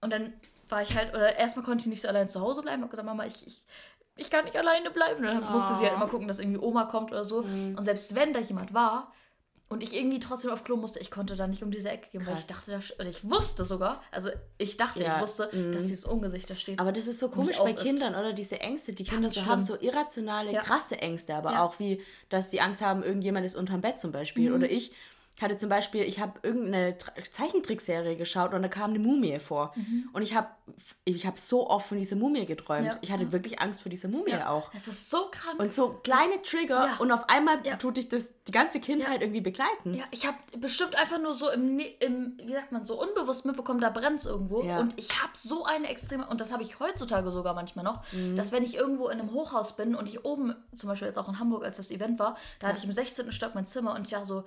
Und 0.00 0.10
dann 0.10 0.32
war 0.68 0.82
ich 0.82 0.96
halt, 0.96 1.14
oder 1.14 1.36
erstmal 1.36 1.64
konnte 1.64 1.82
ich 1.82 1.86
nicht 1.86 2.02
so 2.02 2.08
allein 2.08 2.28
zu 2.28 2.40
Hause 2.40 2.62
bleiben. 2.62 2.78
Ich 2.78 2.82
habe 2.82 2.90
gesagt, 2.90 3.06
Mama, 3.06 3.26
ich, 3.26 3.46
ich, 3.46 3.62
ich 4.16 4.30
kann 4.30 4.44
nicht 4.44 4.56
alleine 4.56 4.90
bleiben. 4.90 5.20
Und 5.20 5.26
dann 5.26 5.48
oh. 5.48 5.50
musste 5.52 5.74
sie 5.74 5.84
halt 5.84 5.94
immer 5.94 6.08
gucken, 6.08 6.28
dass 6.28 6.38
irgendwie 6.38 6.60
Oma 6.60 6.84
kommt 6.84 7.12
oder 7.12 7.24
so. 7.24 7.42
Mhm. 7.42 7.76
Und 7.76 7.84
selbst 7.84 8.14
wenn 8.14 8.32
da 8.32 8.40
jemand 8.40 8.74
war, 8.74 9.12
und 9.72 9.82
ich 9.82 9.96
irgendwie 9.96 10.20
trotzdem 10.20 10.50
auf 10.50 10.64
Klo 10.64 10.76
musste, 10.76 11.00
ich 11.00 11.10
konnte 11.10 11.34
da 11.34 11.46
nicht 11.46 11.62
um 11.62 11.70
diese 11.70 11.88
Ecke 11.88 12.10
gehen, 12.10 12.20
Krass. 12.20 12.34
weil 12.34 12.40
ich 12.40 12.46
dachte, 12.46 12.94
oder 12.98 13.08
ich 13.08 13.28
wusste 13.28 13.64
sogar, 13.64 14.02
also 14.10 14.28
ich 14.58 14.76
dachte, 14.76 15.02
ja. 15.02 15.16
ich 15.16 15.22
wusste, 15.22 15.48
mm. 15.50 15.72
dass 15.72 15.86
dieses 15.86 16.04
Ungesicht 16.04 16.50
da 16.50 16.54
steht. 16.54 16.78
Aber 16.78 16.92
das 16.92 17.06
ist 17.06 17.18
so 17.18 17.30
komisch 17.30 17.58
bei 17.58 17.72
Kindern, 17.72 18.14
oder? 18.14 18.34
Diese 18.34 18.60
Ängste, 18.60 18.92
die 18.92 19.04
Kinder 19.04 19.30
so 19.30 19.40
schlimm. 19.40 19.50
haben, 19.50 19.62
so 19.62 19.80
irrationale, 19.80 20.52
ja. 20.52 20.60
krasse 20.60 20.98
Ängste, 20.98 21.34
aber 21.34 21.62
auch 21.62 21.78
wie, 21.78 22.02
dass 22.28 22.50
die 22.50 22.60
Angst 22.60 22.82
haben, 22.82 23.02
irgendjemand 23.02 23.46
ist 23.46 23.56
unterm 23.56 23.80
Bett 23.80 23.98
zum 23.98 24.12
Beispiel. 24.12 24.50
Mhm. 24.50 24.56
Oder 24.56 24.70
Ich 24.70 24.92
hatte 25.40 25.56
zum 25.56 25.68
Beispiel, 25.68 26.02
ich 26.02 26.20
habe 26.20 26.38
irgendeine 26.42 26.96
Zeichentrickserie 26.98 28.16
geschaut 28.16 28.54
und 28.54 28.62
da 28.62 28.68
kam 28.68 28.90
eine 28.90 28.98
Mumie 28.98 29.38
vor. 29.38 29.72
Mhm. 29.74 30.10
Und 30.12 30.22
ich 30.22 30.34
habe 30.34 30.48
ich 31.04 31.26
hab 31.26 31.38
so 31.38 31.68
oft 31.68 31.86
von 31.86 31.98
dieser 31.98 32.16
Mumie 32.16 32.44
geträumt. 32.46 32.86
Ja. 32.86 32.98
Ich 33.00 33.10
hatte 33.10 33.32
wirklich 33.32 33.60
Angst 33.60 33.82
vor 33.82 33.90
dieser 33.90 34.08
Mumie 34.08 34.32
ja. 34.32 34.50
auch. 34.50 34.70
Es 34.74 34.88
ist 34.88 35.10
so 35.10 35.28
krank. 35.30 35.58
Und 35.58 35.72
so 35.72 36.00
kleine 36.02 36.42
Trigger 36.42 36.86
ja. 36.86 36.96
und 36.98 37.10
auf 37.10 37.28
einmal 37.28 37.62
tut 37.78 37.96
dich 37.96 38.08
das 38.08 38.28
die 38.46 38.52
ganze 38.52 38.80
Kindheit 38.80 39.20
irgendwie 39.22 39.40
begleiten. 39.40 39.94
Ja, 39.94 40.04
ich 40.10 40.26
habe 40.26 40.36
bestimmt 40.58 40.96
einfach 40.96 41.20
nur 41.20 41.32
so 41.32 41.48
im, 41.48 41.78
im, 41.78 42.36
wie 42.42 42.52
sagt 42.52 42.72
man, 42.72 42.84
so 42.84 43.00
unbewusst 43.00 43.46
mitbekommen, 43.46 43.80
da 43.80 43.90
brennt 43.90 44.18
es 44.18 44.26
irgendwo. 44.26 44.60
Und 44.60 44.98
ich 44.98 45.22
habe 45.22 45.32
so 45.34 45.64
eine 45.64 45.88
extreme, 45.88 46.26
und 46.26 46.40
das 46.40 46.52
habe 46.52 46.64
ich 46.64 46.80
heutzutage 46.80 47.30
sogar 47.30 47.54
manchmal 47.54 47.84
noch, 47.84 48.02
mhm. 48.12 48.34
dass 48.34 48.50
wenn 48.50 48.64
ich 48.64 48.74
irgendwo 48.74 49.08
in 49.08 49.20
einem 49.20 49.32
Hochhaus 49.32 49.76
bin 49.76 49.94
und 49.94 50.08
ich 50.08 50.24
oben, 50.24 50.54
zum 50.74 50.88
Beispiel 50.88 51.06
jetzt 51.06 51.18
auch 51.18 51.28
in 51.28 51.38
Hamburg, 51.38 51.64
als 51.64 51.76
das 51.76 51.90
Event 51.90 52.18
war, 52.18 52.36
da 52.58 52.68
hatte 52.68 52.78
ich 52.78 52.84
im 52.84 52.92
16. 52.92 53.30
Stock 53.30 53.54
mein 53.54 53.66
Zimmer 53.66 53.94
und 53.94 54.06
ich 54.06 54.12
war 54.14 54.24
so, 54.24 54.44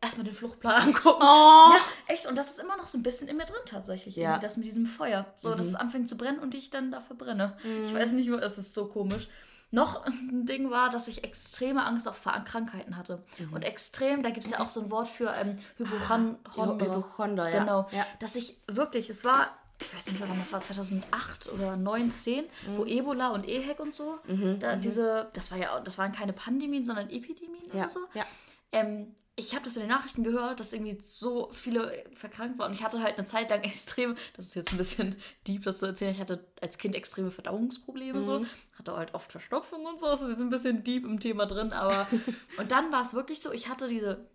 erstmal 0.00 0.24
den 0.24 0.34
Fluchtplan 0.34 0.82
angucken. 0.82 1.22
Oh. 1.22 1.72
Ja, 1.72 1.80
echt. 2.06 2.26
Und 2.26 2.36
das 2.36 2.50
ist 2.50 2.60
immer 2.60 2.76
noch 2.76 2.86
so 2.86 2.98
ein 2.98 3.02
bisschen 3.02 3.28
in 3.28 3.36
mir 3.36 3.44
drin 3.44 3.56
tatsächlich. 3.66 4.16
Ja. 4.16 4.38
Das 4.38 4.56
mit 4.56 4.66
diesem 4.66 4.86
Feuer. 4.86 5.26
So, 5.36 5.50
mhm. 5.50 5.56
dass 5.56 5.66
es 5.66 5.74
anfängt 5.74 6.08
zu 6.08 6.16
brennen 6.16 6.38
und 6.38 6.54
ich 6.54 6.70
dann 6.70 6.90
da 6.90 7.00
verbrenne. 7.00 7.56
Mhm. 7.62 7.84
Ich 7.84 7.94
weiß 7.94 8.12
nicht, 8.12 8.28
es 8.28 8.58
ist 8.58 8.74
so 8.74 8.86
komisch. 8.88 9.28
Noch 9.70 10.04
ein 10.06 10.46
Ding 10.46 10.70
war, 10.70 10.90
dass 10.90 11.08
ich 11.08 11.24
extreme 11.24 11.84
Angst 11.84 12.08
auch 12.08 12.14
vor 12.14 12.32
Krankheiten 12.44 12.96
hatte. 12.96 13.22
Mhm. 13.38 13.52
Und 13.52 13.62
extrem, 13.62 14.22
da 14.22 14.30
gibt 14.30 14.46
es 14.46 14.52
ja 14.52 14.60
auch 14.60 14.68
so 14.68 14.80
ein 14.80 14.90
Wort 14.90 15.08
für 15.08 15.32
ähm, 15.32 15.58
Hypochonder. 15.76 16.38
Ah, 16.44 16.78
Hypochonder, 16.78 17.50
ja. 17.50 17.58
Genau. 17.60 17.88
Ja. 17.92 18.06
Dass 18.20 18.36
ich 18.36 18.60
wirklich, 18.66 19.10
es 19.10 19.24
war 19.24 19.50
ich 19.78 19.94
weiß 19.94 20.06
nicht 20.06 20.20
mehr 20.20 20.28
wann 20.28 20.38
das 20.38 20.52
war, 20.54 20.60
2008 20.62 21.52
oder 21.52 21.74
2019, 21.74 22.44
mhm. 22.44 22.78
wo 22.78 22.86
Ebola 22.86 23.28
und 23.28 23.46
EHEC 23.46 23.78
und 23.78 23.92
so, 23.92 24.18
mhm. 24.26 24.58
da 24.58 24.76
mhm. 24.76 24.80
diese, 24.80 25.28
das 25.34 25.50
war 25.50 25.58
ja, 25.58 25.78
das 25.80 25.98
waren 25.98 26.12
keine 26.12 26.32
Pandemien, 26.32 26.82
sondern 26.82 27.10
Epidemien 27.10 27.64
ja. 27.72 27.80
oder 27.80 27.88
so. 27.90 28.00
Ja. 28.14 28.24
Ähm, 28.72 29.14
ich 29.38 29.54
habe 29.54 29.64
das 29.64 29.76
in 29.76 29.82
den 29.82 29.90
Nachrichten 29.90 30.24
gehört, 30.24 30.60
dass 30.60 30.72
irgendwie 30.72 30.98
so 31.00 31.50
viele 31.52 32.04
verkrankt 32.14 32.58
waren. 32.58 32.70
Und 32.70 32.74
ich 32.74 32.82
hatte 32.82 33.02
halt 33.02 33.18
eine 33.18 33.26
Zeit 33.26 33.50
lang 33.50 33.60
extrem, 33.62 34.16
das 34.34 34.46
ist 34.46 34.54
jetzt 34.54 34.72
ein 34.72 34.78
bisschen 34.78 35.16
deep, 35.46 35.62
das 35.62 35.78
zu 35.78 35.86
erzählen, 35.86 36.12
ich 36.12 36.20
hatte 36.20 36.44
als 36.62 36.78
Kind 36.78 36.94
extreme 36.94 37.30
Verdauungsprobleme 37.30 38.20
mhm. 38.20 38.24
so. 38.24 38.46
Hatte 38.78 38.96
halt 38.96 39.14
oft 39.14 39.30
Verstopfung 39.30 39.84
und 39.84 40.00
so. 40.00 40.06
Das 40.06 40.22
ist 40.22 40.30
jetzt 40.30 40.40
ein 40.40 40.50
bisschen 40.50 40.82
deep 40.82 41.04
im 41.04 41.20
Thema 41.20 41.44
drin. 41.44 41.74
Aber 41.74 42.06
und 42.58 42.72
dann 42.72 42.90
war 42.92 43.02
es 43.02 43.12
wirklich 43.12 43.40
so, 43.40 43.52
ich 43.52 43.68
hatte 43.68 43.88
diese 43.88 44.26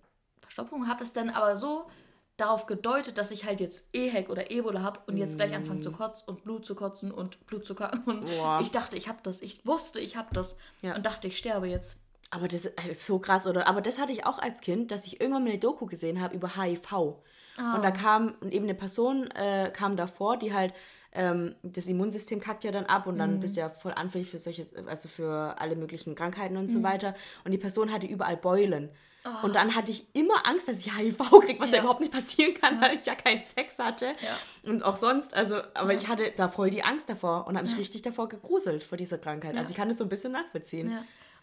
Verstopfung, 0.42 0.88
habe 0.88 1.00
das 1.00 1.14
dann 1.14 1.32
aber 1.32 1.58
so 1.58 1.90
darauf 2.38 2.68
gedeutet, 2.68 3.18
dass 3.18 3.32
ich 3.32 3.46
halt 3.46 3.60
jetzt 3.60 3.88
EHEC 3.94 4.30
oder 4.30 4.52
Ebola 4.52 4.82
habe 4.82 5.00
und 5.08 5.18
jetzt 5.18 5.38
gleich 5.38 5.54
anfange 5.54 5.82
zu 5.82 5.92
mm. 5.92 5.96
kotzen 5.96 6.28
und 6.28 6.44
Blut 6.44 6.66
zu 6.66 6.76
kotzen 6.76 7.12
und 7.12 7.46
Blut 7.46 7.66
zu 7.66 7.76
kacken. 7.76 8.04
Und 8.06 8.26
Boah. 8.26 8.60
ich 8.62 8.72
dachte, 8.72 8.98
ich 8.98 9.08
habe 9.08 9.20
das. 9.24 9.42
Ich 9.42 9.66
wusste, 9.66 10.00
ich 10.00 10.16
habe 10.16 10.34
das. 10.34 10.58
Ja. 10.82 10.96
Und 10.96 11.06
dachte, 11.06 11.28
ich 11.28 11.38
sterbe 11.38 11.68
jetzt. 11.68 12.00
Aber 12.32 12.48
das 12.48 12.66
ist 12.66 13.06
so 13.06 13.20
krass, 13.20 13.46
oder? 13.46 13.68
Aber 13.68 13.82
das 13.82 14.00
hatte 14.00 14.14
ich 14.14 14.26
auch 14.26 14.40
als 14.40 14.62
Kind, 14.62 14.92
dass 14.92 15.06
ich 15.06 15.20
irgendwann 15.20 15.44
mal 15.44 15.50
eine 15.50 15.60
Doku 15.60 15.86
gesehen 15.86 16.22
habe 16.22 16.36
über 16.36 16.56
HIV. 16.56 16.92
Oh. 16.94 17.18
Und 17.58 17.84
da 17.84 17.90
ah. 17.90 17.92
kam 17.92 18.36
eben 18.50 18.66
eine 18.66 18.74
Person 18.74 19.30
äh, 19.32 19.72
kam 19.74 19.98
davor, 19.98 20.38
die 20.38 20.54
halt 20.54 20.74
ähm, 21.14 21.56
das 21.62 21.88
Immunsystem 21.88 22.40
kackt 22.40 22.64
ja 22.64 22.72
dann 22.72 22.86
ab 22.86 23.06
und 23.06 23.18
dann 23.18 23.36
mhm. 23.36 23.40
bist 23.42 23.58
du 23.58 23.62
ja 23.62 23.70
voll 23.70 23.92
anfällig 23.92 24.30
für 24.30 24.40
solche, 24.40 24.66
also 24.88 25.10
für 25.10 25.60
alle 25.60 25.76
möglichen 25.76 26.16
Krankheiten 26.16 26.56
und 26.56 26.66
mhm. 26.66 26.70
so 26.70 26.84
weiter. 26.84 27.16
Und 27.44 27.52
die 27.52 27.58
Person 27.58 27.92
hatte 27.92 28.08
überall 28.08 28.38
Beulen. 28.38 28.90
Oh. 29.24 29.46
Und 29.46 29.56
dann 29.56 29.76
hatte 29.76 29.92
ich 29.92 30.08
immer 30.14 30.48
Angst, 30.48 30.68
dass 30.68 30.80
ich 30.80 30.98
HIV 30.98 31.18
kriege, 31.42 31.60
was 31.60 31.70
ja. 31.70 31.76
ja, 31.76 31.82
überhaupt 31.82 32.00
nicht 32.00 32.14
passieren 32.14 32.54
kann, 32.56 32.76
ja. 32.76 32.82
weil 32.82 32.98
ich 32.98 33.06
ja 33.06 33.14
keinen 33.14 33.42
Sex 33.56 33.78
hatte. 33.78 34.08
Ja. 34.08 34.70
Und 34.70 34.84
auch 34.84 34.96
sonst, 34.96 35.34
also, 35.34 35.58
aber 35.74 35.94
ich 35.94 36.08
hatte 36.08 36.32
da 36.36 36.48
voll 36.48 36.72
die 36.72 36.84
Angst 36.84 37.10
davor 37.10 37.46
und 37.46 37.58
habe 37.58 37.68
mich 37.68 37.78
richtig 37.78 38.02
davor 38.02 38.30
gegruselt 38.30 38.84
vor 38.84 38.98
dieser 38.98 39.18
Krankheit. 39.18 39.58
Also 39.58 39.72
ich 39.72 39.76
kann 39.76 39.90
das 39.90 39.98
so 39.98 40.06
ein 40.06 40.10
bisschen 40.10 40.32
nachvollziehen. 40.32 40.98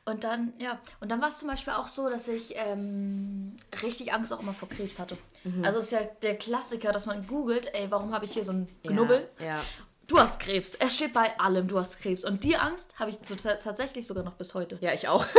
Und 0.08 0.24
dann, 0.24 0.54
ja, 0.58 0.78
und 1.00 1.10
dann 1.10 1.20
war 1.20 1.28
es 1.28 1.38
zum 1.38 1.48
Beispiel 1.48 1.74
auch 1.74 1.86
so, 1.86 2.08
dass 2.08 2.28
ich 2.28 2.54
ähm, 2.56 3.56
richtig 3.82 4.12
Angst 4.14 4.32
auch 4.32 4.40
immer 4.40 4.54
vor 4.54 4.68
Krebs 4.68 4.98
hatte. 4.98 5.18
Mhm. 5.44 5.64
Also 5.64 5.80
es 5.80 5.86
ist 5.86 5.90
ja 5.90 6.00
der 6.22 6.36
Klassiker, 6.36 6.92
dass 6.92 7.04
man 7.04 7.26
googelt, 7.26 7.74
ey, 7.74 7.90
warum 7.90 8.14
habe 8.14 8.24
ich 8.24 8.32
hier 8.32 8.42
so 8.42 8.52
einen 8.52 8.68
Knubbel? 8.82 9.28
Ja, 9.38 9.44
ja. 9.44 9.62
Du 10.08 10.18
hast 10.18 10.40
Krebs. 10.40 10.74
Es 10.74 10.94
steht 10.94 11.12
bei 11.12 11.38
allem, 11.38 11.68
du 11.68 11.78
hast 11.78 12.00
Krebs. 12.00 12.24
Und 12.24 12.42
die 12.42 12.56
Angst 12.56 12.98
habe 12.98 13.10
ich 13.10 13.18
tatsächlich 13.18 14.06
sogar 14.06 14.24
noch 14.24 14.32
bis 14.32 14.54
heute. 14.54 14.78
Ja, 14.80 14.92
ich 14.92 15.06
auch. 15.06 15.24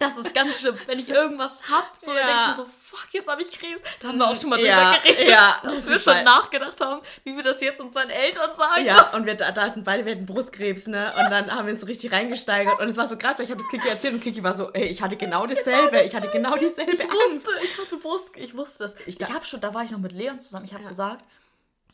Das 0.00 0.16
ist 0.16 0.32
ganz 0.32 0.60
schlimm. 0.60 0.76
Wenn 0.86 1.00
ich 1.00 1.08
irgendwas 1.08 1.68
hab, 1.68 1.90
so, 1.96 2.14
ja. 2.14 2.18
dann 2.18 2.26
denke 2.26 2.40
ich 2.42 2.48
mir 2.50 2.54
so, 2.54 2.66
fuck, 2.84 3.08
jetzt 3.10 3.28
habe 3.28 3.42
ich 3.42 3.50
Krebs. 3.50 3.82
Da 3.98 4.06
haben 4.06 4.18
wir 4.18 4.28
auch 4.28 4.40
schon 4.40 4.50
mal 4.50 4.54
drüber 4.54 4.68
ja, 4.68 4.96
geredet, 4.98 5.26
ja, 5.26 5.58
dass 5.60 5.74
das 5.74 5.88
wir 5.88 5.98
schon 5.98 6.22
nachgedacht 6.22 6.80
haben, 6.80 7.02
wie 7.24 7.34
wir 7.34 7.42
das 7.42 7.60
jetzt 7.60 7.80
unseren 7.80 8.08
Eltern 8.08 8.54
sagen. 8.54 8.84
Ja, 8.84 9.02
müssen. 9.02 9.16
und 9.16 9.26
wir 9.26 9.34
da 9.34 9.52
hatten 9.56 9.82
beide, 9.82 10.04
wir 10.04 10.12
hatten 10.12 10.24
Brustkrebs, 10.24 10.86
ne? 10.86 11.12
Und 11.18 11.30
dann 11.30 11.50
haben 11.50 11.66
wir 11.66 11.72
uns 11.72 11.80
so 11.80 11.88
richtig 11.88 12.12
reingesteigert. 12.12 12.78
Und 12.78 12.88
es 12.88 12.96
war 12.96 13.08
so 13.08 13.18
krass, 13.18 13.38
weil 13.38 13.46
ich 13.46 13.50
habe 13.50 13.60
das 13.60 13.68
Kiki 13.72 13.88
erzählt 13.88 14.14
und 14.14 14.22
Kiki 14.22 14.40
war 14.44 14.54
so, 14.54 14.72
ey, 14.72 14.84
ich 14.84 15.02
hatte 15.02 15.16
genau 15.16 15.48
dasselbe. 15.48 15.90
Genau. 15.90 16.04
Ich 16.04 16.14
hatte 16.14 16.28
genau 16.28 16.56
dieselbe 16.56 16.92
ich 16.92 17.00
Angst. 17.00 17.48
Wusste, 17.48 17.50
ich 17.64 17.78
hatte 17.78 17.96
Brust, 17.96 18.30
ich 18.36 18.56
wusste 18.56 18.84
das. 18.84 18.94
Ich, 19.06 19.20
ich 19.20 19.34
habe 19.34 19.44
schon, 19.44 19.60
da 19.60 19.74
war 19.74 19.82
ich 19.82 19.90
noch 19.90 19.98
mit 19.98 20.12
Leon 20.12 20.38
zusammen, 20.38 20.64
ich 20.64 20.74
habe 20.74 20.84
ja. 20.84 20.90
gesagt, 20.90 21.24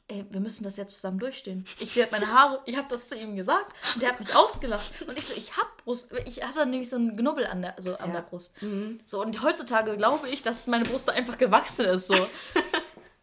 ey, 0.09 0.27
wir 0.31 0.41
müssen 0.41 0.65
das 0.65 0.77
jetzt 0.77 0.95
zusammen 0.97 1.19
durchstehen. 1.19 1.65
Ich 1.81 1.97
werde 1.97 2.13
meine 2.13 2.27
Haare, 2.27 2.61
ich 2.67 2.77
habe 2.77 2.89
das 2.91 3.07
zu 3.07 3.17
ihm 3.17 3.37
gesagt 3.37 3.73
und 3.95 4.03
der 4.03 4.11
hat 4.11 4.21
mich 4.21 4.35
ausgelacht. 4.35 4.93
Und 5.07 5.19
ich 5.19 5.25
so, 5.25 5.35
ich 5.35 5.57
hab 5.57 5.85
Brust, 5.85 6.13
ich 6.27 6.43
hatte 6.43 6.67
nämlich 6.67 6.91
so 6.91 6.97
einen 6.97 7.17
Knubbel 7.17 7.47
an 7.47 7.63
der, 7.63 7.77
also 7.77 7.97
an 7.97 8.09
ja. 8.09 8.17
der 8.17 8.23
Brust. 8.23 8.61
Mhm. 8.63 8.99
So, 9.05 9.23
und 9.23 9.43
heutzutage 9.43 9.97
glaube 9.97 10.29
ich, 10.29 10.43
dass 10.43 10.67
meine 10.67 10.85
Brust 10.85 11.09
einfach 11.09 11.39
gewachsen 11.39 11.87
ist, 11.87 12.09
so. 12.09 12.15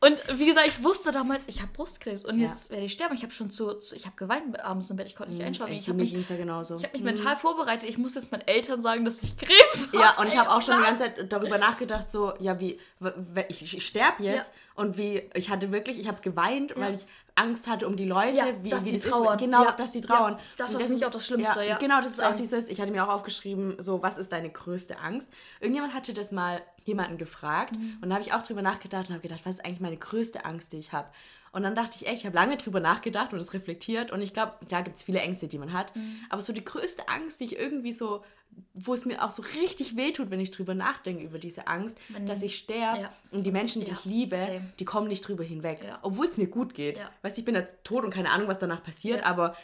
Und 0.04 0.20
wie 0.40 0.48
gesagt, 0.48 0.68
ich 0.68 0.84
wusste 0.84 1.12
damals, 1.12 1.48
ich 1.48 1.62
habe 1.62 1.72
Brustkrebs 1.74 2.26
und 2.26 2.40
ja. 2.40 2.48
jetzt 2.48 2.72
werde 2.72 2.86
ich 2.86 2.92
sterben. 2.92 3.14
Ich 3.14 3.22
habe 3.22 3.32
schon 3.34 3.52
zu, 3.52 3.76
zu 3.76 3.96
ich 3.96 4.08
habe 4.08 4.16
geweint 4.16 4.60
abends 4.60 4.90
im 4.90 4.98
Bett, 4.98 5.06
ich 5.06 5.16
konnte 5.16 5.32
nicht 5.32 5.42
mhm, 5.42 5.48
einschlafen. 5.50 5.74
Ich, 5.74 5.88
habe 5.88 5.98
mich, 6.00 6.12
ja 6.12 6.38
genauso. 6.38 6.78
Ich 6.78 6.84
habe 6.84 6.94
mich 6.94 7.02
mhm. 7.02 7.14
mental 7.14 7.36
vorbereitet. 7.36 7.88
Ich 7.88 8.00
muss 8.00 8.16
jetzt 8.16 8.32
meinen 8.32 8.48
Eltern 8.48 8.82
sagen, 8.82 9.06
dass 9.06 9.22
ich 9.22 9.38
Krebs 9.38 9.90
habe. 9.90 10.00
Ja, 10.00 10.20
und 10.20 10.26
ich 10.28 10.36
habe 10.36 10.50
auch 10.50 10.62
schon 10.64 10.80
die 10.80 10.86
ganze 10.86 11.04
Zeit 11.04 11.32
darüber 11.32 11.60
nachgedacht, 11.60 12.12
so, 12.12 12.34
ja, 12.40 12.60
wie, 12.60 12.80
ich 13.48 13.86
sterbe 13.86 14.24
jetzt 14.24 14.54
ja. 14.56 14.84
und 14.84 14.98
wie, 14.98 15.30
ich 15.36 15.52
hatte 15.52 15.72
wirklich, 15.72 16.00
ich 16.00 16.08
habe 16.08 16.20
geweint, 16.24 16.74
weil 16.78 16.96
ich 16.96 17.06
Angst 17.42 17.68
hatte 17.68 17.88
um 17.88 17.96
die 17.96 18.06
Leute, 18.06 18.38
ja, 18.38 18.46
wie, 18.62 18.70
dass 18.70 18.86
wie 18.86 18.92
die 18.92 19.00
das 19.00 19.04
trauern. 19.04 19.36
Ist. 19.36 19.46
Genau, 19.46 19.64
ja. 19.64 19.72
dass 19.72 19.92
die 19.92 20.02
trauern. 20.02 20.38
Das 20.58 20.76
für 20.76 20.88
mich 20.88 21.06
auch 21.06 21.12
das 21.12 21.26
Schlimmste, 21.26 21.64
ja. 21.64 21.78
Genau, 21.78 22.02
das 22.02 22.14
ist 22.14 22.24
auch 22.24 22.36
dieses, 22.36 22.70
ich 22.70 22.80
hatte 22.80 22.92
mir 22.92 23.04
auch 23.04 23.14
aufgeschrieben, 23.14 23.76
so, 23.80 24.02
was 24.02 24.18
ist 24.18 24.32
deine 24.32 24.50
größte 24.50 25.00
Angst? 25.00 25.30
Irgendjemand 25.60 25.94
hatte 25.94 26.14
das 26.14 26.32
mal 26.32 26.62
jemanden 26.84 27.18
gefragt 27.18 27.74
mhm. 27.74 27.98
und 28.02 28.10
da 28.10 28.16
habe 28.16 28.24
ich 28.24 28.34
auch 28.34 28.44
drüber 28.44 28.62
nachgedacht 28.62 29.08
und 29.10 29.16
habe 29.16 29.22
gedacht, 29.22 29.42
was 29.44 29.56
ist 29.56 29.66
eigentlich 29.66 29.82
meine 29.82 29.98
größte 29.98 30.46
Angst, 30.46 30.74
die 30.74 30.78
ich 30.78 30.94
habe? 30.94 31.10
Und 31.52 31.64
dann 31.64 31.76
dachte 31.76 31.98
ich 31.98 32.08
echt, 32.08 32.20
ich 32.20 32.26
habe 32.26 32.36
lange 32.36 32.58
drüber 32.58 32.80
nachgedacht 32.80 33.34
und 33.34 33.40
das 33.40 33.54
reflektiert 33.54 34.12
und 34.12 34.22
ich 34.22 34.34
glaube, 34.34 34.54
da 34.70 34.82
gibt 34.82 34.98
es 34.98 35.04
viele 35.04 35.20
Ängste, 35.20 35.48
die 35.48 35.58
man 35.58 35.74
hat. 35.74 35.96
Mhm. 35.96 36.18
Aber 36.30 36.42
so 36.42 36.54
die 36.54 36.64
größte 36.64 37.10
Angst, 37.10 37.42
die 37.42 37.46
ich 37.46 37.58
irgendwie 37.58 37.92
so 37.92 38.24
wo 38.74 38.94
es 38.94 39.06
mir 39.06 39.24
auch 39.24 39.32
so 39.32 39.44
richtig 39.62 39.96
wehtut, 39.96 40.30
wenn 40.30 40.40
ich 40.40 40.52
drüber 40.52 40.76
nachdenke, 40.76 41.24
über 41.24 41.40
diese 41.40 41.68
Angst, 41.68 41.98
wenn, 42.10 42.26
dass 42.26 42.42
ich 42.42 42.58
sterbe 42.58 43.02
ja. 43.02 43.14
und 43.32 43.44
die 43.44 43.52
Menschen, 43.52 43.84
die 43.84 43.92
ja, 43.92 43.98
ich 43.98 44.06
liebe, 44.06 44.38
same. 44.38 44.74
die 44.80 44.86
kommen 44.86 45.08
nicht 45.08 45.28
drüber 45.28 45.44
hinweg. 45.44 45.84
Ja. 45.86 46.00
Obwohl 46.02 46.28
es 46.28 46.38
mir 46.38 46.48
gut 46.48 46.74
geht. 46.74 47.00
Weißt 47.22 47.38
ich 47.38 47.46
bin 47.46 47.56
jetzt 47.56 47.76
tot 47.84 48.04
und 48.04 48.14
keine 48.14 48.32
Ahnung, 48.32 48.48
was 48.48 48.60
danach 48.60 48.84
passiert, 48.84 49.24
aber 49.24 49.56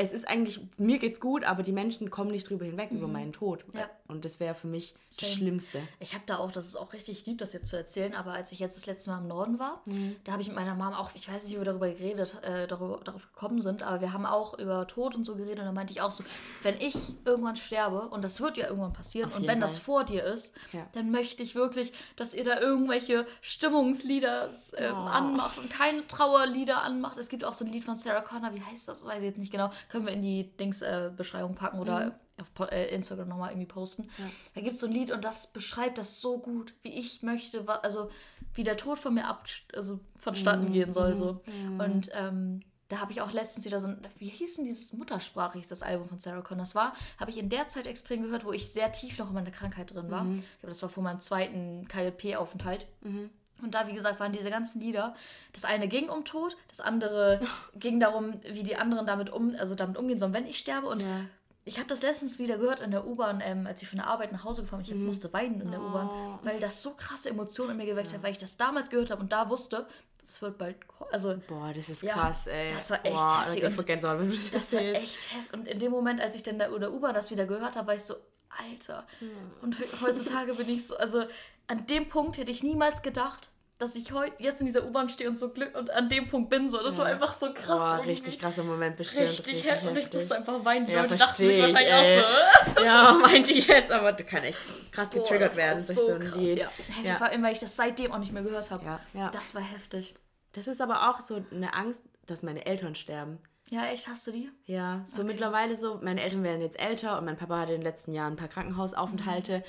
es 0.00 0.12
ist 0.12 0.28
eigentlich, 0.28 0.60
mir 0.76 0.98
geht's 0.98 1.18
gut, 1.18 1.42
aber 1.42 1.64
die 1.64 1.72
Menschen 1.72 2.08
kommen 2.08 2.30
nicht 2.30 2.48
drüber 2.48 2.64
hinweg 2.64 2.92
mhm. 2.92 2.98
über 2.98 3.08
meinen 3.08 3.32
Tod. 3.32 3.64
Ja. 3.74 3.90
Und 4.06 4.24
das 4.24 4.38
wäre 4.38 4.54
für 4.54 4.68
mich 4.68 4.94
Same. 5.08 5.20
das 5.20 5.32
Schlimmste. 5.32 5.82
Ich 5.98 6.14
habe 6.14 6.22
da 6.24 6.38
auch, 6.38 6.52
das 6.52 6.66
ist 6.66 6.76
auch 6.76 6.92
richtig 6.92 7.26
lieb, 7.26 7.38
das 7.38 7.52
jetzt 7.52 7.66
zu 7.66 7.76
erzählen, 7.76 8.14
aber 8.14 8.32
als 8.32 8.52
ich 8.52 8.60
jetzt 8.60 8.76
das 8.76 8.86
letzte 8.86 9.10
Mal 9.10 9.18
im 9.18 9.26
Norden 9.26 9.58
war, 9.58 9.82
mhm. 9.86 10.14
da 10.22 10.32
habe 10.32 10.42
ich 10.42 10.48
mit 10.48 10.56
meiner 10.56 10.76
Mom 10.76 10.94
auch, 10.94 11.10
ich 11.14 11.28
weiß 11.28 11.42
nicht, 11.42 11.54
wie 11.54 11.58
wir 11.58 11.64
darüber 11.64 11.88
geredet, 11.88 12.36
äh, 12.42 12.68
darüber, 12.68 13.00
darauf 13.02 13.26
gekommen 13.32 13.60
sind, 13.60 13.82
aber 13.82 14.00
wir 14.00 14.12
haben 14.12 14.24
auch 14.24 14.56
über 14.56 14.86
Tod 14.86 15.16
und 15.16 15.24
so 15.24 15.34
geredet 15.34 15.58
und 15.58 15.64
da 15.64 15.72
meinte 15.72 15.92
ich 15.92 16.00
auch 16.00 16.12
so, 16.12 16.22
wenn 16.62 16.80
ich 16.80 16.94
irgendwann 17.24 17.56
sterbe, 17.56 18.02
und 18.02 18.22
das 18.22 18.40
wird 18.40 18.56
ja 18.56 18.68
irgendwann 18.68 18.92
passieren, 18.92 19.32
und 19.32 19.42
wenn 19.42 19.46
Fall. 19.48 19.60
das 19.60 19.78
vor 19.78 20.04
dir 20.04 20.22
ist, 20.22 20.54
ja. 20.72 20.86
dann 20.92 21.10
möchte 21.10 21.42
ich 21.42 21.56
wirklich, 21.56 21.92
dass 22.14 22.34
ihr 22.34 22.44
da 22.44 22.60
irgendwelche 22.60 23.26
Stimmungslieder 23.40 24.48
äh, 24.74 24.90
oh. 24.92 24.94
anmacht 24.94 25.58
und 25.58 25.70
keine 25.70 26.06
Trauerlieder 26.06 26.82
anmacht. 26.82 27.18
Es 27.18 27.28
gibt 27.28 27.44
auch 27.44 27.52
so 27.52 27.64
ein 27.64 27.72
Lied 27.72 27.82
von 27.82 27.96
Sarah 27.96 28.20
Connor, 28.20 28.54
wie 28.54 28.62
heißt 28.62 28.86
das, 28.86 29.04
weiß 29.04 29.18
ich 29.18 29.30
jetzt 29.30 29.38
nicht 29.38 29.50
genau 29.50 29.72
können 29.88 30.06
wir 30.06 30.12
in 30.12 30.22
die 30.22 30.56
Dings-Beschreibung 30.56 31.52
äh, 31.52 31.56
packen 31.56 31.78
oder 31.78 32.06
mhm. 32.06 32.12
auf 32.40 32.70
äh, 32.70 32.94
Instagram 32.94 33.28
nochmal 33.28 33.50
irgendwie 33.50 33.66
posten. 33.66 34.08
Ja. 34.18 34.24
Da 34.54 34.60
gibt 34.60 34.74
es 34.74 34.80
so 34.80 34.86
ein 34.86 34.92
Lied 34.92 35.10
und 35.10 35.24
das 35.24 35.48
beschreibt 35.48 35.98
das 35.98 36.20
so 36.20 36.38
gut, 36.38 36.74
wie 36.82 36.90
ich 36.90 37.22
möchte, 37.22 37.64
also 37.82 38.10
wie 38.54 38.64
der 38.64 38.76
Tod 38.76 38.98
von 38.98 39.14
mir 39.14 39.26
ab, 39.26 39.46
also 39.74 40.00
vonstatten 40.16 40.68
mhm. 40.68 40.72
gehen 40.72 40.92
soll. 40.92 41.14
So. 41.14 41.40
Mhm. 41.46 41.80
Und 41.80 42.10
ähm, 42.14 42.60
da 42.88 43.00
habe 43.00 43.12
ich 43.12 43.20
auch 43.20 43.32
letztens 43.32 43.66
wieder 43.66 43.80
so 43.80 43.88
ein, 43.88 44.00
wie 44.16 44.28
hieß 44.28 44.56
denn 44.56 44.64
dieses 44.64 44.92
Muttersprache, 44.94 45.58
hieß 45.58 45.68
das 45.68 45.82
Album 45.82 46.08
von 46.08 46.18
Sarah 46.18 46.40
Connor. 46.40 46.62
Das 46.62 46.74
war, 46.74 46.94
habe 47.18 47.30
ich 47.30 47.38
in 47.38 47.50
der 47.50 47.68
Zeit 47.68 47.86
extrem 47.86 48.22
gehört, 48.22 48.44
wo 48.44 48.52
ich 48.52 48.72
sehr 48.72 48.90
tief 48.92 49.18
noch 49.18 49.28
in 49.28 49.34
meiner 49.34 49.50
Krankheit 49.50 49.94
drin 49.94 50.10
war. 50.10 50.24
Mhm. 50.24 50.38
Ich 50.38 50.60
glaube, 50.60 50.68
das 50.68 50.82
war 50.82 50.88
vor 50.88 51.02
meinem 51.02 51.20
zweiten 51.20 51.86
KLP-Aufenthalt. 51.86 52.86
Mhm. 53.02 53.30
Und 53.62 53.74
da, 53.74 53.86
wie 53.86 53.92
gesagt, 53.92 54.20
waren 54.20 54.32
diese 54.32 54.50
ganzen 54.50 54.80
Lieder. 54.80 55.14
Das 55.52 55.64
eine 55.64 55.88
ging 55.88 56.08
um 56.08 56.24
Tod, 56.24 56.56
das 56.68 56.80
andere 56.80 57.40
ging 57.74 58.00
darum, 58.00 58.40
wie 58.50 58.62
die 58.62 58.76
anderen 58.76 59.06
damit 59.06 59.30
um, 59.30 59.54
also 59.58 59.74
damit 59.74 59.96
umgehen 59.96 60.18
sollen, 60.18 60.32
wenn 60.32 60.46
ich 60.46 60.58
sterbe. 60.58 60.88
Und 60.88 61.02
ja. 61.02 61.20
ich 61.64 61.78
habe 61.78 61.88
das 61.88 62.02
letztens 62.02 62.38
wieder 62.38 62.58
gehört 62.58 62.80
in 62.80 62.90
der 62.90 63.06
U-Bahn, 63.06 63.40
ähm, 63.44 63.66
als 63.66 63.82
ich 63.82 63.88
von 63.88 63.98
der 63.98 64.06
Arbeit 64.06 64.32
nach 64.32 64.44
Hause 64.44 64.62
gefahren 64.62 64.82
bin. 64.82 64.92
Ich 64.92 64.94
mhm. 64.94 65.06
musste 65.06 65.32
weinen 65.32 65.60
in 65.60 65.70
der 65.70 65.80
oh. 65.80 65.86
U-Bahn, 65.86 66.38
weil 66.42 66.60
das 66.60 66.82
so 66.82 66.94
krasse 66.94 67.30
Emotionen 67.30 67.72
in 67.72 67.76
mir 67.78 67.86
geweckt 67.86 68.08
ja. 68.08 68.14
hat, 68.14 68.22
weil 68.22 68.32
ich 68.32 68.38
das 68.38 68.56
damals 68.56 68.90
gehört 68.90 69.10
habe 69.10 69.20
und 69.20 69.32
da 69.32 69.50
wusste, 69.50 69.86
das 70.18 70.42
wird 70.42 70.58
bald. 70.58 70.76
Also, 71.10 71.36
Boah, 71.46 71.72
das 71.74 71.88
ist 71.88 72.02
krass, 72.02 72.46
ja, 72.46 72.52
ey. 72.52 72.74
Das 72.74 72.90
war 72.90 73.04
echt 73.04 73.14
Boah, 73.14 73.44
heftig. 73.46 73.64
Und 73.64 74.32
das, 74.32 74.50
das 74.50 74.72
war 74.74 74.80
echt 74.80 75.32
heftig. 75.32 75.52
Und 75.52 75.68
in 75.68 75.78
dem 75.78 75.90
Moment, 75.90 76.20
als 76.20 76.34
ich 76.34 76.42
dann 76.42 76.60
in 76.60 76.80
der 76.80 76.92
U-Bahn 76.92 77.14
das 77.14 77.30
wieder 77.30 77.46
gehört 77.46 77.76
habe, 77.76 77.88
war 77.88 77.94
ich 77.94 78.02
so, 78.02 78.14
Alter. 78.50 79.06
Mhm. 79.20 79.28
Und 79.62 79.76
heutzutage 80.00 80.54
bin 80.54 80.68
ich 80.68 80.86
so, 80.86 80.96
also 80.96 81.24
an 81.68 81.86
dem 81.86 82.08
Punkt 82.08 82.36
hätte 82.36 82.50
ich 82.50 82.62
niemals 82.62 83.02
gedacht, 83.02 83.50
dass 83.78 83.94
ich 83.94 84.10
heute 84.12 84.34
jetzt 84.42 84.60
in 84.60 84.66
dieser 84.66 84.84
U-Bahn 84.84 85.08
stehe 85.08 85.30
und 85.30 85.38
so 85.38 85.50
Glück 85.50 85.76
und 85.78 85.90
an 85.90 86.08
dem 86.08 86.28
Punkt 86.28 86.50
bin. 86.50 86.68
So, 86.68 86.82
das 86.82 86.96
ja. 86.96 87.04
war 87.04 87.10
einfach 87.10 87.32
so 87.32 87.52
krass. 87.54 87.78
Boah, 87.78 88.02
richtig 88.04 88.40
krasser 88.40 88.64
Moment 88.64 88.96
bestimmt. 88.96 89.28
Richtig, 89.28 89.46
richtig 89.46 89.70
heftig. 89.70 89.88
Und 89.88 89.98
ich 89.98 90.12
musste 90.12 90.36
einfach 90.36 90.64
weinen. 90.64 90.86
Die 90.86 90.92
ja, 90.92 91.02
Leute 91.02 91.14
dachten 91.14 91.46
sich 91.46 91.60
wahrscheinlich 91.60 91.92
ey. 91.92 92.20
auch 92.20 92.76
so. 92.76 92.84
ja, 92.84 93.12
meinte 93.22 93.52
ich 93.52 93.68
jetzt, 93.68 93.92
aber 93.92 94.12
du 94.12 94.24
kann 94.24 94.42
echt 94.42 94.58
krass 94.90 95.10
Boah, 95.10 95.20
getriggert 95.20 95.54
werden 95.54 95.86
durch 95.86 95.96
so, 95.96 96.06
so 96.06 96.14
ein 96.14 96.20
krass. 96.20 96.34
Lied. 96.34 96.60
Ja. 96.60 96.70
ja. 97.04 97.16
Vor 97.18 97.28
allem, 97.28 97.42
weil 97.42 97.52
ich 97.52 97.60
das 97.60 97.76
seitdem 97.76 98.10
auch 98.10 98.18
nicht 98.18 98.32
mehr 98.32 98.42
gehört 98.42 98.68
habe. 98.72 98.84
Ja. 98.84 99.00
ja. 99.14 99.30
Das 99.30 99.54
war 99.54 99.62
heftig. 99.62 100.14
Das 100.52 100.66
ist 100.66 100.80
aber 100.80 101.10
auch 101.10 101.20
so 101.20 101.44
eine 101.52 101.72
Angst, 101.74 102.02
dass 102.26 102.42
meine 102.42 102.66
Eltern 102.66 102.96
sterben. 102.96 103.38
Ja, 103.70 103.86
echt, 103.86 104.08
hast 104.08 104.26
du 104.26 104.32
die? 104.32 104.50
Ja, 104.64 105.02
so 105.04 105.20
okay. 105.20 105.32
mittlerweile 105.32 105.76
so, 105.76 106.00
meine 106.02 106.22
Eltern 106.22 106.42
werden 106.42 106.62
jetzt 106.62 106.80
älter 106.80 107.18
und 107.18 107.26
mein 107.26 107.36
Papa 107.36 107.60
hatte 107.60 107.74
in 107.74 107.80
den 107.80 107.84
letzten 107.84 108.12
Jahren 108.12 108.32
ein 108.32 108.36
paar 108.36 108.48
Krankenhausaufenthalte 108.48 109.58
mhm. 109.58 109.62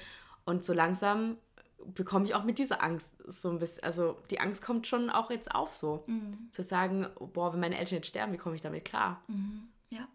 und 0.45 0.63
so 0.63 0.73
langsam 0.73 1.37
bekomme 1.85 2.25
ich 2.25 2.35
auch 2.35 2.43
mit 2.43 2.57
dieser 2.57 2.83
Angst 2.83 3.13
so 3.25 3.49
ein 3.49 3.59
bisschen, 3.59 3.83
also 3.83 4.17
die 4.29 4.39
Angst 4.39 4.61
kommt 4.61 4.87
schon 4.87 5.09
auch 5.09 5.31
jetzt 5.31 5.53
auf 5.53 5.75
so. 5.75 6.03
Mhm. 6.07 6.49
Zu 6.51 6.63
sagen, 6.63 7.07
boah, 7.33 7.53
wenn 7.53 7.59
meine 7.59 7.77
Eltern 7.77 7.95
jetzt 7.95 8.07
sterben, 8.07 8.33
wie 8.33 8.37
komme 8.37 8.55
ich 8.55 8.61
damit 8.61 8.85
klar? 8.85 9.21
Mhm. 9.27 9.69
Ja. 9.89 10.07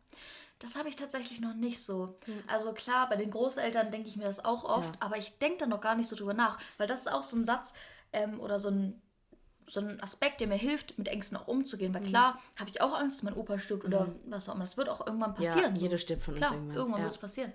Das 0.61 0.77
habe 0.77 0.89
ich 0.89 0.97
tatsächlich 0.97 1.41
noch 1.41 1.55
nicht 1.55 1.83
so. 1.83 2.17
Mhm. 2.27 2.43
Also 2.47 2.73
klar, 2.73 3.09
bei 3.09 3.17
den 3.17 3.31
Großeltern 3.31 3.91
denke 3.91 4.09
ich 4.09 4.17
mir 4.17 4.25
das 4.25 4.45
auch 4.45 4.65
oft, 4.65 4.95
ja. 4.95 5.03
aber 5.03 5.17
ich 5.17 5.39
denke 5.39 5.59
da 5.59 5.67
noch 5.67 5.81
gar 5.81 5.95
nicht 5.95 6.09
so 6.09 6.17
drüber 6.17 6.35
nach, 6.35 6.59
weil 6.79 6.87
das 6.87 7.01
ist 7.01 7.13
auch 7.13 7.23
so 7.23 7.37
ein 7.37 7.45
Satz 7.45 7.75
ähm, 8.13 8.41
oder 8.41 8.59
so 8.59 8.69
ein, 8.69 9.03
so 9.67 9.81
ein 9.81 10.01
Aspekt, 10.03 10.41
der 10.41 10.49
mir 10.49 10.57
hilft, 10.57 10.97
mit 10.99 11.09
Ängsten 11.09 11.37
auch 11.37 11.49
umzugehen. 11.49 11.93
Weil 11.93 12.03
mhm. 12.03 12.07
klar, 12.07 12.39
habe 12.59 12.71
ich 12.71 12.81
auch 12.81 12.95
Angst, 12.95 13.17
dass 13.17 13.23
mein 13.25 13.35
Opa 13.35 13.59
stirbt 13.59 13.85
oder 13.85 14.07
mhm. 14.07 14.21
was 14.27 14.49
auch 14.49 14.55
immer. 14.55 14.65
Das 14.65 14.77
wird 14.77 14.89
auch 14.89 15.07
irgendwann 15.07 15.35
passieren. 15.35 15.75
Ja, 15.75 15.83
jeder 15.83 15.99
stirbt 15.99 16.23
von 16.23 16.35
klar, 16.35 16.51
uns 16.51 16.57
irgendwann. 16.57 16.77
Irgendwann 16.77 17.01
ja. 17.01 17.05
wird 17.05 17.15
es 17.15 17.21
passieren. 17.21 17.53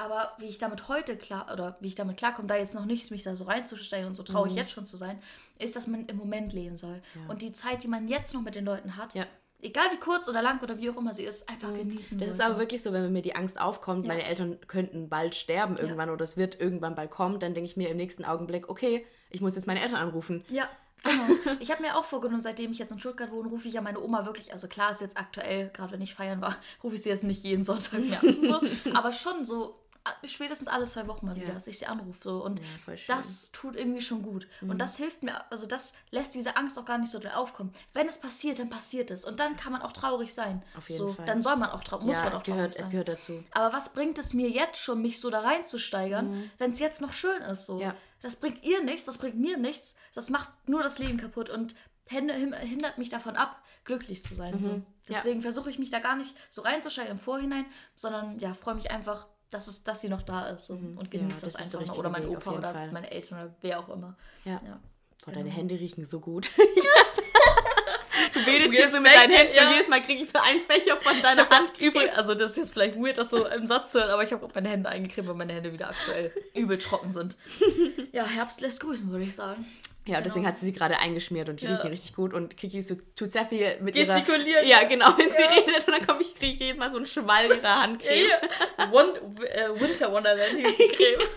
Aber 0.00 0.32
wie 0.38 0.46
ich 0.46 0.56
damit 0.56 0.88
heute 0.88 1.14
klar, 1.14 1.52
oder 1.52 1.76
wie 1.80 1.88
ich 1.88 1.94
damit 1.94 2.16
klarkomme, 2.16 2.48
da 2.48 2.56
jetzt 2.56 2.74
noch 2.74 2.86
nichts 2.86 3.10
mich 3.10 3.22
da 3.22 3.34
so 3.34 3.44
reinzustellen 3.44 4.06
und 4.06 4.14
so 4.14 4.22
traurig 4.22 4.52
mhm. 4.52 4.58
jetzt 4.58 4.70
schon 4.70 4.86
zu 4.86 4.96
sein, 4.96 5.20
ist, 5.58 5.76
dass 5.76 5.86
man 5.86 6.06
im 6.06 6.16
Moment 6.16 6.54
leben 6.54 6.78
soll. 6.78 7.02
Ja. 7.14 7.30
Und 7.30 7.42
die 7.42 7.52
Zeit, 7.52 7.82
die 7.82 7.88
man 7.88 8.08
jetzt 8.08 8.32
noch 8.32 8.40
mit 8.40 8.54
den 8.54 8.64
Leuten 8.64 8.96
hat, 8.96 9.14
ja. 9.14 9.26
egal 9.60 9.84
wie 9.92 9.98
kurz 9.98 10.26
oder 10.26 10.40
lang 10.40 10.62
oder 10.62 10.78
wie 10.78 10.88
auch 10.88 10.96
immer 10.96 11.12
sie 11.12 11.24
ist, 11.24 11.46
einfach 11.50 11.68
mhm. 11.68 11.90
genießen 11.90 12.18
Das 12.18 12.28
sollte. 12.28 12.42
ist 12.42 12.48
aber 12.48 12.58
wirklich 12.58 12.82
so, 12.82 12.94
wenn 12.94 13.12
mir 13.12 13.20
die 13.20 13.36
Angst 13.36 13.60
aufkommt, 13.60 14.06
ja. 14.06 14.08
meine 14.08 14.24
Eltern 14.24 14.58
könnten 14.68 15.10
bald 15.10 15.34
sterben 15.34 15.76
irgendwann 15.76 16.08
oder 16.08 16.24
es 16.24 16.38
wird 16.38 16.58
irgendwann 16.58 16.94
bald 16.94 17.10
kommen, 17.10 17.38
dann 17.38 17.52
denke 17.52 17.68
ich 17.68 17.76
mir 17.76 17.90
im 17.90 17.98
nächsten 17.98 18.24
Augenblick, 18.24 18.70
okay, 18.70 19.04
ich 19.28 19.42
muss 19.42 19.54
jetzt 19.54 19.66
meine 19.66 19.82
Eltern 19.82 19.98
anrufen. 19.98 20.46
Ja. 20.48 20.66
Genau. 21.02 21.56
Ich 21.60 21.70
habe 21.70 21.82
mir 21.82 21.96
auch 21.96 22.04
vorgenommen, 22.04 22.42
seitdem 22.42 22.72
ich 22.72 22.78
jetzt 22.78 22.92
in 22.92 23.00
Stuttgart 23.00 23.30
wohne, 23.30 23.48
rufe 23.48 23.68
ich 23.68 23.74
ja 23.74 23.80
meine 23.80 24.00
Oma 24.00 24.26
wirklich, 24.26 24.52
also 24.52 24.68
klar 24.68 24.90
ist 24.90 25.00
jetzt 25.00 25.16
aktuell, 25.16 25.70
gerade 25.72 25.92
wenn 25.92 26.00
ich 26.00 26.14
feiern 26.14 26.40
war, 26.40 26.56
rufe 26.82 26.94
ich 26.94 27.02
sie 27.02 27.08
jetzt 27.08 27.24
nicht 27.24 27.42
jeden 27.42 27.64
Sonntag 27.64 28.00
mehr 28.00 28.22
an. 28.22 28.36
So, 28.42 28.90
aber 28.94 29.12
schon 29.12 29.44
so 29.44 29.79
spätestens 30.26 30.68
alle 30.68 30.86
zwei 30.86 31.06
Wochen 31.06 31.26
mal 31.26 31.36
wieder, 31.36 31.48
ja. 31.48 31.54
dass 31.54 31.66
ich 31.66 31.78
sie 31.78 31.86
anrufe. 31.86 32.20
So. 32.22 32.44
Und 32.44 32.60
ja, 32.60 32.94
das 33.08 33.52
tut 33.52 33.76
irgendwie 33.76 34.00
schon 34.00 34.22
gut. 34.22 34.46
Mhm. 34.60 34.70
Und 34.70 34.78
das 34.78 34.96
hilft 34.96 35.22
mir, 35.22 35.50
also 35.50 35.66
das 35.66 35.94
lässt 36.10 36.34
diese 36.34 36.56
Angst 36.56 36.78
auch 36.78 36.84
gar 36.84 36.98
nicht 36.98 37.10
so 37.10 37.18
doll 37.18 37.32
aufkommen. 37.32 37.72
Wenn 37.92 38.08
es 38.08 38.18
passiert, 38.18 38.58
dann 38.58 38.70
passiert 38.70 39.10
es. 39.10 39.24
Und 39.24 39.40
dann 39.40 39.56
kann 39.56 39.72
man 39.72 39.82
auch 39.82 39.92
traurig 39.92 40.32
sein. 40.32 40.62
Auf 40.76 40.88
jeden 40.88 41.08
so, 41.08 41.14
Fall. 41.14 41.26
Dann 41.26 41.42
soll 41.42 41.56
man 41.56 41.70
auch 41.70 41.84
traurig, 41.84 42.06
muss 42.06 42.16
ja, 42.16 42.24
man 42.24 42.32
auch 42.32 42.36
es 42.38 42.44
gehört, 42.44 42.60
traurig 42.60 42.74
sein. 42.74 42.84
Es 42.84 42.90
gehört 42.90 43.08
dazu. 43.08 43.44
Aber 43.52 43.72
was 43.72 43.92
bringt 43.92 44.18
es 44.18 44.32
mir 44.32 44.48
jetzt 44.48 44.78
schon, 44.78 45.02
mich 45.02 45.20
so 45.20 45.30
da 45.30 45.40
reinzusteigern, 45.40 46.30
mhm. 46.30 46.50
wenn 46.58 46.72
es 46.72 46.78
jetzt 46.78 47.00
noch 47.00 47.12
schön 47.12 47.42
ist? 47.42 47.66
So? 47.66 47.80
Ja. 47.80 47.94
Das 48.22 48.36
bringt 48.36 48.62
ihr 48.62 48.82
nichts, 48.82 49.04
das 49.04 49.18
bringt 49.18 49.36
mir 49.36 49.56
nichts. 49.56 49.96
Das 50.14 50.30
macht 50.30 50.50
nur 50.66 50.82
das 50.82 50.98
Leben 50.98 51.18
kaputt 51.18 51.50
und 51.50 51.74
hindert 52.06 52.98
mich 52.98 53.08
davon 53.08 53.36
ab, 53.36 53.62
glücklich 53.84 54.22
zu 54.22 54.34
sein. 54.34 54.60
Mhm. 54.60 54.64
So. 54.64 54.82
Deswegen 55.08 55.42
versuche 55.42 55.70
ich 55.70 55.78
mich 55.78 55.90
da 55.90 55.98
gar 55.98 56.16
nicht 56.16 56.34
so 56.48 56.62
reinzusteigern 56.62 57.12
im 57.12 57.18
Vorhinein, 57.18 57.66
sondern 57.94 58.38
ja, 58.38 58.54
freue 58.54 58.74
mich 58.74 58.90
einfach 58.90 59.26
dass, 59.50 59.66
es, 59.66 59.84
dass 59.84 60.00
sie 60.00 60.08
noch 60.08 60.22
da 60.22 60.48
ist 60.48 60.70
und, 60.70 60.92
mhm. 60.92 60.98
und 60.98 61.10
genießt 61.10 61.42
ja, 61.42 61.48
das, 61.48 61.54
das 61.54 61.74
einfach. 61.74 61.96
Oder 61.98 62.10
mein 62.10 62.24
Weg, 62.24 62.36
Opa 62.36 62.52
oder 62.52 62.72
Fall. 62.72 62.92
meine 62.92 63.10
Eltern 63.10 63.40
oder 63.40 63.54
wer 63.60 63.80
auch 63.80 63.88
immer. 63.88 64.16
Ja. 64.44 64.60
ja. 64.64 64.80
Boah, 65.24 65.32
deine 65.32 65.44
genau. 65.44 65.56
Hände 65.56 65.74
riechen 65.74 66.04
so 66.04 66.20
gut. 66.20 66.50
du 68.34 68.46
wedelst 68.46 68.74
hier 68.74 68.90
so 68.90 69.00
mit 69.00 69.12
deinen 69.12 69.30
Händen 69.30 69.54
ja. 69.54 69.66
und 69.66 69.72
jedes 69.74 69.88
Mal 69.88 70.02
kriege 70.02 70.22
ich 70.22 70.30
so 70.30 70.38
einen 70.38 70.60
Fächer 70.60 70.96
von 70.96 71.20
deiner 71.20 71.48
Hand. 71.48 71.78
Übel, 71.78 72.08
also 72.10 72.34
das 72.34 72.52
ist 72.52 72.56
jetzt 72.56 72.72
vielleicht 72.72 72.96
weird, 72.96 73.18
das 73.18 73.30
so 73.30 73.46
im 73.46 73.66
Satz 73.66 73.92
zu 73.92 74.00
hören, 74.00 74.10
aber 74.10 74.22
ich 74.22 74.32
habe 74.32 74.48
meine 74.54 74.68
Hände 74.68 74.88
eingecremt, 74.88 75.28
weil 75.28 75.34
meine 75.34 75.52
Hände 75.52 75.72
wieder 75.72 75.90
aktuell 75.90 76.32
übel 76.54 76.78
trocken 76.78 77.12
sind. 77.12 77.36
Ja, 78.12 78.24
Herbst 78.24 78.60
lässt 78.60 78.80
grüßen, 78.80 79.08
würde 79.10 79.24
ich 79.24 79.36
sagen. 79.36 79.64
Ja, 80.06 80.18
und 80.18 80.24
deswegen 80.24 80.44
genau. 80.44 80.54
hat 80.54 80.58
sie 80.58 80.66
sie 80.66 80.72
gerade 80.72 80.98
eingeschmiert 80.98 81.48
und 81.48 81.60
die 81.60 81.66
ja. 81.66 81.72
riechen 81.72 81.88
richtig 81.88 82.14
gut. 82.14 82.32
Und 82.32 82.56
Kiki 82.56 82.80
so, 82.80 82.96
tut 83.14 83.32
sehr 83.32 83.44
viel 83.44 83.78
mit 83.80 83.94
Gestikulieren. 83.94 84.64
ihrer... 84.64 84.80
Ja, 84.80 84.88
genau, 84.88 85.16
wenn 85.16 85.28
ja. 85.28 85.34
sie 85.34 85.42
redet. 85.42 85.86
Und 85.86 85.92
dann 85.92 86.06
komme 86.06 86.22
ich, 86.22 86.34
kriege 86.34 86.54
ich 86.54 86.58
jedes 86.58 86.78
Mal 86.78 86.90
so 86.90 86.96
einen 86.96 87.06
Schwall 87.06 87.46
ihrer 87.46 87.82
Handcreme. 87.82 88.28
Ja, 88.78 88.92
One, 88.92 89.20
uh, 89.20 89.80
Winter 89.80 90.10
Wonderland 90.10 90.56
die 90.56 90.62
Creme. 90.96 91.28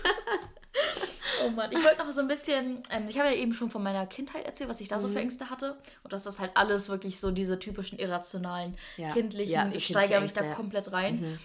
oh 1.44 1.50
Mann, 1.50 1.70
ich 1.72 1.84
wollte 1.84 1.98
noch 1.98 2.10
so 2.10 2.22
ein 2.22 2.28
bisschen... 2.28 2.82
Ähm, 2.90 3.06
ich 3.08 3.18
habe 3.18 3.28
ja 3.28 3.36
eben 3.36 3.52
schon 3.52 3.70
von 3.70 3.82
meiner 3.82 4.06
Kindheit 4.06 4.46
erzählt, 4.46 4.70
was 4.70 4.80
ich 4.80 4.88
da 4.88 4.96
mhm. 4.96 5.00
so 5.00 5.08
für 5.08 5.14
mhm. 5.14 5.20
Ängste 5.20 5.50
hatte. 5.50 5.76
Und 6.02 6.12
dass 6.12 6.24
das 6.24 6.40
halt 6.40 6.52
alles 6.54 6.88
wirklich 6.88 7.20
so 7.20 7.30
diese 7.30 7.58
typischen 7.58 7.98
irrationalen, 7.98 8.76
kindlichen... 9.12 9.72
ich 9.74 9.86
steigere 9.86 10.22
mich 10.22 10.32
da 10.32 10.42
komplett 10.42 10.90
rein. 10.90 11.20
Mhm. 11.20 11.38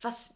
Was 0.00 0.34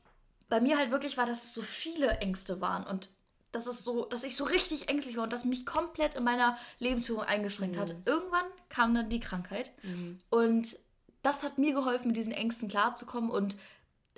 bei 0.48 0.61
mir 0.61 0.78
halt 0.78 0.90
wirklich 0.90 1.16
war, 1.16 1.26
dass 1.26 1.44
es 1.44 1.54
so 1.54 1.62
viele 1.62 2.09
Ängste 2.18 2.61
waren. 2.61 2.85
Und 2.85 3.09
dass 3.52 3.66
es 3.66 3.82
so, 3.84 4.04
dass 4.04 4.24
ich 4.24 4.37
so 4.37 4.44
richtig 4.44 4.88
ängstlich 4.88 5.16
war 5.16 5.24
und 5.24 5.32
das 5.32 5.44
mich 5.44 5.64
komplett 5.64 6.14
in 6.14 6.24
meiner 6.24 6.58
Lebensführung 6.78 7.22
eingeschränkt 7.22 7.76
mhm. 7.76 7.80
hat. 7.80 7.96
Irgendwann 8.04 8.44
kam 8.68 8.94
dann 8.94 9.08
die 9.08 9.20
Krankheit 9.20 9.72
mhm. 9.82 10.20
und 10.30 10.78
das 11.22 11.42
hat 11.42 11.58
mir 11.58 11.74
geholfen, 11.74 12.08
mit 12.08 12.16
diesen 12.16 12.32
Ängsten 12.32 12.68
klarzukommen 12.68 13.30
und 13.30 13.56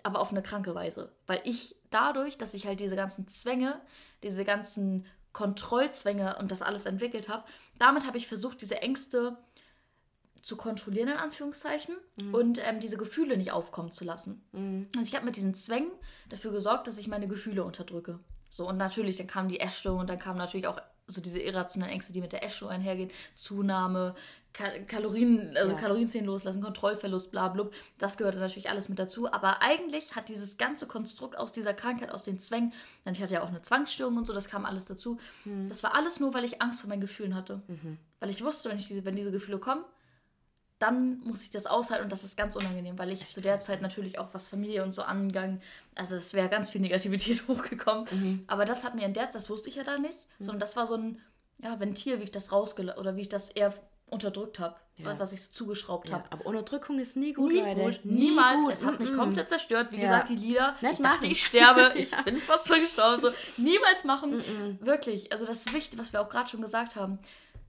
aber 0.03 0.21
auf 0.21 0.31
eine 0.31 0.43
kranke 0.43 0.75
Weise, 0.75 1.13
weil 1.27 1.41
ich 1.45 1.77
dadurch, 1.91 2.39
dass 2.39 2.55
ich 2.55 2.67
halt 2.67 2.81
diese 2.81 2.97
ganzen 2.97 3.29
Zwänge, 3.29 3.81
diese 4.23 4.45
ganzen 4.45 5.07
Kontrollzwänge 5.33 6.37
und 6.39 6.51
das 6.51 6.63
alles 6.63 6.87
entwickelt 6.87 7.29
habe, 7.29 7.45
damit 7.79 8.07
habe 8.07 8.19
ich 8.19 8.27
versucht, 8.27 8.61
diese 8.61 8.81
Ängste 8.83 9.37
zu 10.43 10.57
kontrollieren, 10.57 11.09
in 11.09 11.17
Anführungszeichen, 11.17 11.97
mhm. 12.21 12.35
und 12.35 12.61
ähm, 12.67 12.81
diese 12.81 12.97
Gefühle 12.97 13.37
nicht 13.37 13.53
aufkommen 13.53 13.93
zu 13.93 14.05
lassen. 14.05 14.43
Mhm. 14.53 14.89
Also 14.97 15.09
ich 15.09 15.15
habe 15.15 15.27
mit 15.27 15.37
diesen 15.37 15.55
Zwängen 15.55 15.91
dafür 16.29 16.51
gesorgt, 16.51 16.87
dass 16.87 16.99
ich 16.99 17.09
meine 17.09 17.29
Gefühle 17.29 17.63
unterdrücke. 17.63 18.19
So, 18.51 18.69
und 18.69 18.77
natürlich, 18.77 19.17
dann 19.17 19.29
kam 19.29 19.49
die 19.49 19.61
Essstörung 19.61 20.01
und 20.01 20.11
dann 20.11 20.19
kamen 20.19 20.37
natürlich 20.37 20.67
auch 20.67 20.81
so 21.07 21.21
diese 21.21 21.41
irrationalen 21.41 21.93
Ängste, 21.93 22.13
die 22.13 22.21
mit 22.21 22.33
der 22.33 22.45
Essstörung 22.45 22.75
einhergehen. 22.75 23.11
Zunahme, 23.33 24.15
Kal 24.53 24.85
Kalorien, 24.87 25.57
also 25.57 25.73
ja. 25.73 25.79
Kalorienzählen 25.79 26.27
loslassen, 26.27 26.61
Kontrollverlust, 26.61 27.31
bla, 27.31 27.49
bla. 27.49 27.69
Das 27.99 28.17
gehörte 28.17 28.39
natürlich 28.39 28.69
alles 28.69 28.89
mit 28.89 28.99
dazu. 28.99 29.33
Aber 29.33 29.63
eigentlich 29.63 30.17
hat 30.17 30.29
dieses 30.29 30.59
ganze 30.59 30.87
Konstrukt 30.87 31.39
aus 31.39 31.53
dieser 31.53 31.75
Krankheit, 31.75 32.11
aus 32.11 32.25
den 32.25 32.39
Zwängen, 32.39 32.73
dann 33.05 33.15
ich 33.15 33.23
hatte 33.23 33.35
ja 33.35 33.43
auch 33.43 33.49
eine 33.49 33.63
Zwangsstörung 33.63 34.17
und 34.17 34.27
so, 34.27 34.33
das 34.33 34.49
kam 34.49 34.65
alles 34.65 34.85
dazu. 34.85 35.19
Mhm. 35.45 35.69
Das 35.69 35.83
war 35.83 35.95
alles 35.95 36.21
nur, 36.21 36.35
weil 36.35 36.45
ich 36.45 36.61
Angst 36.61 36.81
vor 36.81 36.89
meinen 36.89 37.01
Gefühlen 37.01 37.35
hatte. 37.35 37.63
Mhm. 37.69 37.99
Weil 38.19 38.31
ich 38.31 38.45
wusste, 38.45 38.69
wenn, 38.71 38.79
ich 38.79 38.89
diese, 38.89 39.05
wenn 39.05 39.17
diese 39.17 39.31
Gefühle 39.31 39.59
kommen, 39.59 39.85
dann 40.81 41.21
muss 41.25 41.43
ich 41.43 41.51
das 41.51 41.67
aushalten 41.67 42.05
und 42.05 42.11
das 42.11 42.25
ist 42.25 42.39
ganz 42.39 42.57
unangenehm, 42.57 42.99
weil 42.99 43.11
ich 43.11 43.31
zu 43.31 43.43
der 43.43 43.61
Zeit 43.61 43.83
natürlich 43.83 44.19
auch 44.19 44.29
was 44.33 44.49
Familie 44.49 44.83
und 44.83 44.93
so 44.93 45.03
angegangen, 45.03 45.61
also 45.95 46.17
es 46.17 46.33
wäre 46.33 46.49
ganz 46.49 46.71
viel 46.71 46.81
Negativität 46.81 47.45
hochgekommen. 47.49 48.07
Mhm. 48.11 48.45
Aber 48.47 48.65
das 48.65 48.83
hat 48.83 48.95
mir 48.95 49.05
in 49.05 49.13
der 49.13 49.27
Zeit, 49.27 49.35
das 49.35 49.51
wusste 49.51 49.69
ich 49.69 49.77
ja 49.77 49.85
da 49.85 49.99
nicht, 49.99 50.19
mhm. 50.39 50.45
sondern 50.45 50.61
das 50.61 50.77
war 50.77 50.87
so 50.87 50.95
ein 50.95 51.21
ja, 51.59 51.79
Ventil, 51.79 52.19
wie 52.19 52.25
ich 52.25 52.33
das 52.33 52.51
rausgelassen 52.51 52.99
oder 52.99 53.15
wie 53.15 53.21
ich 53.21 53.29
das 53.29 53.51
eher 53.51 53.75
unterdrückt 54.07 54.59
habe, 54.59 54.75
ja. 54.97 55.19
was 55.19 55.33
ich 55.33 55.43
so 55.45 55.53
zugeschraubt 55.53 56.09
ja, 56.09 56.17
habe. 56.17 56.33
Aber 56.33 56.47
Unterdrückung 56.47 56.99
ist 56.99 57.15
nie 57.15 57.35
gut, 57.35 57.53
nie 57.53 57.61
Leute. 57.61 57.83
Gut, 57.83 58.01
nie 58.05 58.31
niemals. 58.31 58.63
Gut. 58.65 58.73
Es 58.73 58.85
hat 58.85 58.99
mich 58.99 59.13
komplett 59.13 59.51
zerstört. 59.51 59.89
Wie 59.93 59.97
ja. 59.97 60.03
gesagt, 60.03 60.31
die 60.31 60.37
Lieder. 60.37 60.77
Nicht 60.81 60.95
ich 60.95 60.99
machen. 61.01 61.13
dachte, 61.13 61.27
ich 61.27 61.47
sterbe. 61.47 61.93
Ich 61.97 62.11
bin 62.25 62.39
fast 62.39 62.67
voll 62.67 62.81
gestorben. 62.81 63.21
So, 63.21 63.31
niemals 63.59 64.05
machen. 64.05 64.43
Wirklich. 64.81 65.31
Also 65.31 65.45
das 65.45 65.67
ist 65.67 65.75
wichtig, 65.75 65.99
was 65.99 66.15
wir 66.15 66.23
auch 66.23 66.31
gerade 66.31 66.49
schon 66.49 66.63
gesagt 66.63 66.97
haben. 66.97 67.19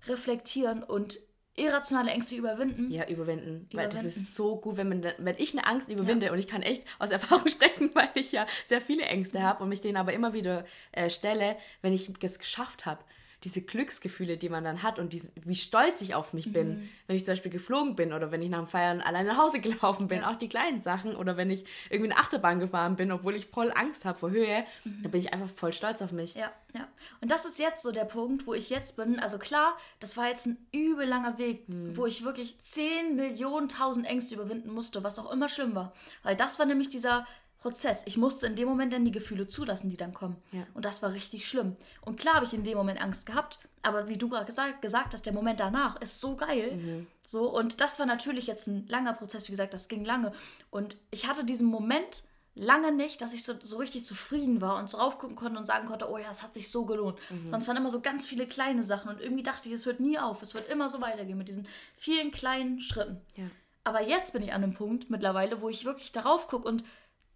Reflektieren 0.07 0.81
und 0.81 1.19
irrationale 1.55 2.11
Ängste 2.11 2.35
überwinden. 2.35 2.91
Ja, 2.91 3.07
überwinden. 3.07 3.67
überwinden. 3.69 3.77
Weil 3.77 3.89
das 3.89 4.03
ist 4.03 4.35
so 4.35 4.59
gut, 4.59 4.77
wenn, 4.77 4.89
man, 4.89 5.05
wenn 5.17 5.35
ich 5.37 5.53
eine 5.53 5.65
Angst 5.65 5.89
überwinde 5.89 6.27
ja. 6.27 6.31
und 6.31 6.39
ich 6.39 6.47
kann 6.47 6.61
echt 6.61 6.83
aus 6.99 7.11
Erfahrung 7.11 7.47
sprechen, 7.47 7.91
weil 7.93 8.09
ich 8.15 8.31
ja 8.31 8.45
sehr 8.65 8.81
viele 8.81 9.03
Ängste 9.03 9.41
habe 9.41 9.63
und 9.63 9.69
mich 9.69 9.81
denen 9.81 9.97
aber 9.97 10.13
immer 10.13 10.33
wieder 10.33 10.65
äh, 10.91 11.09
stelle, 11.09 11.57
wenn 11.81 11.93
ich 11.93 12.11
es 12.21 12.39
geschafft 12.39 12.85
habe, 12.85 13.03
diese 13.43 13.61
Glücksgefühle, 13.61 14.37
die 14.37 14.49
man 14.49 14.63
dann 14.63 14.83
hat 14.83 14.99
und 14.99 15.13
diese, 15.13 15.31
wie 15.43 15.55
stolz 15.55 16.01
ich 16.01 16.13
auf 16.13 16.33
mich 16.33 16.47
mhm. 16.47 16.53
bin, 16.53 16.89
wenn 17.07 17.15
ich 17.15 17.25
zum 17.25 17.33
Beispiel 17.33 17.51
geflogen 17.51 17.95
bin 17.95 18.13
oder 18.13 18.31
wenn 18.31 18.41
ich 18.41 18.49
nach 18.49 18.59
dem 18.59 18.67
Feiern 18.67 19.01
alleine 19.01 19.29
nach 19.29 19.37
Hause 19.37 19.59
gelaufen 19.61 20.07
bin, 20.07 20.19
ja. 20.19 20.31
auch 20.31 20.35
die 20.35 20.49
kleinen 20.49 20.81
Sachen 20.81 21.15
oder 21.15 21.37
wenn 21.37 21.49
ich 21.49 21.65
irgendwie 21.89 22.11
eine 22.11 22.21
Achterbahn 22.21 22.59
gefahren 22.59 22.95
bin, 22.95 23.11
obwohl 23.11 23.35
ich 23.35 23.47
voll 23.47 23.71
Angst 23.75 24.05
habe 24.05 24.19
vor 24.19 24.29
Höhe, 24.29 24.63
mhm. 24.83 25.01
da 25.01 25.09
bin 25.09 25.19
ich 25.19 25.33
einfach 25.33 25.49
voll 25.49 25.73
stolz 25.73 26.01
auf 26.01 26.11
mich. 26.11 26.35
Ja, 26.35 26.51
ja. 26.73 26.87
Und 27.19 27.31
das 27.31 27.45
ist 27.45 27.57
jetzt 27.57 27.81
so 27.81 27.91
der 27.91 28.05
Punkt, 28.05 28.45
wo 28.45 28.53
ich 28.53 28.69
jetzt 28.69 28.95
bin. 28.95 29.19
Also 29.19 29.39
klar, 29.39 29.75
das 29.99 30.17
war 30.17 30.27
jetzt 30.27 30.45
ein 30.45 30.57
übel 30.71 31.07
langer 31.07 31.37
Weg, 31.39 31.67
mhm. 31.67 31.97
wo 31.97 32.05
ich 32.05 32.23
wirklich 32.23 32.59
10 32.59 33.15
Millionen 33.15 33.69
tausend 33.69 34.05
Ängste 34.05 34.35
überwinden 34.35 34.71
musste, 34.71 35.03
was 35.03 35.17
auch 35.17 35.31
immer 35.31 35.49
schlimm 35.49 35.73
war. 35.73 35.93
Weil 36.21 36.35
das 36.35 36.59
war 36.59 36.67
nämlich 36.67 36.89
dieser 36.89 37.25
Prozess. 37.61 38.01
Ich 38.05 38.17
musste 38.17 38.47
in 38.47 38.55
dem 38.55 38.67
Moment 38.67 38.91
dann 38.91 39.05
die 39.05 39.11
Gefühle 39.11 39.47
zulassen, 39.47 39.89
die 39.89 39.97
dann 39.97 40.13
kommen. 40.13 40.35
Ja. 40.51 40.65
Und 40.73 40.83
das 40.83 41.03
war 41.03 41.13
richtig 41.13 41.47
schlimm. 41.47 41.75
Und 42.01 42.19
klar 42.19 42.35
habe 42.35 42.45
ich 42.45 42.53
in 42.53 42.63
dem 42.63 42.75
Moment 42.75 42.99
Angst 42.99 43.27
gehabt, 43.27 43.59
aber 43.83 44.07
wie 44.07 44.17
du 44.17 44.29
gerade 44.29 44.45
gesagt, 44.45 44.81
gesagt, 44.81 45.13
hast, 45.13 45.27
der 45.27 45.33
Moment 45.33 45.59
danach 45.59 46.01
ist 46.01 46.19
so 46.19 46.35
geil. 46.35 46.75
Mhm. 46.75 47.07
So, 47.25 47.49
und 47.49 47.79
das 47.79 47.99
war 47.99 48.07
natürlich 48.07 48.47
jetzt 48.47 48.67
ein 48.67 48.87
langer 48.87 49.13
Prozess, 49.13 49.47
wie 49.47 49.51
gesagt, 49.51 49.75
das 49.75 49.87
ging 49.87 50.03
lange. 50.03 50.33
Und 50.71 50.97
ich 51.11 51.27
hatte 51.27 51.45
diesen 51.45 51.67
Moment 51.67 52.23
lange 52.55 52.91
nicht, 52.91 53.21
dass 53.21 53.31
ich 53.31 53.43
so, 53.43 53.53
so 53.61 53.77
richtig 53.77 54.05
zufrieden 54.05 54.59
war 54.59 54.77
und 54.77 54.89
so 54.89 54.97
raufgucken 54.97 55.35
konnte 55.35 55.59
und 55.59 55.65
sagen 55.65 55.87
konnte, 55.87 56.09
oh 56.09 56.17
ja, 56.17 56.31
es 56.31 56.41
hat 56.41 56.55
sich 56.55 56.69
so 56.69 56.85
gelohnt. 56.85 57.17
Mhm. 57.29 57.47
Sonst 57.47 57.67
waren 57.67 57.77
immer 57.77 57.91
so 57.91 58.01
ganz 58.01 58.25
viele 58.25 58.47
kleine 58.47 58.83
Sachen 58.83 59.09
und 59.09 59.21
irgendwie 59.21 59.43
dachte 59.43 59.69
ich, 59.69 59.75
es 59.75 59.85
hört 59.85 59.99
nie 59.99 60.17
auf. 60.17 60.41
Es 60.41 60.55
wird 60.55 60.67
immer 60.67 60.89
so 60.89 60.99
weitergehen 60.99 61.37
mit 61.37 61.47
diesen 61.47 61.67
vielen 61.95 62.31
kleinen 62.31 62.79
Schritten. 62.79 63.21
Ja. 63.35 63.45
Aber 63.83 64.01
jetzt 64.01 64.33
bin 64.33 64.43
ich 64.43 64.53
an 64.53 64.63
einem 64.63 64.73
Punkt 64.73 65.09
mittlerweile, 65.09 65.61
wo 65.61 65.69
ich 65.69 65.85
wirklich 65.85 66.11
darauf 66.11 66.47
gucke 66.47 66.67
und 66.67 66.83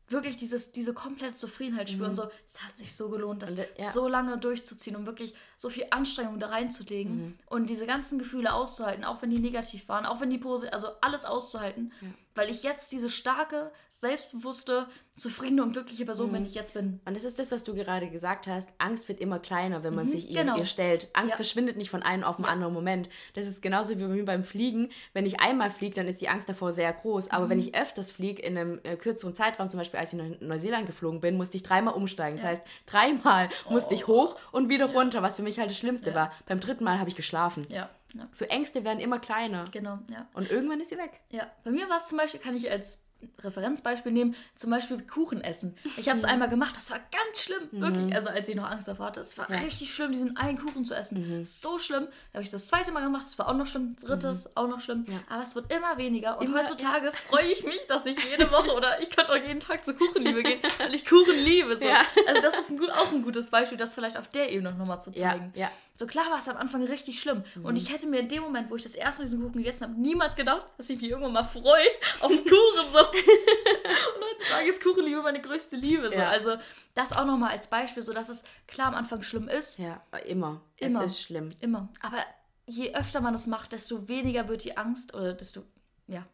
wirklich 0.07 0.37
dieses, 0.37 0.71
diese 0.71 0.93
komplette 0.93 1.35
Zufriedenheit 1.35 1.89
spüren. 1.89 2.11
Mhm. 2.11 2.15
So, 2.15 2.29
es 2.47 2.61
hat 2.61 2.77
sich 2.77 2.95
so 2.95 3.09
gelohnt, 3.09 3.41
das 3.41 3.51
und, 3.51 3.65
ja. 3.77 3.91
so 3.91 4.07
lange 4.07 4.37
durchzuziehen 4.37 4.95
und 4.95 5.05
wirklich 5.05 5.33
so 5.57 5.69
viel 5.69 5.87
Anstrengung 5.91 6.39
da 6.39 6.47
reinzulegen 6.47 7.17
mhm. 7.17 7.39
und 7.47 7.69
diese 7.69 7.85
ganzen 7.85 8.19
Gefühle 8.19 8.53
auszuhalten, 8.53 9.03
auch 9.03 9.21
wenn 9.21 9.29
die 9.29 9.39
negativ 9.39 9.87
waren, 9.89 10.05
auch 10.05 10.21
wenn 10.21 10.29
die 10.29 10.37
Pose, 10.37 10.71
also 10.71 10.89
alles 11.01 11.25
auszuhalten, 11.25 11.91
ja. 12.01 12.07
Weil 12.35 12.49
ich 12.49 12.63
jetzt 12.63 12.91
diese 12.91 13.09
starke, 13.09 13.71
selbstbewusste, 13.89 14.87
zufriedene 15.15 15.63
und 15.63 15.71
glückliche 15.71 16.05
Person, 16.05 16.29
mhm. 16.29 16.33
wenn 16.33 16.45
ich 16.45 16.53
jetzt 16.53 16.73
bin. 16.73 16.99
Und 17.05 17.15
das 17.15 17.23
ist 17.23 17.39
das, 17.39 17.51
was 17.51 17.63
du 17.63 17.73
gerade 17.73 18.09
gesagt 18.09 18.45
hast. 18.47 18.69
Angst 18.77 19.07
wird 19.07 19.21
immer 19.21 19.39
kleiner, 19.39 19.83
wenn 19.83 19.95
man 19.95 20.05
mhm, 20.05 20.09
sich 20.09 20.29
ihr, 20.29 20.41
genau. 20.41 20.57
ihr, 20.57 20.65
stellt. 20.65 21.07
Angst 21.13 21.31
ja. 21.31 21.35
verschwindet 21.37 21.77
nicht 21.77 21.89
von 21.89 22.03
einem 22.03 22.23
auf 22.23 22.35
den 22.35 22.45
ja. 22.45 22.51
anderen 22.51 22.73
Moment. 22.73 23.09
Das 23.33 23.47
ist 23.47 23.61
genauso 23.61 23.97
wie 23.97 24.01
bei 24.01 24.09
mir 24.09 24.25
beim 24.25 24.43
Fliegen. 24.43 24.89
Wenn 25.13 25.25
ich 25.25 25.39
einmal 25.39 25.69
fliege, 25.69 25.95
dann 25.95 26.07
ist 26.07 26.19
die 26.19 26.27
Angst 26.27 26.49
davor 26.49 26.73
sehr 26.73 26.91
groß. 26.91 27.31
Aber 27.31 27.45
mhm. 27.45 27.49
wenn 27.51 27.59
ich 27.59 27.75
öfters 27.75 28.11
fliege, 28.11 28.41
in 28.41 28.57
einem 28.57 28.79
äh, 28.83 28.97
kürzeren 28.97 29.33
Zeitraum, 29.33 29.69
zum 29.69 29.79
Beispiel 29.79 29.99
als 29.99 30.11
ich 30.11 30.19
in 30.19 30.37
Neuseeland 30.41 30.85
geflogen 30.85 31.21
bin, 31.21 31.37
musste 31.37 31.55
ich 31.55 31.63
dreimal 31.63 31.93
umsteigen. 31.93 32.37
Ja. 32.37 32.43
Das 32.43 32.51
heißt, 32.51 32.67
dreimal 32.85 33.49
oh. 33.67 33.73
musste 33.73 33.95
ich 33.95 34.07
hoch 34.07 34.35
und 34.51 34.67
wieder 34.67 34.87
runter, 34.87 35.21
was 35.21 35.37
für 35.37 35.43
mich 35.43 35.57
halt 35.57 35.71
das 35.71 35.77
Schlimmste 35.77 36.13
war. 36.13 36.31
Beim 36.45 36.59
dritten 36.59 36.83
Mal 36.83 36.99
habe 36.99 37.09
ich 37.09 37.15
geschlafen. 37.15 37.65
Ja. 37.69 37.89
So 38.31 38.45
Ängste 38.45 38.83
werden 38.83 38.99
immer 38.99 39.19
kleiner. 39.19 39.65
Genau, 39.71 39.99
ja. 40.09 40.27
Und 40.33 40.49
irgendwann 40.49 40.79
ist 40.79 40.89
sie 40.89 40.97
weg. 40.97 41.21
Ja. 41.31 41.51
Bei 41.63 41.71
mir 41.71 41.89
war 41.89 41.97
es 41.97 42.07
zum 42.07 42.17
Beispiel, 42.17 42.39
kann 42.39 42.55
ich 42.55 42.69
als 42.69 43.04
Referenzbeispiel 43.39 44.11
nehmen, 44.11 44.35
zum 44.55 44.69
Beispiel 44.71 45.01
Kuchen 45.01 45.41
essen. 45.41 45.75
Ich 45.97 46.07
habe 46.07 46.17
es 46.17 46.23
mhm. 46.23 46.29
einmal 46.29 46.49
gemacht, 46.49 46.75
das 46.75 46.91
war 46.91 46.99
ganz 46.99 47.43
schlimm, 47.43 47.69
mhm. 47.71 47.81
wirklich. 47.81 48.15
Also 48.15 48.29
als 48.29 48.47
ich 48.47 48.55
noch 48.55 48.69
Angst 48.69 48.87
davor 48.87 49.07
hatte, 49.07 49.19
es 49.19 49.37
war 49.37 49.49
ja. 49.51 49.57
richtig 49.59 49.93
schlimm, 49.93 50.11
diesen 50.11 50.37
einen 50.37 50.57
Kuchen 50.57 50.85
zu 50.85 50.93
essen. 50.93 51.39
Mhm. 51.39 51.45
So 51.45 51.79
schlimm. 51.79 52.07
Da 52.31 52.37
habe 52.37 52.43
ich 52.43 52.51
das 52.51 52.67
zweite 52.67 52.91
Mal 52.91 53.01
gemacht, 53.01 53.23
das 53.25 53.37
war 53.39 53.49
auch 53.49 53.55
noch 53.55 53.67
schlimm, 53.67 53.95
drittes 53.95 54.45
mhm. 54.45 54.51
auch 54.55 54.67
noch 54.67 54.81
schlimm. 54.81 55.05
Ja. 55.07 55.19
Aber 55.29 55.43
es 55.43 55.55
wird 55.55 55.71
immer 55.71 55.97
weniger 55.97 56.39
und 56.39 56.45
immer, 56.45 56.59
heutzutage 56.59 57.07
ja. 57.07 57.11
freue 57.11 57.51
ich 57.51 57.63
mich, 57.63 57.85
dass 57.87 58.05
ich 58.05 58.17
jede 58.23 58.51
Woche 58.51 58.73
oder 58.73 59.01
ich 59.01 59.09
könnte 59.09 59.31
auch 59.31 59.35
jeden 59.35 59.59
Tag 59.59 59.85
zur 59.85 59.95
Kuchenliebe 59.95 60.43
gehen, 60.43 60.59
weil 60.77 60.93
ich 60.93 61.05
Kuchen 61.05 61.35
liebe. 61.35 61.75
So. 61.77 61.87
Also 62.27 62.41
das 62.41 62.59
ist 62.59 62.71
ein 62.71 62.77
gut, 62.77 62.89
auch 62.91 63.11
ein 63.11 63.23
gutes 63.23 63.49
Beispiel, 63.49 63.77
das 63.77 63.95
vielleicht 63.95 64.17
auf 64.17 64.27
der 64.27 64.51
Ebene 64.51 64.73
nochmal 64.73 65.01
zu 65.01 65.11
zeigen. 65.11 65.51
Ja. 65.55 65.69
So 65.97 66.07
klar 66.07 66.29
war 66.29 66.39
es 66.39 66.49
am 66.49 66.57
Anfang 66.57 66.83
richtig 66.83 67.21
schlimm. 67.21 67.43
Mhm. 67.55 67.65
Und 67.65 67.77
ich 67.77 67.91
hätte 67.91 68.05
mir 68.07 68.19
in 68.19 68.27
dem 68.27 68.43
Moment, 68.43 68.69
wo 68.69 68.75
ich 68.75 68.83
das 68.83 68.95
erste 68.95 69.21
Mal 69.21 69.27
diesen 69.27 69.41
Kuchen 69.41 69.59
gegessen 69.59 69.85
habe, 69.85 69.93
niemals 69.99 70.35
gedacht, 70.35 70.65
dass 70.77 70.89
ich 70.89 70.99
mich 70.99 71.09
irgendwann 71.09 71.31
mal 71.31 71.43
freue 71.43 71.87
auf 72.19 72.31
Kuchen. 72.31 72.91
So. 72.91 72.99
Und 73.11 74.23
heutzutage 74.23 74.69
ist 74.69 74.83
Kuchenliebe 74.83 75.21
meine 75.21 75.41
größte 75.41 75.75
Liebe. 75.75 76.09
So. 76.09 76.15
Ja. 76.15 76.29
Also 76.29 76.55
das 76.93 77.13
auch 77.13 77.25
nochmal 77.25 77.51
als 77.51 77.67
Beispiel, 77.67 78.03
so 78.03 78.13
dass 78.13 78.29
es 78.29 78.43
klar 78.67 78.87
am 78.87 78.95
Anfang 78.95 79.23
schlimm 79.23 79.47
ist. 79.47 79.79
Ja, 79.79 80.01
immer. 80.25 80.61
immer. 80.77 81.03
Es 81.03 81.13
ist 81.13 81.21
schlimm. 81.21 81.51
Immer. 81.59 81.89
Aber 82.01 82.23
je 82.65 82.95
öfter 82.95 83.21
man 83.21 83.33
es 83.33 83.47
macht, 83.47 83.71
desto 83.71 84.07
weniger 84.07 84.47
wird 84.47 84.63
die 84.63 84.77
Angst 84.77 85.13
oder 85.13 85.33
desto, 85.33 85.63
ja, 86.07 86.25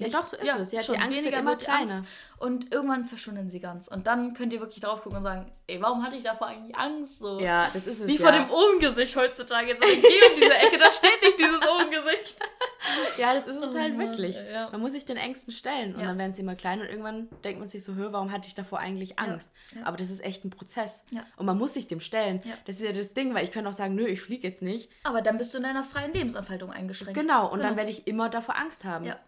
ja, 0.00 0.08
doch, 0.08 0.26
so 0.26 0.36
ist 0.36 0.46
ja, 0.46 0.56
es. 0.56 0.72
Ja, 0.72 0.82
schon 0.82 0.94
die 0.94 1.00
Angst 1.00 1.18
weniger 1.18 1.38
immer 1.38 1.56
kleiner. 1.56 1.92
Angst. 1.96 2.10
Und 2.38 2.72
irgendwann 2.72 3.04
verschwinden 3.04 3.50
sie 3.50 3.60
ganz. 3.60 3.86
Und 3.88 4.06
dann 4.06 4.34
könnt 4.34 4.52
ihr 4.52 4.60
wirklich 4.60 4.80
drauf 4.80 5.02
gucken 5.02 5.18
und 5.18 5.24
sagen, 5.24 5.52
ey, 5.66 5.80
warum 5.82 6.02
hatte 6.02 6.16
ich 6.16 6.22
davor 6.22 6.48
eigentlich 6.48 6.74
Angst? 6.76 7.18
So. 7.18 7.38
Ja, 7.38 7.68
das 7.72 7.86
ist 7.86 8.00
es. 8.00 8.06
Wie 8.06 8.16
ja. 8.16 8.20
vor 8.20 8.32
dem 8.32 8.50
Ohmgesicht 8.50 9.14
heutzutage. 9.16 9.76
So, 9.76 9.84
geh 9.84 10.30
um 10.30 10.36
diese 10.36 10.54
Ecke, 10.54 10.78
da 10.78 10.90
steht 10.90 11.20
nicht 11.22 11.38
dieses 11.38 11.60
Ohmgesicht. 11.66 12.36
ja, 13.18 13.34
das 13.34 13.46
ist 13.46 13.62
es 13.62 13.74
halt 13.74 13.98
wirklich. 13.98 14.36
Ja. 14.36 14.70
Man 14.70 14.80
muss 14.80 14.92
sich 14.92 15.04
den 15.04 15.16
Ängsten 15.16 15.52
stellen 15.52 15.94
und 15.94 16.02
dann 16.02 16.18
werden 16.18 16.32
sie 16.32 16.42
immer 16.42 16.54
klein 16.54 16.80
und 16.80 16.86
irgendwann 16.86 17.28
denkt 17.44 17.58
man 17.58 17.68
sich 17.68 17.84
so, 17.84 17.94
hör, 17.94 18.12
warum 18.12 18.32
hatte 18.32 18.48
ich 18.48 18.54
davor 18.54 18.78
eigentlich 18.78 19.18
Angst? 19.18 19.52
Aber 19.84 19.96
das 19.96 20.10
ist 20.10 20.24
echt 20.24 20.44
ein 20.44 20.50
Prozess. 20.50 21.04
Und 21.36 21.46
man 21.46 21.58
muss 21.58 21.74
sich 21.74 21.86
dem 21.86 22.00
stellen. 22.00 22.40
Das 22.64 22.76
ist 22.76 22.82
ja 22.82 22.92
das 22.92 23.14
Ding, 23.14 23.34
weil 23.34 23.44
ich 23.44 23.52
könnte 23.52 23.68
auch 23.68 23.74
sagen, 23.74 23.94
nö, 23.94 24.06
ich 24.06 24.20
fliege 24.20 24.48
jetzt 24.48 24.62
nicht. 24.62 24.90
Aber 25.04 25.22
dann 25.22 25.38
bist 25.38 25.52
du 25.54 25.58
in 25.58 25.64
deiner 25.64 25.84
freien 25.84 26.12
Lebensanfaltung 26.12 26.70
eingeschränkt. 26.70 27.18
Genau, 27.18 27.46
und 27.46 27.58
genau. 27.58 27.68
dann 27.68 27.76
werde 27.76 27.90
ich 27.90 28.06
immer 28.06 28.28
davor 28.28 28.56
Angst 28.56 28.84
haben. 28.84 29.04
Ja. 29.04 29.18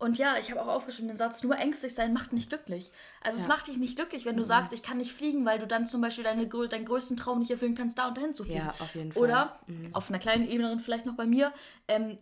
Und 0.00 0.16
ja, 0.16 0.36
ich 0.38 0.50
habe 0.50 0.62
auch 0.62 0.68
aufgeschrieben 0.68 1.08
den 1.08 1.18
Satz, 1.18 1.42
nur 1.42 1.58
ängstlich 1.58 1.94
sein 1.94 2.14
macht 2.14 2.32
nicht 2.32 2.48
glücklich. 2.48 2.90
Also 3.20 3.36
ja. 3.36 3.42
es 3.42 3.48
macht 3.48 3.66
dich 3.66 3.76
nicht 3.76 3.96
glücklich, 3.96 4.24
wenn 4.24 4.34
du 4.34 4.42
mhm. 4.42 4.46
sagst, 4.46 4.72
ich 4.72 4.82
kann 4.82 4.96
nicht 4.96 5.12
fliegen, 5.12 5.44
weil 5.44 5.58
du 5.58 5.66
dann 5.66 5.86
zum 5.86 6.00
Beispiel 6.00 6.24
deine, 6.24 6.46
deinen 6.46 6.84
größten 6.86 7.18
Traum 7.18 7.40
nicht 7.40 7.50
erfüllen 7.50 7.74
kannst, 7.74 7.98
da 7.98 8.08
und 8.08 8.16
dahin 8.16 8.32
zu 8.32 8.44
fliegen. 8.44 8.60
Ja, 8.60 8.74
auf 8.78 8.94
jeden 8.94 9.12
Fall. 9.12 9.22
Oder 9.22 9.60
mhm. 9.66 9.90
auf 9.92 10.08
einer 10.08 10.18
kleinen 10.18 10.48
Ebene 10.48 10.78
vielleicht 10.78 11.04
noch 11.04 11.16
bei 11.16 11.26
mir, 11.26 11.52
ähm, 11.86 12.16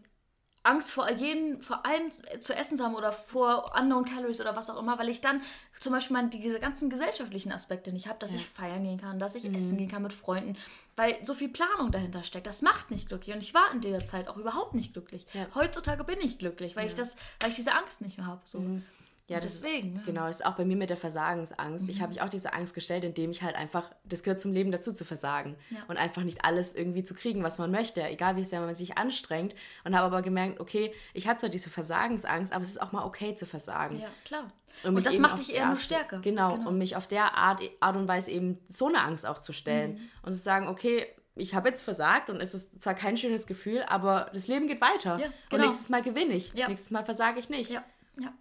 Angst 0.62 0.90
vor 0.90 1.10
jeden, 1.10 1.62
vor 1.62 1.86
allem 1.86 2.10
zu 2.40 2.54
essen 2.54 2.76
zu 2.76 2.84
haben 2.84 2.94
oder 2.94 3.12
vor 3.12 3.72
unknown 3.78 4.04
calories 4.04 4.40
oder 4.40 4.56
was 4.56 4.68
auch 4.68 4.78
immer, 4.78 4.98
weil 4.98 5.08
ich 5.08 5.20
dann 5.20 5.40
zum 5.80 5.92
Beispiel 5.92 6.14
mal 6.14 6.28
diese 6.28 6.58
ganzen 6.60 6.90
gesellschaftlichen 6.90 7.52
Aspekte 7.52 7.92
nicht 7.92 8.08
habe, 8.08 8.18
dass 8.18 8.32
ja. 8.32 8.36
ich 8.36 8.46
feiern 8.46 8.82
gehen 8.82 9.00
kann, 9.00 9.18
dass 9.18 9.34
ich 9.34 9.44
mhm. 9.44 9.54
essen 9.54 9.78
gehen 9.78 9.88
kann 9.88 10.02
mit 10.02 10.12
Freunden, 10.12 10.56
weil 10.96 11.16
so 11.24 11.34
viel 11.34 11.48
Planung 11.48 11.92
dahinter 11.92 12.22
steckt. 12.22 12.46
Das 12.46 12.62
macht 12.62 12.90
nicht 12.90 13.08
glücklich 13.08 13.34
und 13.34 13.42
ich 13.42 13.54
war 13.54 13.72
in 13.72 13.80
der 13.80 14.04
Zeit 14.04 14.28
auch 14.28 14.36
überhaupt 14.36 14.74
nicht 14.74 14.92
glücklich. 14.92 15.26
Ja. 15.32 15.46
Heutzutage 15.54 16.04
bin 16.04 16.20
ich 16.20 16.38
glücklich, 16.38 16.76
weil 16.76 16.84
ja. 16.84 16.90
ich 16.90 16.94
das, 16.94 17.16
weil 17.40 17.50
ich 17.50 17.56
diese 17.56 17.72
Angst 17.74 18.00
nicht 18.00 18.18
mehr 18.18 18.26
habe. 18.26 18.42
So. 18.44 18.60
Mhm. 18.60 18.84
Ja, 19.28 19.40
deswegen. 19.40 19.96
Ist, 19.96 20.06
genau, 20.06 20.26
das 20.26 20.40
ist 20.40 20.46
auch 20.46 20.54
bei 20.54 20.64
mir 20.64 20.76
mit 20.76 20.88
der 20.88 20.96
Versagensangst. 20.96 21.84
Mhm. 21.84 21.90
Ich 21.90 22.00
habe 22.00 22.12
mich 22.12 22.22
auch 22.22 22.30
diese 22.30 22.54
Angst 22.54 22.74
gestellt, 22.74 23.04
indem 23.04 23.30
ich 23.30 23.42
halt 23.42 23.56
einfach, 23.56 23.92
das 24.04 24.22
gehört 24.22 24.40
zum 24.40 24.52
Leben 24.52 24.72
dazu, 24.72 24.92
zu 24.92 25.04
versagen. 25.04 25.56
Ja. 25.70 25.80
Und 25.86 25.98
einfach 25.98 26.22
nicht 26.22 26.44
alles 26.44 26.74
irgendwie 26.74 27.02
zu 27.02 27.14
kriegen, 27.14 27.42
was 27.42 27.58
man 27.58 27.70
möchte, 27.70 28.02
egal 28.02 28.36
wie 28.36 28.44
sehr 28.44 28.60
man 28.60 28.74
sich 28.74 28.96
anstrengt. 28.96 29.54
Und 29.84 29.94
habe 29.94 30.06
aber 30.06 30.22
gemerkt, 30.22 30.60
okay, 30.60 30.94
ich 31.12 31.28
hatte 31.28 31.40
zwar 31.40 31.50
diese 31.50 31.68
Versagensangst, 31.68 32.52
aber 32.52 32.64
es 32.64 32.70
ist 32.70 32.80
auch 32.80 32.92
mal 32.92 33.04
okay 33.04 33.34
zu 33.34 33.44
versagen. 33.44 34.00
Ja, 34.00 34.08
klar. 34.24 34.50
Und, 34.82 34.96
und 34.96 35.06
das 35.06 35.18
macht 35.18 35.38
dich 35.38 35.54
eher 35.54 35.66
nur 35.66 35.76
stärker. 35.76 36.20
Genau, 36.20 36.54
genau, 36.54 36.68
und 36.68 36.78
mich 36.78 36.96
auf 36.96 37.06
der 37.06 37.36
Art, 37.36 37.60
Art 37.80 37.96
und 37.96 38.08
Weise 38.08 38.30
eben 38.30 38.58
so 38.68 38.88
eine 38.88 39.02
Angst 39.02 39.26
auch 39.26 39.38
zu 39.38 39.52
stellen. 39.52 39.94
Mhm. 39.94 40.08
Und 40.22 40.32
zu 40.32 40.38
sagen, 40.38 40.68
okay, 40.68 41.06
ich 41.34 41.54
habe 41.54 41.68
jetzt 41.68 41.82
versagt 41.82 42.30
und 42.30 42.40
es 42.40 42.54
ist 42.54 42.82
zwar 42.82 42.94
kein 42.94 43.16
schönes 43.16 43.46
Gefühl, 43.46 43.82
aber 43.88 44.30
das 44.32 44.48
Leben 44.48 44.66
geht 44.66 44.80
weiter. 44.80 45.18
Ja, 45.18 45.28
genau. 45.48 45.64
Und 45.64 45.68
nächstes 45.68 45.88
Mal 45.88 46.02
gewinne 46.02 46.34
ich. 46.34 46.52
Ja. 46.54 46.68
Nächstes 46.68 46.90
Mal 46.90 47.04
versage 47.04 47.38
ich 47.38 47.48
nicht. 47.48 47.70
Ja, 47.70 47.84
ja. 48.18 48.32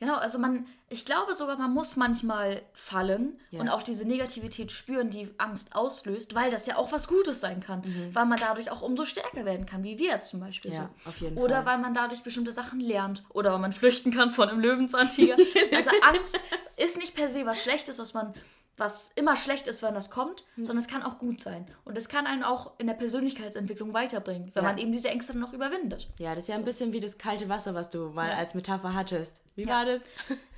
Genau, 0.00 0.14
also 0.14 0.38
man, 0.38 0.66
ich 0.88 1.04
glaube 1.04 1.34
sogar, 1.34 1.58
man 1.58 1.74
muss 1.74 1.96
manchmal 1.96 2.62
fallen 2.72 3.40
ja. 3.50 3.60
und 3.60 3.68
auch 3.68 3.82
diese 3.82 4.04
Negativität 4.04 4.70
spüren, 4.70 5.10
die 5.10 5.28
Angst 5.38 5.74
auslöst, 5.74 6.36
weil 6.36 6.52
das 6.52 6.66
ja 6.66 6.76
auch 6.76 6.92
was 6.92 7.08
Gutes 7.08 7.40
sein 7.40 7.60
kann. 7.60 7.80
Mhm. 7.80 8.14
Weil 8.14 8.26
man 8.26 8.38
dadurch 8.38 8.70
auch 8.70 8.82
umso 8.82 9.04
stärker 9.04 9.44
werden 9.44 9.66
kann, 9.66 9.82
wie 9.82 9.98
wir 9.98 10.20
zum 10.20 10.38
Beispiel. 10.38 10.72
Ja, 10.72 10.88
so. 11.04 11.10
auf 11.10 11.20
jeden 11.20 11.36
oder 11.36 11.56
Fall. 11.56 11.66
weil 11.66 11.78
man 11.78 11.94
dadurch 11.94 12.22
bestimmte 12.22 12.52
Sachen 12.52 12.78
lernt. 12.78 13.24
Oder 13.30 13.52
weil 13.52 13.58
man 13.58 13.72
flüchten 13.74 14.12
kann 14.12 14.30
von 14.30 14.48
einem 14.48 14.60
Löwenzahntiger. 14.60 15.36
also 15.74 15.90
Angst 16.02 16.40
ist 16.76 16.96
nicht 16.96 17.16
per 17.16 17.28
se 17.28 17.44
was 17.44 17.60
Schlechtes, 17.60 17.98
was 17.98 18.14
man 18.14 18.34
was 18.78 19.12
immer 19.16 19.36
schlecht 19.36 19.66
ist, 19.68 19.82
wenn 19.82 19.94
das 19.94 20.10
kommt, 20.10 20.44
mhm. 20.56 20.64
sondern 20.64 20.84
es 20.84 20.88
kann 20.88 21.02
auch 21.02 21.18
gut 21.18 21.40
sein. 21.40 21.66
Und 21.84 21.98
es 21.98 22.08
kann 22.08 22.26
einen 22.26 22.44
auch 22.44 22.72
in 22.78 22.86
der 22.86 22.94
Persönlichkeitsentwicklung 22.94 23.92
weiterbringen, 23.92 24.52
wenn 24.54 24.62
ja. 24.62 24.70
man 24.70 24.78
eben 24.78 24.92
diese 24.92 25.08
Ängste 25.08 25.32
dann 25.32 25.40
noch 25.40 25.52
überwindet. 25.52 26.08
Ja, 26.18 26.34
das 26.34 26.44
ist 26.44 26.48
ja 26.48 26.54
so. 26.54 26.62
ein 26.62 26.64
bisschen 26.64 26.92
wie 26.92 27.00
das 27.00 27.18
kalte 27.18 27.48
Wasser, 27.48 27.74
was 27.74 27.90
du 27.90 28.10
mal 28.10 28.28
ja. 28.28 28.36
als 28.36 28.54
Metapher 28.54 28.94
hattest. 28.94 29.42
Wie 29.56 29.64
ja. 29.64 29.68
war 29.68 29.84
das? 29.84 30.02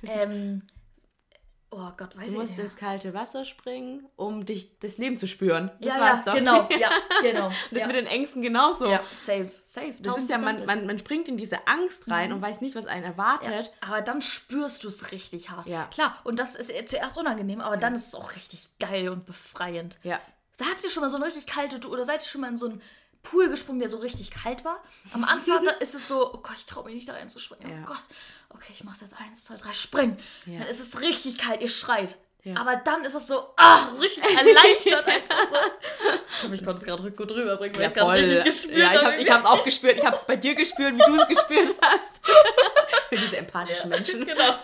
Ähm, 0.03 0.61
Oh 1.73 1.89
Gott, 1.95 2.17
weiß 2.17 2.25
du 2.25 2.31
ich 2.33 2.37
musst 2.37 2.57
ja. 2.57 2.65
ins 2.65 2.75
kalte 2.75 3.13
Wasser 3.13 3.45
springen, 3.45 4.05
um 4.17 4.45
dich 4.45 4.77
das 4.79 4.97
Leben 4.97 5.15
zu 5.15 5.25
spüren. 5.25 5.71
Das 5.79 5.95
ja, 5.95 6.01
war's 6.01 6.17
ja, 6.17 6.25
doch. 6.25 6.33
Genau, 6.33 6.69
ja, 6.77 6.89
genau. 7.21 7.49
das 7.71 7.79
ja. 7.79 7.87
mit 7.87 7.95
den 7.95 8.07
Ängsten 8.07 8.41
genauso. 8.41 8.89
Ja, 8.89 9.01
safe, 9.13 9.49
safe. 9.63 9.93
Das 10.01 10.17
ist 10.17 10.29
ja, 10.29 10.37
man, 10.37 10.65
man, 10.65 10.85
man 10.85 10.99
springt 10.99 11.29
in 11.29 11.37
diese 11.37 11.65
Angst 11.67 12.11
rein 12.11 12.29
mhm. 12.29 12.35
und 12.35 12.41
weiß 12.41 12.59
nicht, 12.59 12.75
was 12.75 12.87
einen 12.87 13.05
erwartet. 13.05 13.67
Ja, 13.67 13.87
aber 13.87 14.01
dann 14.01 14.21
spürst 14.21 14.83
du 14.83 14.89
es 14.89 15.13
richtig 15.13 15.49
hart. 15.49 15.65
Ja. 15.65 15.85
Klar, 15.85 16.19
und 16.25 16.39
das 16.39 16.55
ist 16.55 16.89
zuerst 16.89 17.17
unangenehm, 17.17 17.61
aber 17.61 17.77
dann 17.77 17.95
ist 17.95 18.07
es 18.07 18.15
auch 18.15 18.35
richtig 18.35 18.67
geil 18.77 19.07
und 19.07 19.25
befreiend. 19.25 19.97
Ja. 20.03 20.19
Da 20.57 20.65
habt 20.65 20.83
ihr 20.83 20.89
schon 20.89 21.01
mal 21.01 21.09
so 21.09 21.15
eine 21.15 21.25
richtig 21.25 21.47
kalte, 21.47 21.87
oder 21.87 22.03
seid 22.03 22.21
ihr 22.21 22.27
schon 22.27 22.41
mal 22.41 22.49
in 22.49 22.57
so 22.57 22.65
einen 22.65 22.81
Pool 23.23 23.47
gesprungen, 23.47 23.79
der 23.79 23.87
so 23.87 23.99
richtig 23.99 24.29
kalt 24.29 24.65
war? 24.65 24.83
Am 25.13 25.23
Anfang 25.23 25.63
ist 25.79 25.95
es 25.95 26.05
so, 26.09 26.33
oh 26.33 26.39
Gott, 26.39 26.57
ich 26.57 26.65
traue 26.65 26.83
mich 26.83 26.95
nicht 26.95 27.07
da 27.07 27.13
reinzuspringen. 27.13 27.83
Oh 27.83 27.85
Gott 27.87 28.03
okay, 28.53 28.71
ich 28.73 28.83
mach's 28.83 29.01
jetzt 29.01 29.15
eins, 29.17 29.45
zwei, 29.45 29.55
drei, 29.55 29.73
spring. 29.73 30.17
Ja. 30.45 30.59
Dann 30.59 30.67
ist 30.67 30.79
es 30.79 31.01
richtig 31.01 31.37
kalt, 31.37 31.61
ihr 31.61 31.69
schreit. 31.69 32.17
Ja. 32.43 32.55
Aber 32.57 32.75
dann 32.77 33.05
ist 33.05 33.13
es 33.13 33.27
so, 33.27 33.53
ah, 33.55 33.89
richtig 33.99 34.23
erleichtert 34.37 35.05
einfach 35.05 35.47
so. 35.47 35.55
Ich 36.47 36.61
ich 36.61 36.65
konnte 36.65 36.79
es 36.79 36.85
gerade 36.85 37.11
gut 37.11 37.29
rüberbringen, 37.29 37.75
weil 37.75 37.83
ja, 37.83 37.87
ich 37.87 37.91
es 37.91 37.93
gerade 37.93 38.21
richtig 38.21 38.43
gespürt 38.45 38.93
ja, 38.93 39.03
habe. 39.03 39.15
Ich 39.17 39.29
habe 39.29 39.43
es 39.43 39.45
auch 39.45 39.63
gespürt. 39.63 39.97
Ich 39.97 40.05
habe 40.05 40.15
es 40.15 40.25
bei 40.25 40.35
dir 40.35 40.55
gespürt, 40.55 40.95
wie 40.95 41.03
du 41.05 41.21
es 41.21 41.27
gespürt 41.27 41.75
hast. 41.81 42.19
Für 43.09 43.15
diese 43.15 43.37
empathischen 43.37 43.89
Menschen. 43.89 44.25
Genau. 44.25 44.55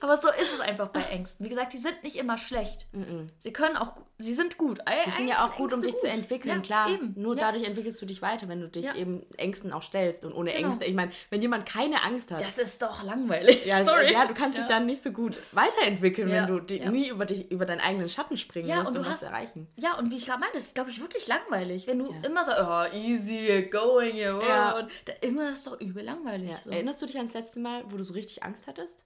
Aber 0.00 0.16
so 0.16 0.28
ist 0.28 0.52
es 0.54 0.60
einfach 0.60 0.88
bei 0.88 1.02
Ängsten. 1.02 1.44
Wie 1.44 1.50
gesagt, 1.50 1.72
die 1.72 1.78
sind 1.78 2.02
nicht 2.02 2.16
immer 2.16 2.38
schlecht. 2.38 2.86
Mm 2.92 3.02
-mm. 3.02 3.26
Sie 3.38 3.52
können 3.52 3.76
auch, 3.76 3.94
sie 4.18 4.32
sind 4.32 4.56
gut. 4.56 4.78
Die 5.06 5.10
sind 5.10 5.28
ja 5.28 5.44
auch 5.44 5.54
gut, 5.56 5.72
um 5.74 5.82
dich 5.82 5.92
gut. 5.92 6.00
zu 6.00 6.08
entwickeln, 6.08 6.56
ja, 6.56 6.60
klar. 6.60 6.90
Eben. 6.90 7.14
Nur 7.16 7.36
ja. 7.36 7.42
dadurch 7.42 7.64
entwickelst 7.64 8.00
du 8.00 8.06
dich 8.06 8.22
weiter, 8.22 8.48
wenn 8.48 8.60
du 8.60 8.68
dich 8.68 8.86
ja. 8.86 8.94
eben 8.94 9.26
Ängsten 9.36 9.72
auch 9.72 9.82
stellst. 9.82 10.24
Und 10.24 10.32
ohne 10.32 10.52
genau. 10.52 10.68
Ängste, 10.68 10.86
ich 10.86 10.94
meine, 10.94 11.12
wenn 11.28 11.42
jemand 11.42 11.66
keine 11.66 12.02
Angst 12.02 12.30
hat. 12.30 12.40
Das 12.40 12.58
ist 12.58 12.80
doch 12.80 13.02
langweilig. 13.02 13.66
Ja, 13.66 13.84
Sorry. 13.84 14.12
ja 14.12 14.26
du 14.26 14.34
kannst 14.34 14.58
dich 14.58 14.64
dann 14.66 14.86
nicht 14.86 15.02
so 15.02 15.12
gut 15.12 15.36
weiterentwickeln, 15.52 16.30
wenn 16.30 16.46
du 16.46 16.60
die, 16.60 16.80
nie 16.80 17.08
über, 17.08 17.26
dich, 17.26 17.50
über 17.50 17.66
deinen 17.66 17.80
eigenen 17.80 18.08
Schatten 18.08 18.36
springen 18.36 18.74
musst, 18.74 18.96
um 18.96 19.04
was 19.04 19.20
zu 19.20 19.26
erreichen. 19.26 19.68
Ja, 19.76 19.98
und 19.98 20.10
wie 20.10 20.16
ich 20.16 20.26
gerade 20.26 20.40
meinte, 20.40 20.56
das 20.56 20.68
ist, 20.68 20.74
glaube 20.74 20.90
ich, 20.90 21.00
wirklich 21.00 21.26
langweilig. 21.26 21.86
Wenn 21.86 21.98
du 21.98 22.14
immer 22.24 22.44
so, 22.44 22.52
oh, 22.52 22.96
easy, 22.96 23.68
going, 23.70 24.14
your 24.16 24.42
ja. 24.46 24.88
immer 25.20 25.50
ist 25.50 25.66
doch 25.66 25.80
übel 25.80 26.04
langweilig. 26.04 26.56
So. 26.64 26.70
Erinnerst 26.70 27.02
du 27.02 27.06
dich 27.06 27.16
ans 27.16 27.34
letzte 27.34 27.60
Mal, 27.60 27.84
wo 27.88 27.96
du 27.96 28.02
so 28.02 28.14
richtig 28.14 28.42
Angst 28.42 28.66
hattest? 28.66 29.04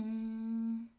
Mm. 0.00 0.90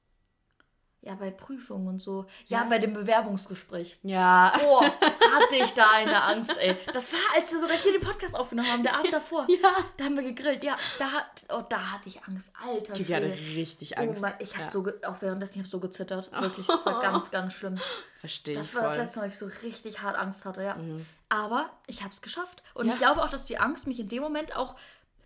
Ja, 1.03 1.15
bei 1.15 1.31
Prüfungen 1.31 1.87
und 1.87 1.99
so. 1.99 2.27
Ja, 2.45 2.59
ja, 2.59 2.63
bei 2.65 2.77
dem 2.77 2.93
Bewerbungsgespräch. 2.93 3.97
Ja. 4.03 4.53
Boah, 4.59 4.83
hatte 5.01 5.55
ich 5.55 5.73
da 5.73 5.89
eine 5.89 6.21
Angst, 6.21 6.55
ey. 6.59 6.77
Das 6.93 7.11
war, 7.11 7.19
als 7.35 7.51
wir 7.51 7.59
sogar 7.59 7.75
hier 7.75 7.93
den 7.93 8.01
Podcast 8.01 8.35
aufgenommen 8.35 8.71
haben, 8.71 8.83
der 8.83 8.95
Abend 8.95 9.11
davor. 9.11 9.47
Ja. 9.61 9.75
Da 9.97 10.05
haben 10.05 10.15
wir 10.15 10.23
gegrillt. 10.23 10.63
Ja, 10.63 10.77
da, 10.99 11.11
hat, 11.11 11.45
oh, 11.49 11.63
da 11.67 11.91
hatte 11.91 12.07
ich 12.07 12.23
Angst. 12.23 12.53
Alter 12.63 12.95
Ich 12.99 13.11
hatte 13.11 13.31
richtig 13.31 13.97
Angst. 13.97 14.19
Oh, 14.19 14.21
Mann, 14.21 14.33
ich 14.39 14.53
habe 14.53 14.65
ja. 14.65 14.71
so, 14.71 14.87
auch 15.05 15.21
währenddessen, 15.21 15.53
ich 15.55 15.59
habe 15.59 15.67
so 15.67 15.79
gezittert. 15.79 16.31
Wirklich, 16.39 16.67
das 16.67 16.85
war 16.85 17.01
ganz, 17.01 17.31
ganz 17.31 17.53
schlimm. 17.53 17.79
Verstehe 18.19 18.55
Das 18.55 18.73
war 18.75 18.83
voll. 18.83 18.89
das 18.89 18.97
letzte 18.99 19.19
Mal, 19.19 19.29
ich 19.29 19.37
so 19.37 19.47
richtig 19.63 20.01
hart 20.01 20.17
Angst 20.17 20.45
hatte, 20.45 20.63
ja. 20.63 20.75
Mhm. 20.75 21.05
Aber 21.29 21.71
ich 21.87 22.01
habe 22.01 22.13
es 22.13 22.21
geschafft. 22.21 22.61
Und 22.75 22.87
ja. 22.87 22.93
ich 22.93 22.99
glaube 22.99 23.23
auch, 23.23 23.29
dass 23.29 23.45
die 23.45 23.57
Angst 23.57 23.87
mich 23.87 23.99
in 23.99 24.07
dem 24.07 24.21
Moment 24.21 24.55
auch 24.55 24.75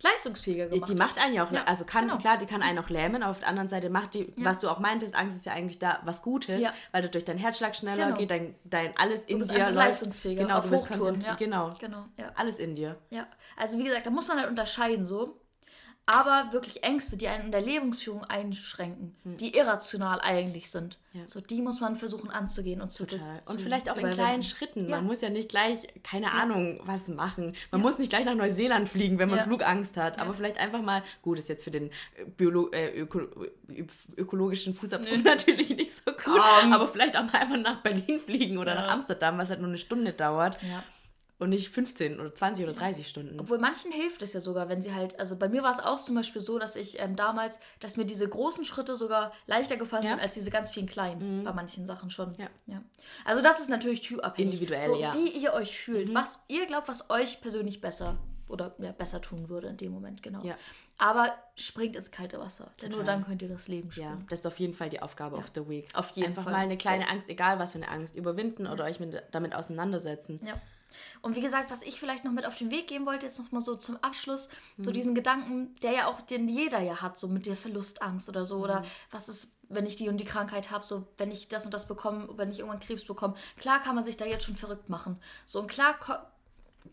leistungsfähiger 0.02 0.66
gemacht. 0.66 0.90
Die 0.90 0.94
macht 0.94 1.18
einen 1.18 1.34
ja 1.34 1.44
auch, 1.44 1.52
ja, 1.52 1.64
also 1.64 1.84
kann, 1.84 2.08
genau. 2.08 2.18
klar, 2.18 2.38
die 2.38 2.46
kann 2.46 2.62
einen 2.62 2.78
auch 2.78 2.90
lähmen, 2.90 3.22
aber 3.22 3.30
auf 3.30 3.38
der 3.40 3.48
anderen 3.48 3.68
Seite 3.68 3.90
macht 3.90 4.14
die, 4.14 4.32
ja. 4.36 4.44
was 4.44 4.60
du 4.60 4.68
auch 4.68 4.78
meintest, 4.78 5.14
Angst 5.14 5.36
ist 5.36 5.46
ja 5.46 5.52
eigentlich 5.52 5.78
da 5.78 6.00
was 6.04 6.22
Gutes, 6.22 6.62
ja. 6.62 6.72
weil 6.92 7.02
dadurch 7.02 7.24
dein 7.24 7.38
Herzschlag 7.38 7.74
schneller 7.74 8.06
genau. 8.06 8.18
geht, 8.18 8.30
dein, 8.30 8.54
dein 8.64 8.96
alles 8.96 9.24
in 9.24 9.42
dir 9.42 9.58
läuft. 9.58 9.74
leistungsfähiger, 9.74 10.44
genau, 10.44 10.60
du 10.60 10.70
bist 10.70 10.88
konzentriert, 10.88 11.38
genau, 11.38 11.74
genau 11.78 12.04
alles 12.36 12.58
in 12.58 12.74
dir. 12.74 12.96
Ja, 13.10 13.26
also 13.56 13.78
wie 13.78 13.84
gesagt, 13.84 14.06
da 14.06 14.10
muss 14.10 14.28
man 14.28 14.38
halt 14.38 14.48
unterscheiden 14.48 15.04
so, 15.04 15.40
aber 16.06 16.52
wirklich 16.52 16.84
Ängste, 16.84 17.16
die 17.16 17.26
einen 17.26 17.46
in 17.46 17.52
der 17.52 17.60
Lebensführung 17.60 18.24
einschränken, 18.24 19.16
hm. 19.24 19.36
die 19.38 19.56
irrational 19.56 20.20
eigentlich 20.20 20.70
sind. 20.70 20.98
Ja. 21.12 21.22
So, 21.26 21.40
die 21.40 21.60
muss 21.62 21.80
man 21.80 21.96
versuchen 21.96 22.30
anzugehen 22.30 22.80
und 22.80 22.92
zu 22.92 23.06
Total. 23.06 23.42
Und 23.46 23.60
vielleicht 23.60 23.90
auch 23.90 23.96
in 23.96 24.08
kleinen 24.10 24.44
Schritten. 24.44 24.88
Ja. 24.88 24.96
Man 24.96 25.06
muss 25.06 25.20
ja 25.20 25.30
nicht 25.30 25.48
gleich, 25.48 25.88
keine 26.04 26.26
ja. 26.26 26.32
Ahnung, 26.32 26.80
was 26.84 27.08
machen. 27.08 27.56
Man 27.72 27.80
muss 27.80 27.98
nicht 27.98 28.10
gleich 28.10 28.24
nach 28.24 28.36
Neuseeland 28.36 28.88
fliegen, 28.88 29.18
wenn 29.18 29.28
man 29.28 29.40
Flugangst 29.40 29.96
hat. 29.96 30.20
Aber 30.20 30.32
vielleicht 30.32 30.58
einfach 30.58 30.80
mal, 30.80 31.02
gut, 31.22 31.40
ist 31.40 31.48
jetzt 31.48 31.64
für 31.64 31.72
den 31.72 31.88
äh, 31.88 32.24
Biolo 32.36 32.70
äh, 32.70 32.96
Öko 32.96 33.22
ökologischen 34.16 34.74
Fußabdruck 34.74 35.24
natürlich 35.24 35.70
nicht 35.70 35.92
so 35.96 36.12
gut. 36.12 36.40
Um. 36.64 36.72
Aber 36.72 36.86
vielleicht 36.86 37.16
auch 37.16 37.24
mal 37.24 37.40
einfach 37.40 37.56
nach 37.56 37.82
Berlin 37.82 38.20
fliegen 38.20 38.58
oder 38.58 38.76
nach 38.76 38.92
Amsterdam, 38.92 39.38
was 39.38 39.50
halt 39.50 39.58
nur 39.58 39.68
eine 39.68 39.78
Stunde 39.78 40.12
dauert. 40.12 40.62
Ja 40.62 40.84
und 41.38 41.50
nicht 41.50 41.68
15 41.68 42.18
oder 42.18 42.34
20 42.34 42.64
oder 42.64 42.74
30 42.74 43.06
Stunden. 43.06 43.38
Obwohl 43.38 43.58
manchen 43.58 43.92
hilft 43.92 44.22
es 44.22 44.32
ja 44.32 44.40
sogar, 44.40 44.68
wenn 44.68 44.80
sie 44.80 44.94
halt, 44.94 45.18
also 45.20 45.36
bei 45.36 45.48
mir 45.48 45.62
war 45.62 45.70
es 45.70 45.80
auch 45.80 46.00
zum 46.00 46.14
Beispiel 46.14 46.40
so, 46.40 46.58
dass 46.58 46.76
ich 46.76 46.98
ähm, 46.98 47.14
damals, 47.14 47.60
dass 47.80 47.96
mir 47.96 48.06
diese 48.06 48.26
großen 48.26 48.64
Schritte 48.64 48.96
sogar 48.96 49.32
leichter 49.46 49.76
gefallen 49.76 50.04
ja. 50.04 50.10
sind 50.10 50.20
als 50.20 50.34
diese 50.34 50.50
ganz 50.50 50.70
vielen 50.70 50.86
kleinen, 50.86 51.40
mhm. 51.40 51.44
bei 51.44 51.52
manchen 51.52 51.84
Sachen 51.84 52.10
schon. 52.10 52.34
Ja. 52.38 52.48
ja. 52.66 52.82
Also 53.24 53.42
das 53.42 53.60
ist 53.60 53.68
natürlich 53.68 54.00
typabhängig. 54.00 54.54
Individuell, 54.54 54.86
so, 54.86 54.96
ja. 54.96 55.14
Wie 55.14 55.28
ihr 55.28 55.52
euch 55.52 55.78
fühlt, 55.78 56.08
mhm. 56.08 56.14
was 56.14 56.44
ihr 56.48 56.66
glaubt, 56.66 56.88
was 56.88 57.10
euch 57.10 57.40
persönlich 57.42 57.80
besser 57.80 58.16
oder 58.48 58.74
ja, 58.78 58.92
besser 58.92 59.20
tun 59.20 59.48
würde 59.48 59.68
in 59.68 59.76
dem 59.76 59.92
Moment, 59.92 60.22
genau. 60.22 60.42
Ja. 60.42 60.56
Aber 60.98 61.34
springt 61.56 61.96
ins 61.96 62.10
kalte 62.10 62.38
Wasser, 62.38 62.70
denn 62.80 62.90
Total. 62.90 62.96
nur 62.96 63.04
dann 63.04 63.24
könnt 63.24 63.42
ihr 63.42 63.48
das 63.48 63.68
Leben 63.68 63.90
spielen. 63.90 64.06
Ja, 64.06 64.18
das 64.30 64.40
ist 64.40 64.46
auf 64.46 64.58
jeden 64.58 64.72
Fall 64.72 64.88
die 64.88 65.02
Aufgabe 65.02 65.36
ja. 65.36 65.42
of 65.42 65.50
the 65.54 65.68
Week. 65.68 65.88
Auf 65.94 66.10
jeden 66.12 66.28
Einfach 66.28 66.44
Fall. 66.44 66.52
mal 66.52 66.60
eine 66.60 66.78
kleine 66.78 67.04
so. 67.04 67.10
Angst, 67.10 67.28
egal 67.28 67.58
was 67.58 67.72
für 67.72 67.78
eine 67.78 67.88
Angst, 67.88 68.16
überwinden 68.16 68.64
ja. 68.64 68.72
oder 68.72 68.84
euch 68.84 69.00
mit, 69.00 69.22
damit 69.32 69.54
auseinandersetzen. 69.54 70.40
Ja. 70.46 70.60
Und 71.22 71.36
wie 71.36 71.40
gesagt, 71.40 71.70
was 71.70 71.82
ich 71.82 71.98
vielleicht 71.98 72.24
noch 72.24 72.32
mit 72.32 72.46
auf 72.46 72.56
den 72.56 72.70
Weg 72.70 72.88
geben 72.88 73.06
wollte, 73.06 73.26
ist 73.26 73.38
nochmal 73.38 73.62
so 73.62 73.76
zum 73.76 73.96
Abschluss, 74.02 74.48
mhm. 74.76 74.84
so 74.84 74.90
diesen 74.90 75.14
Gedanken, 75.14 75.74
der 75.82 75.92
ja 75.92 76.06
auch, 76.06 76.20
den 76.20 76.48
jeder 76.48 76.80
ja 76.80 77.00
hat, 77.02 77.18
so 77.18 77.28
mit 77.28 77.46
der 77.46 77.56
Verlustangst 77.56 78.28
oder 78.28 78.44
so, 78.44 78.58
mhm. 78.58 78.64
oder 78.64 78.84
was 79.10 79.28
ist, 79.28 79.52
wenn 79.68 79.86
ich 79.86 79.96
die 79.96 80.08
und 80.08 80.18
die 80.18 80.24
Krankheit 80.24 80.70
habe, 80.70 80.84
so 80.84 81.06
wenn 81.18 81.30
ich 81.30 81.48
das 81.48 81.64
und 81.64 81.74
das 81.74 81.88
bekomme, 81.88 82.28
wenn 82.36 82.50
ich 82.50 82.60
irgendwann 82.60 82.80
Krebs 82.80 83.04
bekomme. 83.04 83.34
Klar 83.58 83.80
kann 83.80 83.94
man 83.94 84.04
sich 84.04 84.16
da 84.16 84.24
jetzt 84.24 84.44
schon 84.44 84.56
verrückt 84.56 84.88
machen. 84.88 85.20
So 85.44 85.60
und 85.60 85.68
klar 85.68 85.98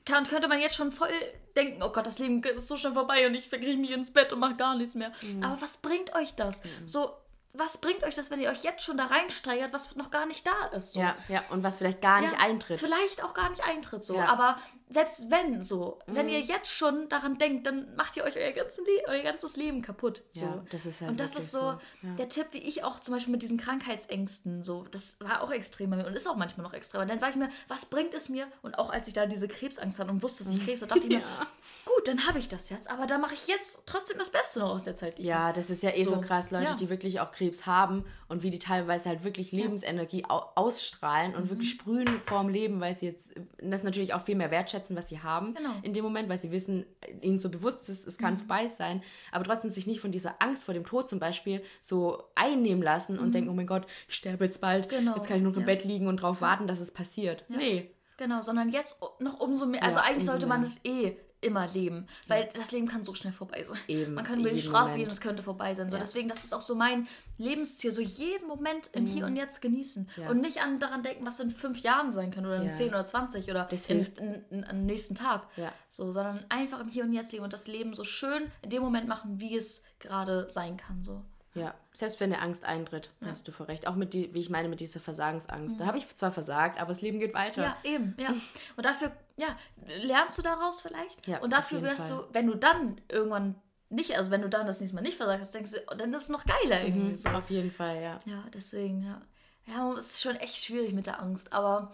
kann, 0.05 0.25
könnte 0.27 0.47
man 0.47 0.59
jetzt 0.59 0.75
schon 0.75 0.91
voll 0.91 1.09
denken, 1.55 1.83
oh 1.83 1.91
Gott, 1.91 2.05
das 2.05 2.19
Leben 2.19 2.43
ist 2.43 2.67
so 2.67 2.77
schnell 2.77 2.93
vorbei 2.93 3.27
und 3.27 3.35
ich 3.35 3.49
verkriege 3.49 3.77
mich 3.77 3.91
ins 3.91 4.11
Bett 4.11 4.33
und 4.33 4.39
mache 4.39 4.55
gar 4.55 4.75
nichts 4.75 4.95
mehr. 4.95 5.11
Mhm. 5.21 5.43
Aber 5.43 5.61
was 5.61 5.77
bringt 5.77 6.15
euch 6.15 6.33
das? 6.35 6.63
Mhm. 6.63 6.87
So, 6.87 7.11
was 7.53 7.77
bringt 7.77 8.03
euch 8.03 8.15
das, 8.15 8.31
wenn 8.31 8.39
ihr 8.39 8.49
euch 8.49 8.63
jetzt 8.63 8.83
schon 8.83 8.97
da 8.97 9.05
reinsteigert, 9.05 9.73
was 9.73 9.95
noch 9.95 10.09
gar 10.09 10.25
nicht 10.25 10.45
da 10.45 10.75
ist? 10.75 10.93
So? 10.93 10.99
Ja, 10.99 11.15
ja, 11.27 11.43
und 11.49 11.61
was 11.61 11.77
vielleicht 11.77 12.01
gar 12.01 12.21
nicht 12.21 12.33
ja, 12.33 12.39
eintritt. 12.39 12.79
Vielleicht 12.79 13.23
auch 13.23 13.35
gar 13.35 13.49
nicht 13.51 13.63
eintritt, 13.63 14.03
so. 14.03 14.15
Ja. 14.15 14.25
Aber 14.25 14.57
selbst 14.93 15.31
wenn 15.31 15.61
so, 15.61 15.99
mhm. 16.07 16.15
wenn 16.15 16.29
ihr 16.29 16.39
jetzt 16.39 16.71
schon 16.71 17.09
daran 17.09 17.37
denkt, 17.37 17.65
dann 17.65 17.95
macht 17.95 18.15
ihr 18.15 18.23
euch 18.23 18.37
euer, 18.37 18.51
ganzen 18.51 18.85
euer 19.07 19.23
ganzes 19.23 19.57
Leben 19.57 19.81
kaputt. 19.81 20.23
So. 20.29 20.45
Ja, 20.45 20.63
das 20.69 20.85
ist 20.85 21.01
halt 21.01 21.11
Und 21.11 21.19
das 21.19 21.35
ist 21.35 21.51
so, 21.51 21.59
so. 21.59 21.65
Ja. 22.07 22.13
der 22.17 22.29
Tipp, 22.29 22.47
wie 22.51 22.59
ich 22.59 22.83
auch 22.83 22.99
zum 22.99 23.13
Beispiel 23.13 23.31
mit 23.31 23.41
diesen 23.41 23.57
Krankheitsängsten, 23.57 24.61
so, 24.61 24.85
das 24.91 25.17
war 25.19 25.41
auch 25.41 25.51
extrem 25.51 25.89
bei 25.89 25.97
mir 25.97 26.05
und 26.05 26.15
ist 26.15 26.27
auch 26.27 26.35
manchmal 26.35 26.65
noch 26.65 26.73
extrem. 26.73 27.01
Und 27.01 27.09
dann 27.09 27.19
sage 27.19 27.31
ich 27.31 27.37
mir, 27.37 27.49
was 27.67 27.85
bringt 27.85 28.13
es 28.13 28.29
mir? 28.29 28.47
Und 28.61 28.77
auch 28.77 28.89
als 28.89 29.07
ich 29.07 29.13
da 29.13 29.25
diese 29.25 29.47
Krebsangst 29.47 29.99
hatte 29.99 30.11
und 30.11 30.21
wusste, 30.21 30.43
dass 30.43 30.53
ich 30.53 30.63
Krebs 30.63 30.81
hatte, 30.81 30.93
dachte 30.93 31.07
ich 31.07 31.13
mir, 31.15 31.23
gut, 31.85 32.07
dann 32.07 32.27
habe 32.27 32.39
ich 32.39 32.47
das 32.47 32.69
jetzt, 32.69 32.89
aber 32.89 33.07
da 33.07 33.17
mache 33.17 33.33
ich 33.33 33.47
jetzt 33.47 33.79
trotzdem 33.85 34.17
das 34.17 34.29
Beste 34.29 34.59
noch 34.59 34.69
aus 34.69 34.83
der 34.83 34.95
Zeit. 34.95 35.19
ja, 35.19 35.51
das 35.51 35.69
ist 35.69 35.83
ja 35.83 35.91
eh 35.91 36.03
so, 36.03 36.15
so 36.15 36.21
krass, 36.21 36.51
Leute, 36.51 36.75
die 36.79 36.89
wirklich 36.89 37.19
auch 37.19 37.31
Krebs 37.31 37.65
haben 37.65 38.05
und 38.27 38.43
wie 38.43 38.49
die 38.49 38.59
teilweise 38.59 39.09
halt 39.09 39.23
wirklich 39.23 39.51
Lebensenergie 39.51 40.25
ausstrahlen 40.27 41.35
und 41.35 41.45
mhm. 41.45 41.49
wirklich 41.49 41.69
sprühen 41.69 42.21
vorm 42.25 42.49
Leben, 42.49 42.79
weil 42.79 42.95
sie 42.95 43.07
jetzt 43.07 43.31
das 43.59 43.83
natürlich 43.83 44.13
auch 44.13 44.25
viel 44.25 44.35
mehr 44.35 44.51
wertschätzen, 44.51 44.82
was 44.89 45.09
sie 45.09 45.21
haben 45.21 45.53
genau. 45.53 45.71
in 45.81 45.93
dem 45.93 46.03
Moment, 46.03 46.29
weil 46.29 46.37
sie 46.37 46.51
wissen, 46.51 46.85
ihnen 47.21 47.39
so 47.39 47.49
bewusst 47.49 47.89
ist, 47.89 48.07
es 48.07 48.17
kann 48.17 48.35
mhm. 48.35 48.37
vorbei 48.39 48.67
sein, 48.67 49.01
aber 49.31 49.43
trotzdem 49.43 49.71
sich 49.71 49.87
nicht 49.87 50.01
von 50.01 50.11
dieser 50.11 50.41
Angst 50.41 50.63
vor 50.63 50.73
dem 50.73 50.85
Tod 50.85 51.09
zum 51.09 51.19
Beispiel 51.19 51.63
so 51.81 52.23
einnehmen 52.35 52.83
lassen 52.83 53.19
und 53.19 53.27
mhm. 53.27 53.31
denken, 53.31 53.49
oh 53.49 53.53
mein 53.53 53.67
Gott, 53.67 53.87
ich 54.07 54.15
sterbe 54.15 54.45
jetzt 54.45 54.61
bald, 54.61 54.89
genau. 54.89 55.15
jetzt 55.15 55.27
kann 55.27 55.37
ich 55.37 55.43
nur 55.43 55.53
ja. 55.53 55.59
im 55.59 55.65
Bett 55.65 55.83
liegen 55.83 56.07
und 56.07 56.17
darauf 56.17 56.41
warten, 56.41 56.67
dass 56.67 56.79
es 56.79 56.91
passiert. 56.91 57.45
Ja. 57.49 57.57
Nee. 57.57 57.89
Genau, 58.17 58.41
sondern 58.41 58.69
jetzt 58.69 59.01
noch 59.19 59.39
umso 59.39 59.65
mehr. 59.65 59.83
Also 59.83 59.99
eigentlich 59.99 60.25
sollte 60.25 60.45
man 60.45 60.61
es 60.61 60.85
eh 60.85 61.17
immer 61.43 61.67
leben, 61.67 62.07
weil 62.27 62.43
ja. 62.43 62.49
das 62.55 62.71
Leben 62.71 62.87
kann 62.87 63.03
so 63.03 63.13
schnell 63.13 63.33
vorbei 63.33 63.63
sein. 63.63 63.79
Eben, 63.87 64.13
Man 64.13 64.23
kann 64.23 64.39
über 64.39 64.49
die 64.49 64.59
Straße 64.59 64.93
Moment. 64.93 64.97
gehen 64.97 65.07
und 65.07 65.13
es 65.13 65.21
könnte 65.21 65.43
vorbei 65.43 65.73
sein. 65.73 65.89
So, 65.89 65.97
ja. 65.97 66.01
Deswegen, 66.01 66.29
das 66.29 66.43
ist 66.43 66.53
auch 66.53 66.61
so 66.61 66.75
mein 66.75 67.07
Lebensziel, 67.37 67.91
so 67.91 68.01
jeden 68.01 68.47
Moment 68.47 68.89
im 68.93 69.03
mhm. 69.03 69.07
Hier 69.07 69.25
und 69.25 69.35
Jetzt 69.35 69.61
genießen 69.61 70.09
ja. 70.17 70.29
und 70.29 70.41
nicht 70.41 70.61
an, 70.61 70.79
daran 70.79 71.03
denken, 71.03 71.25
was 71.25 71.39
in 71.39 71.51
fünf 71.51 71.79
Jahren 71.79 72.11
sein 72.11 72.31
kann 72.31 72.45
oder 72.45 72.61
in 72.61 72.71
zehn 72.71 72.89
oder 72.89 73.05
zwanzig 73.05 73.49
oder 73.49 73.65
das 73.65 73.89
in, 73.89 74.05
in, 74.17 74.45
in, 74.49 74.63
am 74.63 74.85
nächsten 74.85 75.15
Tag. 75.15 75.47
So, 75.89 76.11
sondern 76.11 76.45
einfach 76.49 76.79
im 76.79 76.87
Hier 76.87 77.03
und 77.03 77.13
Jetzt 77.13 77.31
leben 77.31 77.43
und 77.43 77.53
das 77.53 77.67
Leben 77.67 77.93
so 77.93 78.03
schön 78.03 78.51
in 78.61 78.69
dem 78.69 78.81
Moment 78.81 79.07
machen, 79.07 79.39
wie 79.39 79.55
es 79.55 79.83
gerade 79.99 80.49
sein 80.49 80.77
kann. 80.77 81.03
So. 81.03 81.23
Ja, 81.55 81.75
selbst 81.91 82.19
wenn 82.19 82.33
eine 82.33 82.41
Angst 82.41 82.63
eintritt, 82.63 83.11
ja. 83.21 83.27
hast 83.27 83.47
du 83.47 83.51
vor 83.51 83.67
Recht. 83.67 83.87
Auch 83.87 83.95
mit 83.95 84.13
die, 84.13 84.33
wie 84.33 84.39
ich 84.39 84.49
meine, 84.49 84.69
mit 84.69 84.79
dieser 84.79 84.99
Versagensangst. 84.99 85.75
Mhm. 85.75 85.79
Da 85.79 85.85
habe 85.85 85.97
ich 85.97 86.15
zwar 86.15 86.31
versagt, 86.31 86.79
aber 86.79 86.89
das 86.89 87.01
Leben 87.01 87.19
geht 87.19 87.33
weiter. 87.33 87.61
Ja, 87.61 87.77
eben, 87.83 88.15
ja. 88.17 88.29
Und 88.75 88.85
dafür, 88.85 89.11
ja, 89.37 89.55
lernst 90.01 90.37
du 90.37 90.41
daraus 90.41 90.81
vielleicht? 90.81 91.27
Ja, 91.27 91.39
und 91.39 91.53
dafür 91.53 91.81
wirst 91.81 92.09
Fall. 92.09 92.25
du, 92.27 92.33
wenn 92.33 92.47
du 92.47 92.55
dann 92.55 93.01
irgendwann 93.09 93.55
nicht, 93.89 94.15
also 94.17 94.31
wenn 94.31 94.41
du 94.41 94.49
dann 94.49 94.67
das 94.67 94.79
nächste 94.79 94.95
Mal 94.95 95.01
nicht 95.01 95.17
versagst, 95.17 95.53
denkst 95.53 95.71
du, 95.71 95.77
oh, 95.91 95.95
dann 95.95 96.13
ist 96.13 96.23
es 96.23 96.29
noch 96.29 96.45
geiler 96.45 96.81
mhm, 96.81 96.85
irgendwie. 96.85 97.11
Mhm, 97.11 97.15
so. 97.15 97.29
Auf 97.29 97.49
jeden 97.49 97.71
Fall, 97.71 98.01
ja. 98.01 98.19
Ja, 98.25 98.43
deswegen, 98.53 99.03
ja. 99.03 99.21
Ja, 99.65 99.93
es 99.93 100.15
ist 100.15 100.21
schon 100.21 100.35
echt 100.35 100.57
schwierig 100.57 100.93
mit 100.93 101.07
der 101.07 101.21
Angst. 101.21 101.53
Aber 101.53 101.93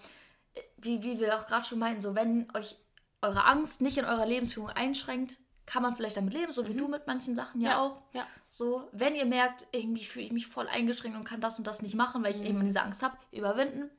äh, 0.55 0.61
wie, 0.77 1.03
wie 1.03 1.19
wir 1.19 1.37
auch 1.37 1.45
gerade 1.45 1.65
schon 1.65 1.79
meinten, 1.79 2.01
so 2.01 2.15
wenn 2.15 2.47
euch 2.55 2.77
eure 3.21 3.45
Angst 3.45 3.81
nicht 3.81 3.97
in 3.97 4.05
eurer 4.05 4.25
Lebensführung 4.25 4.69
einschränkt, 4.69 5.37
kann 5.69 5.83
man 5.83 5.95
vielleicht 5.95 6.17
damit 6.17 6.33
leben, 6.33 6.51
so 6.51 6.67
wie 6.67 6.73
mhm. 6.73 6.77
du 6.77 6.87
mit 6.87 7.05
manchen 7.05 7.35
Sachen 7.35 7.61
ja, 7.61 7.69
ja, 7.69 7.79
auch. 7.79 8.01
Ja. 8.13 8.25
So, 8.47 8.89
wenn 8.91 9.13
ihr 9.13 9.25
merkt, 9.25 9.67
irgendwie 9.71 10.03
fühle 10.03 10.25
ich 10.25 10.31
mich 10.31 10.47
voll 10.47 10.67
eingeschränkt 10.67 11.15
und 11.15 11.25
kann 11.25 11.41
das 11.41 11.59
und 11.59 11.67
das 11.67 11.83
nicht 11.83 11.93
machen, 11.93 12.23
weil 12.23 12.31
ich 12.31 12.39
mhm. 12.39 12.47
eben 12.47 12.65
diese 12.65 12.81
Angst 12.81 13.03
habe, 13.03 13.15
überwinden. 13.31 13.91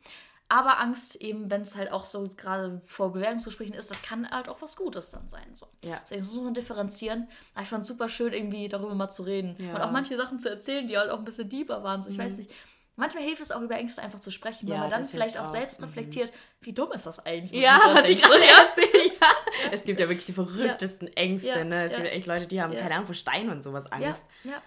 Aber 0.48 0.80
Angst 0.80 1.14
eben, 1.14 1.48
wenn 1.48 1.62
es 1.62 1.76
halt 1.76 1.92
auch 1.92 2.06
so 2.06 2.28
gerade 2.36 2.80
vor 2.84 3.12
Bewerbungsgesprächen 3.12 3.76
ist, 3.76 3.88
das 3.88 4.02
kann 4.02 4.28
halt 4.28 4.48
auch 4.48 4.60
was 4.62 4.74
Gutes 4.74 5.10
dann 5.10 5.28
sein. 5.28 5.46
So. 5.54 5.68
Ja. 5.82 6.00
Deswegen 6.02 6.24
muss 6.24 6.34
man 6.34 6.54
differenzieren. 6.54 7.28
Aber 7.54 7.62
ich 7.62 7.68
fand 7.68 7.82
es 7.82 7.88
super 7.88 8.08
schön, 8.08 8.32
irgendwie 8.32 8.68
darüber 8.68 8.96
mal 8.96 9.10
zu 9.10 9.22
reden. 9.22 9.54
Ja. 9.60 9.76
Und 9.76 9.80
auch 9.80 9.92
manche 9.92 10.16
Sachen 10.16 10.40
zu 10.40 10.50
erzählen, 10.50 10.88
die 10.88 10.98
halt 10.98 11.08
auch 11.08 11.18
ein 11.18 11.24
bisschen 11.24 11.48
deeper 11.48 11.84
waren. 11.84 12.02
So, 12.02 12.10
ich 12.10 12.18
mhm. 12.18 12.22
weiß 12.22 12.36
nicht, 12.36 12.50
Manchmal 13.00 13.24
hilft 13.24 13.40
es 13.40 13.50
auch 13.50 13.62
über 13.62 13.76
Ängste 13.76 14.02
einfach 14.02 14.20
zu 14.20 14.30
sprechen, 14.30 14.68
ja, 14.68 14.74
weil 14.74 14.80
man 14.82 14.90
dann 14.90 15.04
vielleicht 15.04 15.38
auch, 15.38 15.44
auch 15.44 15.52
selbst 15.52 15.80
mhm. 15.80 15.86
reflektiert, 15.86 16.32
wie 16.60 16.72
dumm 16.72 16.92
ist 16.92 17.06
das 17.06 17.24
eigentlich? 17.24 17.60
Ja, 17.60 17.80
was 17.94 18.04
ich 18.04 18.20
gerade 18.20 18.44
erzähle. 18.44 18.90
Ja. 19.20 19.26
Es 19.70 19.84
gibt 19.84 20.00
ja 20.00 20.08
wirklich 20.08 20.24
die 20.24 20.32
verrücktesten 20.32 21.08
ja. 21.08 21.14
Ängste. 21.14 21.64
Ne? 21.64 21.84
Es 21.84 21.92
gibt 21.92 22.06
ja 22.06 22.12
echt 22.12 22.26
Leute, 22.26 22.46
die 22.46 22.62
haben, 22.62 22.74
keine 22.74 22.94
Ahnung, 22.94 23.06
vor 23.06 23.14
Steinen 23.14 23.50
und 23.50 23.62
sowas 23.62 23.90
Angst. 23.92 24.26
Ja. 24.44 24.62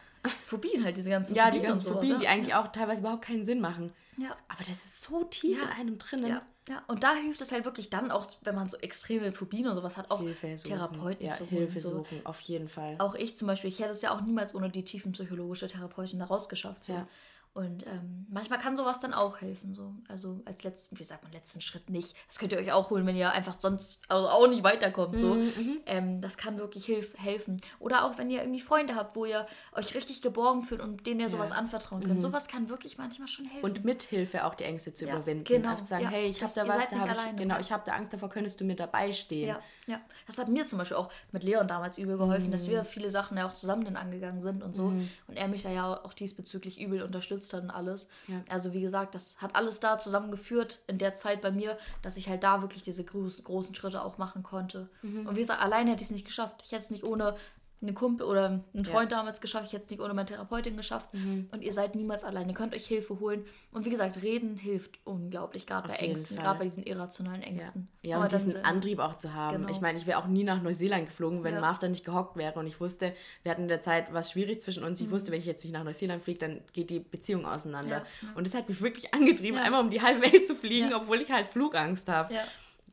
Phobien 0.46 0.84
halt, 0.84 0.96
diese 0.96 1.10
ganzen 1.10 1.34
ja, 1.34 1.46
Phobien. 1.46 1.56
Ja, 1.56 1.62
die 1.62 1.68
ganzen 1.68 1.88
Phobien, 1.88 2.08
sowas, 2.10 2.22
die 2.22 2.28
eigentlich 2.28 2.54
auch 2.54 2.72
teilweise 2.72 3.02
überhaupt 3.02 3.24
keinen 3.24 3.46
Sinn 3.46 3.62
machen. 3.62 3.92
Ja. 4.18 4.36
Aber 4.48 4.64
das 4.68 4.86
ist 4.86 5.02
so 5.02 5.24
tief 5.24 5.60
in 5.62 5.70
einem 5.70 5.98
drinnen. 5.98 6.28
Ja. 6.28 6.42
Ja, 6.70 6.82
und 6.88 7.04
da 7.04 7.14
hilft 7.14 7.42
es 7.42 7.52
halt 7.52 7.66
wirklich 7.66 7.90
dann 7.90 8.10
auch, 8.10 8.28
wenn 8.44 8.56
man 8.56 8.70
so 8.70 8.78
extreme 8.78 9.34
Phobien 9.34 9.68
und 9.68 9.76
sowas 9.76 9.98
hat, 9.98 10.10
auch 10.10 10.24
Therapeuten 10.64 11.26
ja, 11.26 11.34
zu 11.34 11.44
holen. 11.44 11.64
Hilfe 11.64 11.80
suchen, 11.82 12.20
so. 12.22 12.30
auf 12.30 12.40
jeden 12.40 12.70
Fall. 12.70 12.96
Auch 13.00 13.16
ich 13.16 13.36
zum 13.36 13.50
Beispiel, 13.50 13.70
ich 13.70 13.80
hätte 13.80 13.92
es 13.92 14.02
ja 14.02 14.16
auch 14.16 14.22
niemals 14.22 14.56
ohne 14.56 14.70
die 14.70 14.86
tiefenpsychologische 14.86 15.68
Therapeutin 15.68 16.20
da 16.20 16.26
rausgeschafft. 16.26 16.86
So. 16.86 16.94
Ja. 16.94 17.08
Und 17.54 17.86
ähm, 17.86 18.26
manchmal 18.32 18.58
kann 18.58 18.76
sowas 18.76 19.00
dann 19.00 19.14
auch 19.14 19.40
helfen. 19.40 19.76
So. 19.76 19.94
Also 20.08 20.42
als 20.46 20.64
letzten, 20.64 20.98
wie 20.98 21.04
sagt 21.04 21.22
man, 21.22 21.32
letzten 21.32 21.62
Schritt 21.62 21.88
nicht. 21.88 22.16
Das 22.26 22.40
könnt 22.40 22.52
ihr 22.52 22.58
euch 22.58 22.72
auch 22.72 22.90
holen, 22.90 23.06
wenn 23.06 23.16
ihr 23.16 23.32
einfach 23.32 23.60
sonst 23.60 24.02
also 24.08 24.28
auch 24.28 24.48
nicht 24.48 24.64
weiterkommt. 24.64 25.20
So. 25.20 25.36
Mhm, 25.36 25.42
mhm. 25.42 25.78
ähm, 25.86 26.22
das 26.22 26.38
kann 26.38 26.58
wirklich 26.58 26.86
hilf 26.86 27.16
helfen. 27.16 27.62
Oder 27.78 28.06
auch 28.06 28.18
wenn 28.18 28.32
ihr 28.32 28.42
irgendwie 28.42 28.60
Freunde 28.60 28.96
habt, 28.96 29.16
wo 29.16 29.26
ihr 29.26 29.46
euch 29.74 29.94
richtig 29.94 30.24
geborgen 30.24 30.64
fühlt 30.64 30.82
und 30.82 31.06
denen 31.06 31.20
ihr 31.20 31.30
sowas 31.30 31.52
ja. 31.52 31.58
anvertrauen 31.58 32.02
könnt. 32.02 32.16
Mhm. 32.16 32.22
Sowas 32.22 32.48
kann 32.48 32.70
wirklich 32.70 32.98
manchmal 32.98 33.28
schon 33.28 33.46
helfen. 33.46 33.64
Und 33.64 33.86
mit 33.86 34.02
Hilfe 34.02 34.46
auch 34.46 34.56
die 34.56 34.64
Ängste 34.64 34.96
zu 34.96 35.06
ja, 35.06 35.14
überwinden. 35.14 35.44
Genau. 35.44 35.70
Einfach 35.70 35.86
sagen, 35.86 36.06
ja, 36.06 36.10
hey, 36.10 36.30
ich 36.30 36.42
habe 36.42 36.52
da 36.56 36.68
was, 36.68 36.90
da 36.90 36.98
habe 36.98 37.12
ich, 37.12 37.36
genau, 37.36 37.60
ich 37.60 37.72
habe 37.72 37.84
da 37.86 37.92
Angst 37.92 38.12
davor, 38.14 38.30
könntest 38.30 38.60
du 38.62 38.66
mir 38.66 38.76
dabei 38.76 39.12
stehen. 39.12 39.56
Ja. 39.88 40.00
Das 40.28 40.38
hat 40.38 40.48
mir 40.48 40.66
zum 40.66 40.80
Beispiel 40.80 40.98
auch 40.98 41.12
mit 41.32 41.44
Leon 41.44 41.68
damals 41.68 41.98
übel 41.98 42.18
geholfen, 42.18 42.52
dass 42.52 42.68
mhm. 42.68 42.72
wir 42.72 42.84
viele 42.86 43.10
Sachen 43.10 43.38
ja 43.38 43.48
auch 43.48 43.54
zusammen 43.54 43.84
dann 43.84 43.96
angegangen 43.96 44.42
sind 44.42 44.64
und 44.64 44.76
so. 44.76 44.90
Mhm. 44.90 45.10
Und 45.28 45.36
er 45.36 45.48
mich 45.48 45.64
da 45.64 45.70
ja 45.70 46.04
auch 46.04 46.14
diesbezüglich 46.14 46.80
übel 46.80 47.04
unterstützt 47.04 47.54
hat 47.54 47.64
und 47.64 47.70
alles. 47.70 48.08
Ja. 48.28 48.42
Also 48.50 48.74
wie 48.74 48.82
gesagt, 48.82 49.16
das 49.16 49.42
hat 49.42 49.56
alles 49.56 49.80
da 49.80 49.98
zusammengeführt 49.98 50.82
in 50.88 50.98
der 50.98 51.16
Zeit 51.16 51.42
bei 51.42 51.52
mir, 51.52 51.78
dass 52.02 52.18
ich 52.18 52.30
halt 52.30 52.44
da 52.44 52.62
wirklich 52.62 52.84
diese 52.84 53.04
groß, 53.04 53.44
großen 53.44 53.76
Schritte 53.76 54.04
auch 54.04 54.18
machen 54.18 54.44
konnte. 54.44 54.90
Mhm. 55.02 55.28
Und 55.28 55.36
wie 55.36 55.42
gesagt, 55.42 55.62
alleine 55.62 55.92
hätte 55.92 56.04
ich 56.04 56.10
es 56.10 56.14
nicht 56.14 56.26
geschafft. 56.26 56.62
Ich 56.64 56.72
hätte 56.72 56.84
es 56.84 56.92
nicht 56.92 57.06
ohne 57.06 57.36
eine 57.82 57.94
Kumpel 57.94 58.26
oder 58.26 58.64
einen 58.74 58.86
Freund 58.86 59.12
ja. 59.12 59.18
damals 59.18 59.42
geschafft. 59.42 59.66
Ich 59.68 59.74
hätte 59.74 59.84
es 59.84 59.90
nicht 59.90 60.00
ohne 60.00 60.14
meine 60.14 60.26
Therapeutin 60.26 60.78
geschafft. 60.78 61.14
Mhm. 61.14 61.48
Und 61.52 61.64
ihr 61.64 61.74
seid 61.74 61.96
niemals 61.96 62.24
alleine. 62.24 62.52
Ihr 62.52 62.56
könnt 62.56 62.74
euch 62.74 62.86
Hilfe 62.86 63.20
holen. 63.20 63.46
Und 63.72 63.86
wie 63.86 63.90
gesagt, 63.90 64.22
reden 64.22 64.56
hilft 64.56 65.00
unglaublich, 65.04 65.68
gerade 65.68 65.90
bei 65.90 65.96
Ängsten, 65.96 66.38
gerade 66.38 66.60
bei 66.60 66.66
diesen 66.66 66.84
irrationalen 66.84 67.42
Ängsten. 67.42 67.90
Ja, 68.02 68.12
ja 68.12 68.24
und 68.24 68.32
diesen 68.32 68.52
sind, 68.52 68.66
Antrieb 68.66 69.00
auch 69.00 69.16
zu 69.16 69.34
haben. 69.34 69.58
Genau. 69.58 69.70
Ich 69.70 69.82
meine, 69.82 69.98
ich 69.98 70.08
wäre 70.08 70.20
auch 70.20 70.28
nie 70.28 70.44
nach 70.44 70.62
Neuseeland 70.62 71.08
geflogen, 71.08 71.44
wenn 71.44 71.56
ja. 71.56 71.62
Marv 71.62 71.80
da 71.80 71.90
nicht 71.90 72.06
gehockt 72.06 72.38
wäre. 72.38 72.58
Und 72.58 72.68
ich 72.68 72.80
wusste, 72.80 73.14
wir 73.44 73.52
hatten 73.52 73.64
in 73.64 73.68
der 73.68 73.82
Zeit 73.82 74.14
was 74.14 74.32
schwierig 74.32 74.62
zwischen 74.62 74.84
uns. 74.84 75.02
Ich 75.02 75.08
mhm. 75.08 75.12
wusste, 75.12 75.32
wenn 75.32 75.40
ich 75.40 75.46
jetzt 75.46 75.64
nicht 75.66 75.74
nach 75.74 75.84
Neuseeland 75.84 76.24
fliege, 76.24 76.40
dann 76.40 76.62
geht 76.72 76.90
die 76.90 77.00
Beziehung 77.00 77.46
auseinander. 77.46 78.06
Und 78.36 78.48
das 78.48 78.54
hat 78.54 78.70
mich 78.70 78.82
wirklich 78.82 79.14
angetrieben, 79.14 79.60
einmal 79.60 79.82
um 79.82 79.90
die 79.90 80.02
halbe 80.02 80.22
Welt 80.22 80.48
zu 80.48 80.56
fliegen, 80.56 80.94
obwohl 80.94 81.22
ich 81.22 81.32
halt 81.32 81.50
Flugangst 81.50 82.08
habe. 82.08 82.34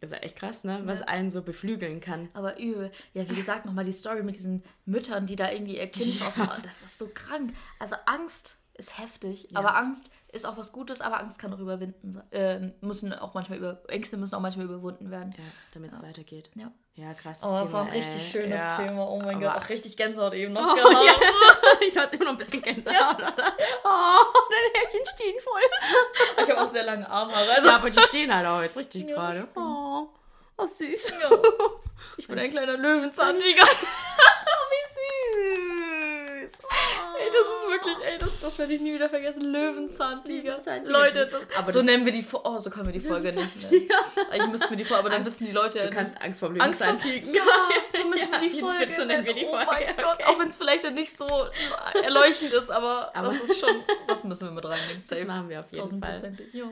Das 0.00 0.10
ist 0.10 0.16
ja 0.16 0.22
echt 0.22 0.36
krass, 0.36 0.64
ne? 0.64 0.80
Was 0.84 1.00
ja. 1.00 1.08
einen 1.08 1.30
so 1.30 1.42
beflügeln 1.42 2.00
kann. 2.00 2.30
Aber 2.32 2.58
übel. 2.58 2.90
Ja, 3.12 3.28
wie 3.28 3.34
gesagt, 3.34 3.66
nochmal 3.66 3.84
die 3.84 3.92
Story 3.92 4.22
mit 4.22 4.36
diesen 4.36 4.62
Müttern, 4.86 5.26
die 5.26 5.36
da 5.36 5.50
irgendwie 5.50 5.76
ihr 5.76 5.86
Kind 5.88 6.20
ja. 6.20 6.26
ausmachen. 6.26 6.62
Das 6.64 6.82
ist 6.82 6.96
so 6.96 7.08
krank. 7.12 7.52
Also 7.78 7.96
Angst 8.06 8.59
ist 8.80 8.98
heftig. 8.98 9.48
Ja. 9.50 9.58
Aber 9.60 9.76
Angst 9.76 10.10
ist 10.32 10.46
auch 10.46 10.56
was 10.56 10.72
Gutes, 10.72 11.00
aber 11.00 11.20
Angst 11.20 11.38
kann 11.38 11.52
auch 11.52 11.58
überwinden. 11.58 12.20
Äh, 12.30 12.72
müssen 12.80 13.12
auch 13.12 13.34
manchmal 13.34 13.58
über, 13.58 13.82
Ängste 13.88 14.16
müssen 14.16 14.34
auch 14.34 14.40
manchmal 14.40 14.64
überwunden 14.64 15.10
werden. 15.10 15.34
Ja, 15.36 15.44
damit 15.74 15.92
es 15.92 16.02
weitergeht. 16.02 16.50
Ja. 16.54 16.72
Ja, 16.94 17.14
krass. 17.14 17.40
Oh, 17.42 17.54
das 17.54 17.72
war 17.72 17.86
ein 17.86 17.92
richtig 17.92 18.16
ey. 18.16 18.20
schönes 18.20 18.60
ja. 18.60 18.76
Thema. 18.76 19.08
Oh 19.08 19.18
mein 19.18 19.36
aber 19.36 19.54
Gott, 19.54 19.62
auch 19.62 19.68
richtig 19.68 19.96
Gänsehaut 19.96 20.34
eben 20.34 20.52
noch. 20.52 20.74
Oh, 20.74 20.76
ja. 20.76 21.14
ich 21.86 21.96
hatte 21.96 22.16
immer 22.16 22.26
noch 22.26 22.32
ein 22.32 22.38
bisschen 22.38 22.60
Gänsehaut. 22.66 23.18
Ja. 23.20 23.34
Oh, 23.84 24.24
deine 24.50 24.74
Härchen 24.74 25.06
stehen 25.14 25.40
voll. 25.40 25.62
Ich 26.42 26.50
habe 26.50 26.60
auch 26.60 26.68
sehr 26.68 26.84
lange 26.84 27.08
Armhaare. 27.08 27.52
Also. 27.54 27.68
Ja, 27.68 27.76
aber 27.76 27.90
die 27.90 28.00
stehen 28.00 28.34
halt 28.34 28.46
auch 28.46 28.60
jetzt 28.60 28.76
richtig 28.76 29.06
gerade. 29.06 29.48
Oh, 29.54 30.08
oh, 30.56 30.66
süß. 30.66 31.14
Ich 32.16 32.26
bin 32.26 32.38
ein 32.38 32.50
kleiner 32.50 32.78
Löwenzahntiger. 32.78 33.62
Wie 34.70 34.84
süß. 36.46 36.52
Oh. 36.62 37.18
Ey, 37.18 37.30
das 37.30 37.46
ist 37.46 37.69
wirklich, 37.84 38.06
ey, 38.06 38.18
das, 38.18 38.40
das 38.40 38.58
werde 38.58 38.74
ich 38.74 38.80
nie 38.80 38.94
wieder 38.94 39.08
vergessen. 39.08 39.44
Löwenzahntiger. 39.44 40.60
Leute, 40.84 41.30
das, 41.64 41.74
so 41.74 41.82
nennen 41.82 42.04
wir 42.04 42.12
die 42.12 42.24
Oh, 42.32 42.58
so 42.58 42.70
können 42.70 42.86
wir 42.86 42.92
die 42.92 43.00
Folge 43.00 43.32
nicht 43.32 43.70
nennen. 43.70 43.88
Ich 44.34 44.46
müsste 44.46 44.70
mir 44.70 44.76
die 44.76 44.84
Folge, 44.84 45.00
aber 45.00 45.10
dann 45.10 45.24
wissen 45.24 45.46
die 45.46 45.52
Leute. 45.52 45.82
Du 45.82 45.90
kannst 45.90 46.20
Angst 46.22 46.40
vor 46.40 46.50
Löwenzahntigern. 46.50 47.34
Ja, 47.40 47.44
so 47.88 48.08
müssen 48.08 48.32
wir 48.32 48.40
die 48.40 48.60
Folge 48.60 48.88
so 48.88 49.04
nennen 49.04 49.24
wir 49.24 49.34
die 49.34 49.44
Folge. 49.44 49.66
Oh 49.68 49.72
mein 49.72 49.96
Gott, 49.96 50.24
auch 50.24 50.38
wenn 50.38 50.48
es 50.48 50.56
vielleicht 50.56 50.90
nicht 50.92 51.16
so 51.16 51.26
erleuchtend 52.02 52.52
ist, 52.52 52.70
aber, 52.70 53.14
aber, 53.14 53.28
das 53.28 53.50
ist 53.50 53.60
schon, 53.60 53.70
das 54.06 54.24
müssen 54.24 54.48
wir 54.48 54.52
mit 54.52 54.64
reinnehmen. 54.64 55.02
Safe. 55.02 55.20
Das 55.20 55.28
machen 55.28 55.48
wir 55.48 55.60
auf 55.60 55.72
jeden 55.72 56.00
Fall. 56.00 56.36
Ja. 56.52 56.64
ja. 56.64 56.70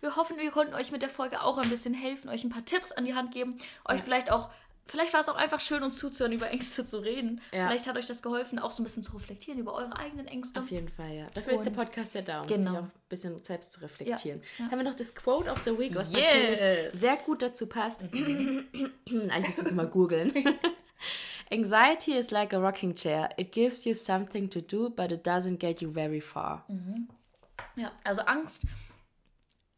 Wir 0.00 0.16
hoffen, 0.16 0.36
wir 0.38 0.50
konnten 0.50 0.74
euch 0.74 0.90
mit 0.90 1.02
der 1.02 1.10
Folge 1.10 1.42
auch 1.42 1.58
ein 1.58 1.68
bisschen 1.68 1.94
helfen, 1.94 2.28
euch 2.28 2.44
ein 2.44 2.50
paar 2.50 2.64
Tipps 2.64 2.92
an 2.92 3.04
die 3.04 3.14
Hand 3.14 3.32
geben, 3.32 3.58
euch 3.84 3.98
ja. 3.98 4.02
vielleicht 4.04 4.32
auch 4.32 4.50
vielleicht 4.88 5.12
war 5.12 5.20
es 5.20 5.28
auch 5.28 5.36
einfach 5.36 5.60
schön, 5.60 5.82
uns 5.82 5.98
zuzuhören, 5.98 6.32
über 6.32 6.50
Ängste 6.50 6.84
zu 6.84 6.98
reden. 6.98 7.40
Ja. 7.52 7.68
Vielleicht 7.68 7.86
hat 7.86 7.96
euch 7.96 8.06
das 8.06 8.22
geholfen, 8.22 8.58
auch 8.58 8.70
so 8.70 8.82
ein 8.82 8.84
bisschen 8.84 9.02
zu 9.02 9.12
reflektieren 9.12 9.60
über 9.60 9.74
eure 9.74 9.96
eigenen 9.96 10.26
Ängste. 10.26 10.60
Auf 10.60 10.70
jeden 10.70 10.88
Fall, 10.88 11.12
ja. 11.12 11.26
Dafür 11.34 11.52
und 11.52 11.58
ist 11.58 11.64
der 11.64 11.70
Podcast 11.70 12.14
ja 12.14 12.22
da, 12.22 12.42
um 12.42 12.48
genau. 12.48 12.70
sich 12.70 12.78
auch 12.78 12.84
ein 12.84 12.92
bisschen 13.08 13.44
selbst 13.44 13.72
zu 13.72 13.80
reflektieren. 13.80 14.42
Ja. 14.58 14.64
Ja. 14.64 14.70
Haben 14.70 14.78
wir 14.78 14.84
noch 14.84 14.94
das 14.94 15.14
Quote 15.14 15.50
of 15.50 15.62
the 15.64 15.78
Week, 15.78 15.94
was 15.94 16.10
yes. 16.10 16.20
natürlich 16.20 17.00
sehr 17.00 17.16
gut 17.26 17.42
dazu 17.42 17.66
passt. 17.66 18.02
Eigentlich 18.12 19.46
müsste 19.46 19.68
ich 19.68 19.74
mal 19.74 19.88
googeln. 19.88 20.32
Anxiety 21.50 22.12
is 22.12 22.30
like 22.30 22.52
a 22.52 22.58
rocking 22.58 22.94
chair. 22.94 23.30
It 23.36 23.52
gives 23.52 23.84
you 23.84 23.94
something 23.94 24.50
to 24.50 24.60
do, 24.60 24.90
but 24.90 25.12
it 25.12 25.26
doesn't 25.26 25.58
get 25.58 25.80
you 25.80 25.90
very 25.90 26.20
far. 26.20 26.64
Mhm. 26.68 27.08
Ja, 27.76 27.92
also 28.04 28.22
Angst 28.22 28.64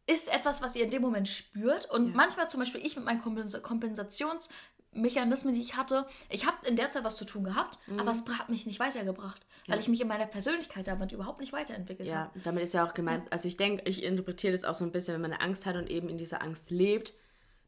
ist 0.07 0.33
etwas, 0.33 0.61
was 0.61 0.75
ihr 0.75 0.85
in 0.85 0.91
dem 0.91 1.03
Moment 1.03 1.29
spürt. 1.29 1.89
Und 1.91 2.09
ja. 2.09 2.17
manchmal 2.17 2.49
zum 2.51 2.61
Beispiel 2.61 2.85
ich 2.85 2.97
mit 2.97 3.05
meinen 3.05 3.21
Kompensations- 3.23 4.49
Mechanismen, 4.93 5.55
die 5.55 5.61
ich 5.61 5.77
hatte. 5.77 6.07
Ich 6.29 6.47
habe 6.47 6.67
in 6.67 6.77
der 6.77 6.91
Zeit 6.91 7.05
was 7.05 7.17
zu 7.17 7.25
tun 7.25 7.45
gehabt, 7.45 7.79
mhm. 7.87 8.01
aber 8.01 8.11
es 8.11 8.25
hat 8.39 8.49
mich 8.49 8.67
nicht 8.67 8.81
weitergebracht, 8.81 9.47
weil 9.67 9.77
ja. 9.77 9.81
ich 9.81 9.89
mich 9.89 10.01
in 10.01 10.09
meiner 10.09 10.27
Persönlichkeit 10.27 10.87
damit 10.87 11.13
überhaupt 11.13 11.41
nicht 11.41 11.53
weiterentwickelt 11.53 12.09
ja, 12.09 12.17
habe. 12.17 12.31
Ja, 12.35 12.41
damit 12.45 12.65
ist 12.65 12.75
ja 12.75 12.85
auch 12.85 12.95
gemeint, 12.95 13.33
also 13.33 13.47
ich 13.47 13.57
denke, 13.57 13.89
ich 13.89 14.03
interpretiere 14.03 14.53
das 14.53 14.65
auch 14.65 14.75
so 14.75 14.85
ein 14.85 14.93
bisschen, 14.93 15.15
wenn 15.15 15.23
man 15.23 15.33
eine 15.33 15.41
Angst 15.43 15.67
hat 15.67 15.77
und 15.77 15.89
eben 15.89 16.09
in 16.09 16.19
dieser 16.19 16.43
Angst 16.43 16.71
lebt, 16.71 17.15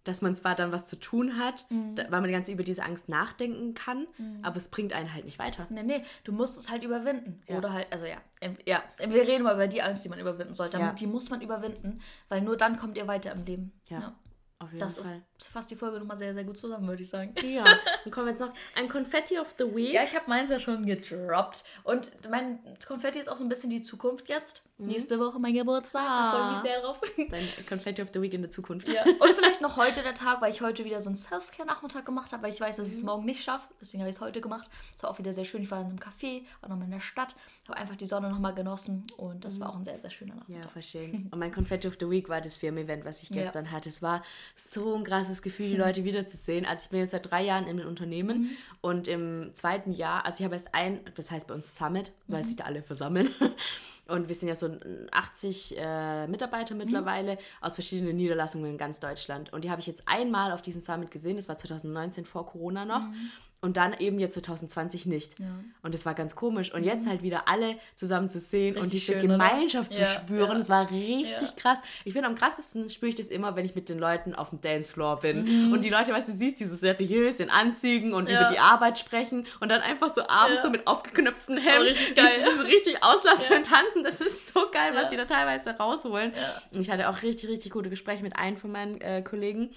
dass 0.04 0.20
man 0.20 0.34
zwar 0.34 0.56
dann 0.56 0.72
was 0.72 0.86
zu 0.86 0.96
tun 0.96 1.38
hat, 1.38 1.64
mhm. 1.70 1.96
weil 1.96 2.20
man 2.20 2.32
ganz 2.32 2.48
über 2.48 2.64
diese 2.64 2.82
Angst 2.82 3.08
nachdenken 3.08 3.74
kann, 3.74 4.08
mhm. 4.18 4.40
aber 4.42 4.56
es 4.56 4.68
bringt 4.68 4.92
einen 4.92 5.14
halt 5.14 5.24
nicht 5.24 5.38
weiter. 5.38 5.66
Nee, 5.70 5.84
nee, 5.84 6.04
du 6.24 6.32
musst 6.32 6.58
es 6.58 6.70
halt 6.70 6.82
überwinden. 6.82 7.40
Ja. 7.46 7.58
Oder 7.58 7.72
halt, 7.72 7.86
also 7.92 8.06
ja, 8.06 8.16
ja, 8.66 8.82
wir 8.98 9.26
reden 9.28 9.44
mal 9.44 9.54
über 9.54 9.68
die 9.68 9.80
Angst, 9.80 10.04
die 10.04 10.08
man 10.08 10.18
überwinden 10.18 10.54
sollte. 10.54 10.94
Die 10.98 11.06
muss 11.06 11.30
man 11.30 11.40
überwinden, 11.40 12.00
weil 12.28 12.40
nur 12.40 12.56
dann 12.56 12.76
kommt 12.76 12.96
ihr 12.96 13.06
weiter 13.06 13.30
im 13.30 13.44
Leben. 13.44 13.72
Ja. 13.88 14.16
Auf 14.62 14.72
jeden 14.72 14.80
das 14.80 14.98
Fall. 14.98 15.16
ist 15.38 15.42
fasst 15.48 15.70
die 15.70 15.76
Folge 15.76 15.98
nochmal 15.98 16.18
sehr, 16.18 16.34
sehr 16.34 16.44
gut 16.44 16.58
zusammen, 16.58 16.86
würde 16.88 17.02
ich 17.02 17.10
sagen. 17.10 17.34
Ja, 17.42 17.64
dann 18.04 18.12
kommen 18.12 18.26
wir 18.26 18.32
jetzt 18.32 18.40
noch 18.40 18.52
ein 18.74 18.88
Konfetti 18.88 19.38
of 19.38 19.54
the 19.58 19.64
Week. 19.64 19.92
Ja, 19.92 20.02
ich 20.02 20.14
habe 20.14 20.28
meins 20.28 20.50
ja 20.50 20.60
schon 20.60 20.86
gedroppt. 20.86 21.64
Und 21.84 22.10
mein 22.30 22.58
Konfetti 22.86 23.18
ist 23.18 23.28
auch 23.28 23.36
so 23.36 23.44
ein 23.44 23.48
bisschen 23.48 23.70
die 23.70 23.82
Zukunft 23.82 24.28
jetzt. 24.28 24.64
Mhm. 24.78 24.88
Nächste 24.88 25.18
Woche 25.18 25.38
mein 25.38 25.54
Geburtstag. 25.54 26.02
Da 26.02 26.30
freue 26.30 26.52
mich 26.52 26.62
sehr 26.62 26.80
drauf. 26.80 27.00
Dein 27.30 27.48
Konfetti 27.68 28.02
of 28.02 28.08
the 28.12 28.20
Week 28.20 28.34
in 28.34 28.42
der 28.42 28.50
Zukunft. 28.50 28.88
Ja. 28.88 29.02
Und 29.20 29.34
vielleicht 29.34 29.60
noch 29.60 29.76
heute 29.76 30.02
der 30.02 30.14
Tag, 30.14 30.40
weil 30.40 30.50
ich 30.50 30.60
heute 30.60 30.84
wieder 30.84 31.00
so 31.00 31.08
einen 31.08 31.16
Self-Care-Nachmittag 31.16 32.04
gemacht 32.04 32.32
habe, 32.32 32.44
weil 32.44 32.52
ich 32.52 32.60
weiß, 32.60 32.76
dass 32.76 32.86
ich 32.86 32.94
es 32.94 33.00
mhm. 33.00 33.06
morgen 33.06 33.24
nicht 33.24 33.42
schaffe. 33.42 33.68
Deswegen 33.80 34.02
habe 34.02 34.10
ich 34.10 34.16
es 34.16 34.22
heute 34.22 34.40
gemacht. 34.40 34.68
Es 34.96 35.02
war 35.02 35.10
auch 35.10 35.18
wieder 35.18 35.32
sehr 35.32 35.44
schön. 35.44 35.62
Ich 35.62 35.70
war 35.70 35.80
in 35.80 35.86
einem 35.86 35.98
Café, 35.98 36.44
war 36.60 36.68
nochmal 36.68 36.86
in 36.86 36.92
der 36.92 37.00
Stadt, 37.00 37.34
habe 37.68 37.78
einfach 37.78 37.96
die 37.96 38.06
Sonne 38.06 38.30
nochmal 38.30 38.54
genossen 38.54 39.06
und 39.16 39.44
das 39.44 39.56
mhm. 39.56 39.60
war 39.60 39.70
auch 39.70 39.76
ein 39.76 39.84
sehr, 39.84 39.98
sehr 40.00 40.10
schöner 40.10 40.34
Nachmittag. 40.34 40.64
Ja, 40.64 40.70
verstehen. 40.70 41.28
Und 41.30 41.38
mein 41.38 41.52
Konfetti 41.52 41.88
of 41.88 41.96
the 41.98 42.08
Week 42.08 42.28
war 42.28 42.40
das 42.40 42.58
Firmen-Event, 42.58 43.04
was 43.04 43.22
ich 43.22 43.30
gestern 43.30 43.66
ja. 43.66 43.70
hatte. 43.72 43.88
Es 43.88 44.02
war 44.02 44.22
so 44.55 44.94
ein 44.94 45.05
krasses 45.05 45.42
Gefühl, 45.42 45.68
die 45.68 45.76
Leute 45.76 46.05
wiederzusehen. 46.05 46.64
Also 46.66 46.84
ich 46.84 46.90
bin 46.90 47.00
jetzt 47.00 47.11
seit 47.11 47.30
drei 47.30 47.42
Jahren 47.42 47.66
in 47.66 47.80
einem 47.80 47.88
Unternehmen 47.88 48.38
mhm. 48.42 48.50
und 48.80 49.09
im 49.09 49.50
zweiten 49.55 49.92
Jahr, 49.92 50.24
also 50.24 50.40
ich 50.40 50.44
habe 50.44 50.55
erst 50.55 50.74
ein, 50.74 51.00
das 51.14 51.30
heißt 51.30 51.48
bei 51.48 51.55
uns 51.55 51.74
Summit, 51.74 52.12
weil 52.28 52.42
mhm. 52.42 52.46
sich 52.46 52.57
da 52.57 52.64
alle 52.64 52.82
versammeln. 52.82 53.30
Und 54.09 54.28
wir 54.28 54.34
sind 54.34 54.48
ja 54.48 54.57
so 54.57 54.76
80 55.12 55.76
äh, 55.78 56.26
Mitarbeiter 56.26 56.74
mittlerweile 56.74 57.34
mhm. 57.34 57.38
aus 57.61 57.76
verschiedenen 57.76 58.16
Niederlassungen 58.16 58.72
in 58.72 58.76
ganz 58.76 58.98
Deutschland. 58.98 59.53
Und 59.53 59.62
die 59.64 59.70
habe 59.70 59.80
ich 59.80 59.86
jetzt 59.86 60.03
einmal 60.07 60.50
auf 60.53 60.61
diesem 60.61 60.82
Summit 60.82 61.11
gesehen. 61.12 61.36
Das 61.36 61.48
war 61.48 61.57
2019 61.57 62.24
vor 62.24 62.44
Corona 62.44 62.84
noch. 62.84 63.03
Mhm. 63.03 63.30
Und 63.64 63.76
dann 63.76 63.94
eben 64.00 64.18
jetzt 64.18 64.34
2020 64.34 65.06
nicht. 65.06 65.38
Ja. 65.38 65.46
Und 65.82 65.94
das 65.94 66.04
war 66.04 66.14
ganz 66.14 66.34
komisch. 66.34 66.74
Und 66.74 66.80
mhm. 66.80 66.88
jetzt 66.88 67.08
halt 67.08 67.22
wieder 67.22 67.46
alle 67.46 67.76
zusammen 67.94 68.28
zu 68.28 68.40
sehen 68.40 68.74
richtig 68.74 68.82
und 68.82 68.92
diese 68.92 69.12
schön, 69.12 69.20
Gemeinschaft 69.22 69.92
oder? 69.92 70.00
zu 70.00 70.02
ja, 70.02 70.08
spüren, 70.08 70.50
ja. 70.50 70.58
das 70.58 70.68
war 70.68 70.90
richtig 70.90 71.54
krass. 71.54 71.78
Ich 72.04 72.12
finde, 72.12 72.26
am 72.26 72.34
krassesten 72.34 72.90
spüre 72.90 73.10
ich 73.10 73.14
das 73.14 73.28
immer, 73.28 73.54
wenn 73.54 73.64
ich 73.64 73.76
mit 73.76 73.88
den 73.88 74.00
Leuten 74.00 74.34
auf 74.34 74.50
dem 74.50 74.60
Dancefloor 74.60 75.20
bin. 75.20 75.44
Mhm. 75.44 75.72
Und 75.72 75.84
die 75.84 75.90
Leute, 75.90 76.12
weißt 76.12 76.26
du, 76.26 76.32
siehst 76.32 76.58
die 76.58 76.64
so 76.64 76.74
seriös 76.74 77.38
in 77.38 77.50
Anzügen 77.50 78.14
und 78.14 78.28
über 78.28 78.48
die 78.50 78.58
Arbeit 78.58 78.98
sprechen 78.98 79.46
und 79.60 79.68
dann 79.68 79.80
einfach 79.80 80.12
so 80.12 80.26
abends 80.26 80.64
so 80.64 80.70
mit 80.70 80.88
aufgeknöpften 80.88 81.56
Hemden 81.56 81.86
richtig, 81.86 82.16
geil. 82.16 82.26
so 82.56 82.64
richtig 82.64 83.04
auslassen 83.04 83.58
und 83.58 83.66
tanzen. 83.66 84.02
Das 84.02 84.20
ist 84.20 84.52
so 84.52 84.72
geil, 84.72 84.92
was 84.94 85.08
die 85.08 85.16
da 85.16 85.24
teilweise 85.24 85.70
rausholen. 85.70 86.32
Und 86.72 86.80
ich 86.80 86.90
hatte 86.90 87.08
auch 87.08 87.22
richtig, 87.22 87.48
richtig 87.48 87.70
gute 87.70 87.90
Gespräche 87.90 88.24
mit 88.24 88.34
einem 88.34 88.56
von 88.56 88.72
meinen 88.72 89.00
äh, 89.00 89.22
Kollegen. 89.22 89.70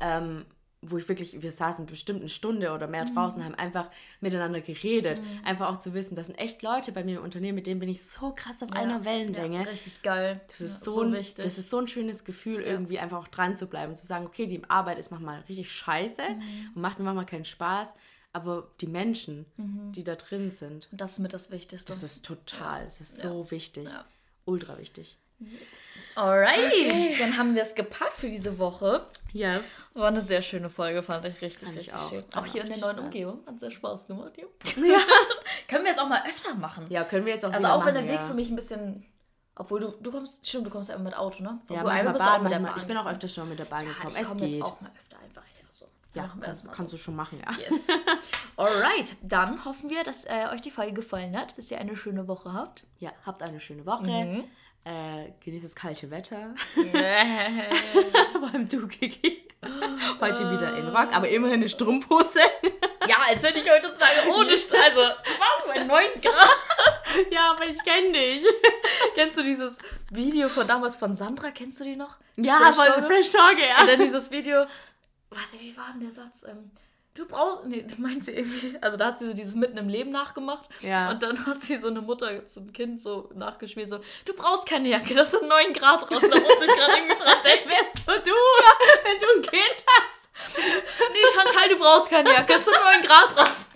Ähm, 0.00 0.44
wo 0.82 0.96
ich 0.96 1.08
wirklich, 1.08 1.42
wir 1.42 1.52
saßen 1.52 1.84
bestimmt 1.84 2.20
eine 2.20 2.30
Stunde 2.30 2.72
oder 2.72 2.86
mehr 2.86 3.04
mhm. 3.04 3.14
draußen, 3.14 3.44
haben 3.44 3.54
einfach 3.54 3.90
miteinander 4.20 4.62
geredet. 4.62 5.20
Mhm. 5.20 5.44
Einfach 5.44 5.68
auch 5.68 5.80
zu 5.80 5.92
wissen, 5.92 6.14
das 6.14 6.28
sind 6.28 6.38
echt 6.38 6.62
Leute 6.62 6.92
bei 6.92 7.04
mir 7.04 7.18
im 7.18 7.24
Unternehmen, 7.24 7.56
mit 7.56 7.66
denen 7.66 7.80
bin 7.80 7.88
ich 7.88 8.02
so 8.02 8.32
krass 8.34 8.62
auf 8.62 8.70
ja. 8.70 8.76
einer 8.76 9.04
Wellenlänge. 9.04 9.58
Ja, 9.58 9.62
richtig 9.64 10.02
geil. 10.02 10.40
Das 10.48 10.60
ist, 10.60 10.86
ja, 10.86 10.92
so, 10.92 11.02
ein, 11.02 11.12
wichtig. 11.12 11.44
das 11.44 11.58
ist 11.58 11.68
so 11.68 11.78
ein 11.78 11.88
schönes 11.88 12.24
Gefühl, 12.24 12.62
irgendwie 12.62 12.98
einfach 12.98 13.18
auch 13.18 13.28
dran 13.28 13.54
zu 13.56 13.66
bleiben 13.66 13.92
und 13.92 13.96
zu 13.96 14.06
sagen, 14.06 14.26
okay, 14.26 14.46
die 14.46 14.62
Arbeit 14.68 14.98
ist 14.98 15.10
manchmal 15.10 15.40
richtig 15.42 15.70
scheiße 15.70 16.22
mhm. 16.22 16.70
und 16.74 16.80
macht 16.80 16.98
mir 16.98 17.04
manchmal 17.04 17.26
keinen 17.26 17.44
Spaß, 17.44 17.92
aber 18.32 18.70
die 18.80 18.86
Menschen, 18.86 19.44
mhm. 19.58 19.92
die 19.92 20.04
da 20.04 20.14
drin 20.14 20.50
sind. 20.50 20.88
Und 20.92 21.00
das 21.00 21.12
ist 21.12 21.18
mit 21.18 21.34
das 21.34 21.50
Wichtigste. 21.50 21.92
Das 21.92 22.02
ist 22.02 22.24
total, 22.24 22.84
das 22.84 23.02
ist 23.02 23.18
so 23.18 23.50
wichtig. 23.50 23.88
Ultra 24.46 24.78
wichtig. 24.78 25.18
Yes. 25.40 25.98
Alright, 26.14 26.58
okay. 26.58 27.16
dann 27.18 27.36
haben 27.36 27.54
wir 27.54 27.62
es 27.62 27.74
gepackt 27.74 28.16
für 28.16 28.28
diese 28.28 28.58
Woche. 28.58 29.06
Yes. 29.32 29.62
War 29.94 30.08
eine 30.08 30.20
sehr 30.20 30.42
schöne 30.42 30.68
Folge, 30.68 31.02
fand 31.02 31.24
ich 31.24 31.40
richtig, 31.40 31.66
fand 31.66 31.78
richtig 31.78 31.94
auch. 31.94 32.10
schön. 32.10 32.24
Auch 32.34 32.44
hier 32.44 32.62
in 32.62 32.68
der 32.68 32.78
neuen 32.78 32.96
Spaß. 32.96 33.04
Umgebung. 33.06 33.46
Hat 33.46 33.58
sehr 33.58 33.70
Spaß 33.70 34.06
gemacht, 34.06 34.32
ja. 34.36 34.44
ja. 34.84 34.98
können 35.68 35.84
wir 35.84 35.90
jetzt 35.90 36.00
auch 36.00 36.08
mal 36.08 36.22
öfter 36.28 36.54
machen. 36.54 36.86
Ja, 36.90 37.04
können 37.04 37.24
wir 37.24 37.32
jetzt 37.32 37.44
auch 37.44 37.52
Also 37.52 37.66
auch 37.68 37.86
wenn 37.86 37.94
der 37.94 38.04
Weg 38.04 38.20
ja. 38.20 38.26
für 38.26 38.34
mich 38.34 38.50
ein 38.50 38.56
bisschen 38.56 39.06
obwohl 39.60 39.78
du, 39.78 39.90
du 40.00 40.10
kommst, 40.10 40.46
stimmt, 40.46 40.66
du 40.66 40.70
kommst 40.70 40.88
ja 40.88 40.94
immer 40.94 41.04
mit 41.04 41.16
Auto, 41.18 41.42
ne? 41.42 41.60
Ja, 41.68 41.84
einmal 41.84 42.14
bist 42.14 42.24
Bahn, 42.24 42.42
mit 42.42 42.50
der 42.50 42.60
Bahn. 42.60 42.72
Ich 42.78 42.86
bin 42.86 42.96
auch 42.96 43.04
öfter 43.04 43.28
schon 43.28 43.46
mit 43.46 43.58
der 43.58 43.66
Bahn 43.66 43.84
ja, 43.84 43.92
gekommen. 43.92 44.14
Ich 44.18 44.36
geht. 44.38 44.52
jetzt 44.54 44.62
auch 44.62 44.80
mal 44.80 44.90
öfter 44.96 45.18
einfach 45.18 45.42
hier 45.44 45.66
so. 45.68 45.84
Ja, 46.14 46.32
kannst, 46.40 46.72
kannst 46.72 46.92
so. 46.92 46.96
du 46.96 47.02
schon 47.02 47.14
machen, 47.14 47.42
ja. 47.44 47.52
Yes. 47.58 47.86
Alright, 48.56 49.16
dann 49.20 49.62
hoffen 49.66 49.90
wir, 49.90 50.02
dass 50.02 50.24
äh, 50.24 50.46
euch 50.50 50.62
die 50.62 50.70
Folge 50.70 50.94
gefallen 50.94 51.36
hat, 51.36 51.58
dass 51.58 51.70
ihr 51.70 51.78
eine 51.78 51.94
schöne 51.94 52.26
Woche 52.26 52.54
habt. 52.54 52.84
Ja, 53.00 53.12
habt 53.26 53.42
eine 53.42 53.60
schöne 53.60 53.84
Woche. 53.84 54.04
Mhm. 54.04 54.44
Äh, 54.84 55.32
genießt 55.44 55.64
das 55.64 55.74
kalte 55.74 56.10
Wetter. 56.10 56.54
Vor 56.74 58.48
allem 58.48 58.68
du, 58.68 58.88
Kiki. 58.88 59.46
Heute 60.20 60.50
wieder 60.52 60.74
in 60.78 60.88
Rock, 60.88 61.14
aber 61.14 61.28
immerhin 61.28 61.60
eine 61.60 61.68
Strumpfhose. 61.68 62.40
ja, 63.06 63.16
als 63.28 63.42
wenn 63.42 63.56
ich 63.56 63.70
heute 63.70 63.94
sage, 63.94 64.30
ohne 64.34 64.56
St 64.56 64.74
Also, 64.74 65.00
wow, 65.00 65.66
bei 65.66 65.84
9 65.84 66.20
Grad. 66.22 67.30
Ja, 67.30 67.50
aber 67.50 67.66
ich 67.66 67.82
kenne 67.84 68.12
dich. 68.12 68.42
Kennst 69.14 69.36
du 69.36 69.42
dieses 69.42 69.76
Video 70.10 70.48
von 70.48 70.66
damals 70.66 70.96
von 70.96 71.14
Sandra? 71.14 71.50
Kennst 71.50 71.80
du 71.80 71.84
die 71.84 71.96
noch? 71.96 72.16
Ja, 72.36 72.56
Fresh 72.72 72.76
von? 72.76 73.04
Fresh 73.04 73.30
Talk, 73.30 73.58
ja. 73.58 73.82
Und 73.82 73.86
dann 73.88 74.00
dieses 74.00 74.30
Video, 74.30 74.64
warte, 75.28 75.60
wie 75.60 75.76
war 75.76 75.88
denn 75.92 76.00
der 76.00 76.12
Satz? 76.12 76.44
Ähm, 76.44 76.70
du 77.20 77.26
brauchst, 77.26 77.66
nee, 77.66 77.82
du 77.82 78.00
meinst 78.00 78.26
sie 78.26 78.32
irgendwie, 78.32 78.76
also 78.80 78.96
da 78.96 79.06
hat 79.06 79.18
sie 79.18 79.26
so 79.26 79.34
dieses 79.34 79.54
Mitten 79.54 79.76
im 79.76 79.88
Leben 79.88 80.10
nachgemacht. 80.10 80.68
Ja. 80.80 81.10
Und 81.10 81.22
dann 81.22 81.46
hat 81.46 81.60
sie 81.60 81.76
so 81.76 81.88
eine 81.88 82.00
Mutter 82.00 82.46
zum 82.46 82.72
Kind 82.72 83.00
so 83.00 83.28
nachgespielt, 83.34 83.88
so, 83.88 84.00
du 84.24 84.32
brauchst 84.34 84.66
keine 84.66 84.88
Jacke, 84.88 85.14
das 85.14 85.30
sind 85.30 85.46
9 85.46 85.72
Grad 85.74 86.02
raus. 86.02 86.22
Da 86.22 86.40
muss 86.40 86.60
ich 86.60 86.66
gerade 86.66 86.92
irgendwie 86.96 87.16
dran 87.16 87.36
Das 87.42 87.68
wärst 87.68 87.98
so 87.98 88.12
du, 88.12 88.36
wenn 89.04 89.18
du 89.18 89.26
ein 89.36 89.42
Kind 89.42 89.84
hast. 89.98 90.30
Nee, 91.12 91.18
Chantal, 91.34 91.68
du 91.68 91.76
brauchst 91.76 92.08
keine 92.08 92.30
Jacke, 92.30 92.54
es 92.54 92.64
sind 92.64 92.74
9 92.74 93.02
Grad 93.02 93.36
raus. 93.36 93.66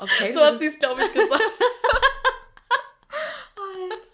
Okay, 0.00 0.30
So 0.30 0.40
hat 0.44 0.58
sie 0.58 0.66
es, 0.66 0.78
glaube 0.78 1.02
ich, 1.04 1.12
gesagt. 1.12 1.42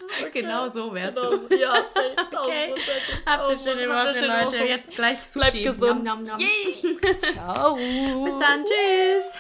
Genau 0.32 0.68
so 0.68 0.92
wärst 0.94 1.16
Genau 1.16 1.36
du. 1.36 1.56
Ja, 1.56 1.84
safe. 1.84 2.14
Okay. 2.38 2.74
1000%. 2.74 3.26
Habt 3.26 3.42
eine 3.42 3.52
Oh 3.52 3.56
schöne 3.56 3.88
Woche, 3.88 4.26
Leute. 4.26 4.56
Jetzt 4.64 4.94
gleich 4.94 5.18
Sushi. 5.18 5.38
Bleibt 5.38 5.64
gesund. 5.64 6.04
Nom, 6.04 6.24
nom, 6.24 6.38
nom. 6.38 6.40
Yay. 6.40 6.98
Ciao. 7.32 7.74
Bis 7.76 8.38
dann, 8.38 8.64
tschüss. 8.64 9.38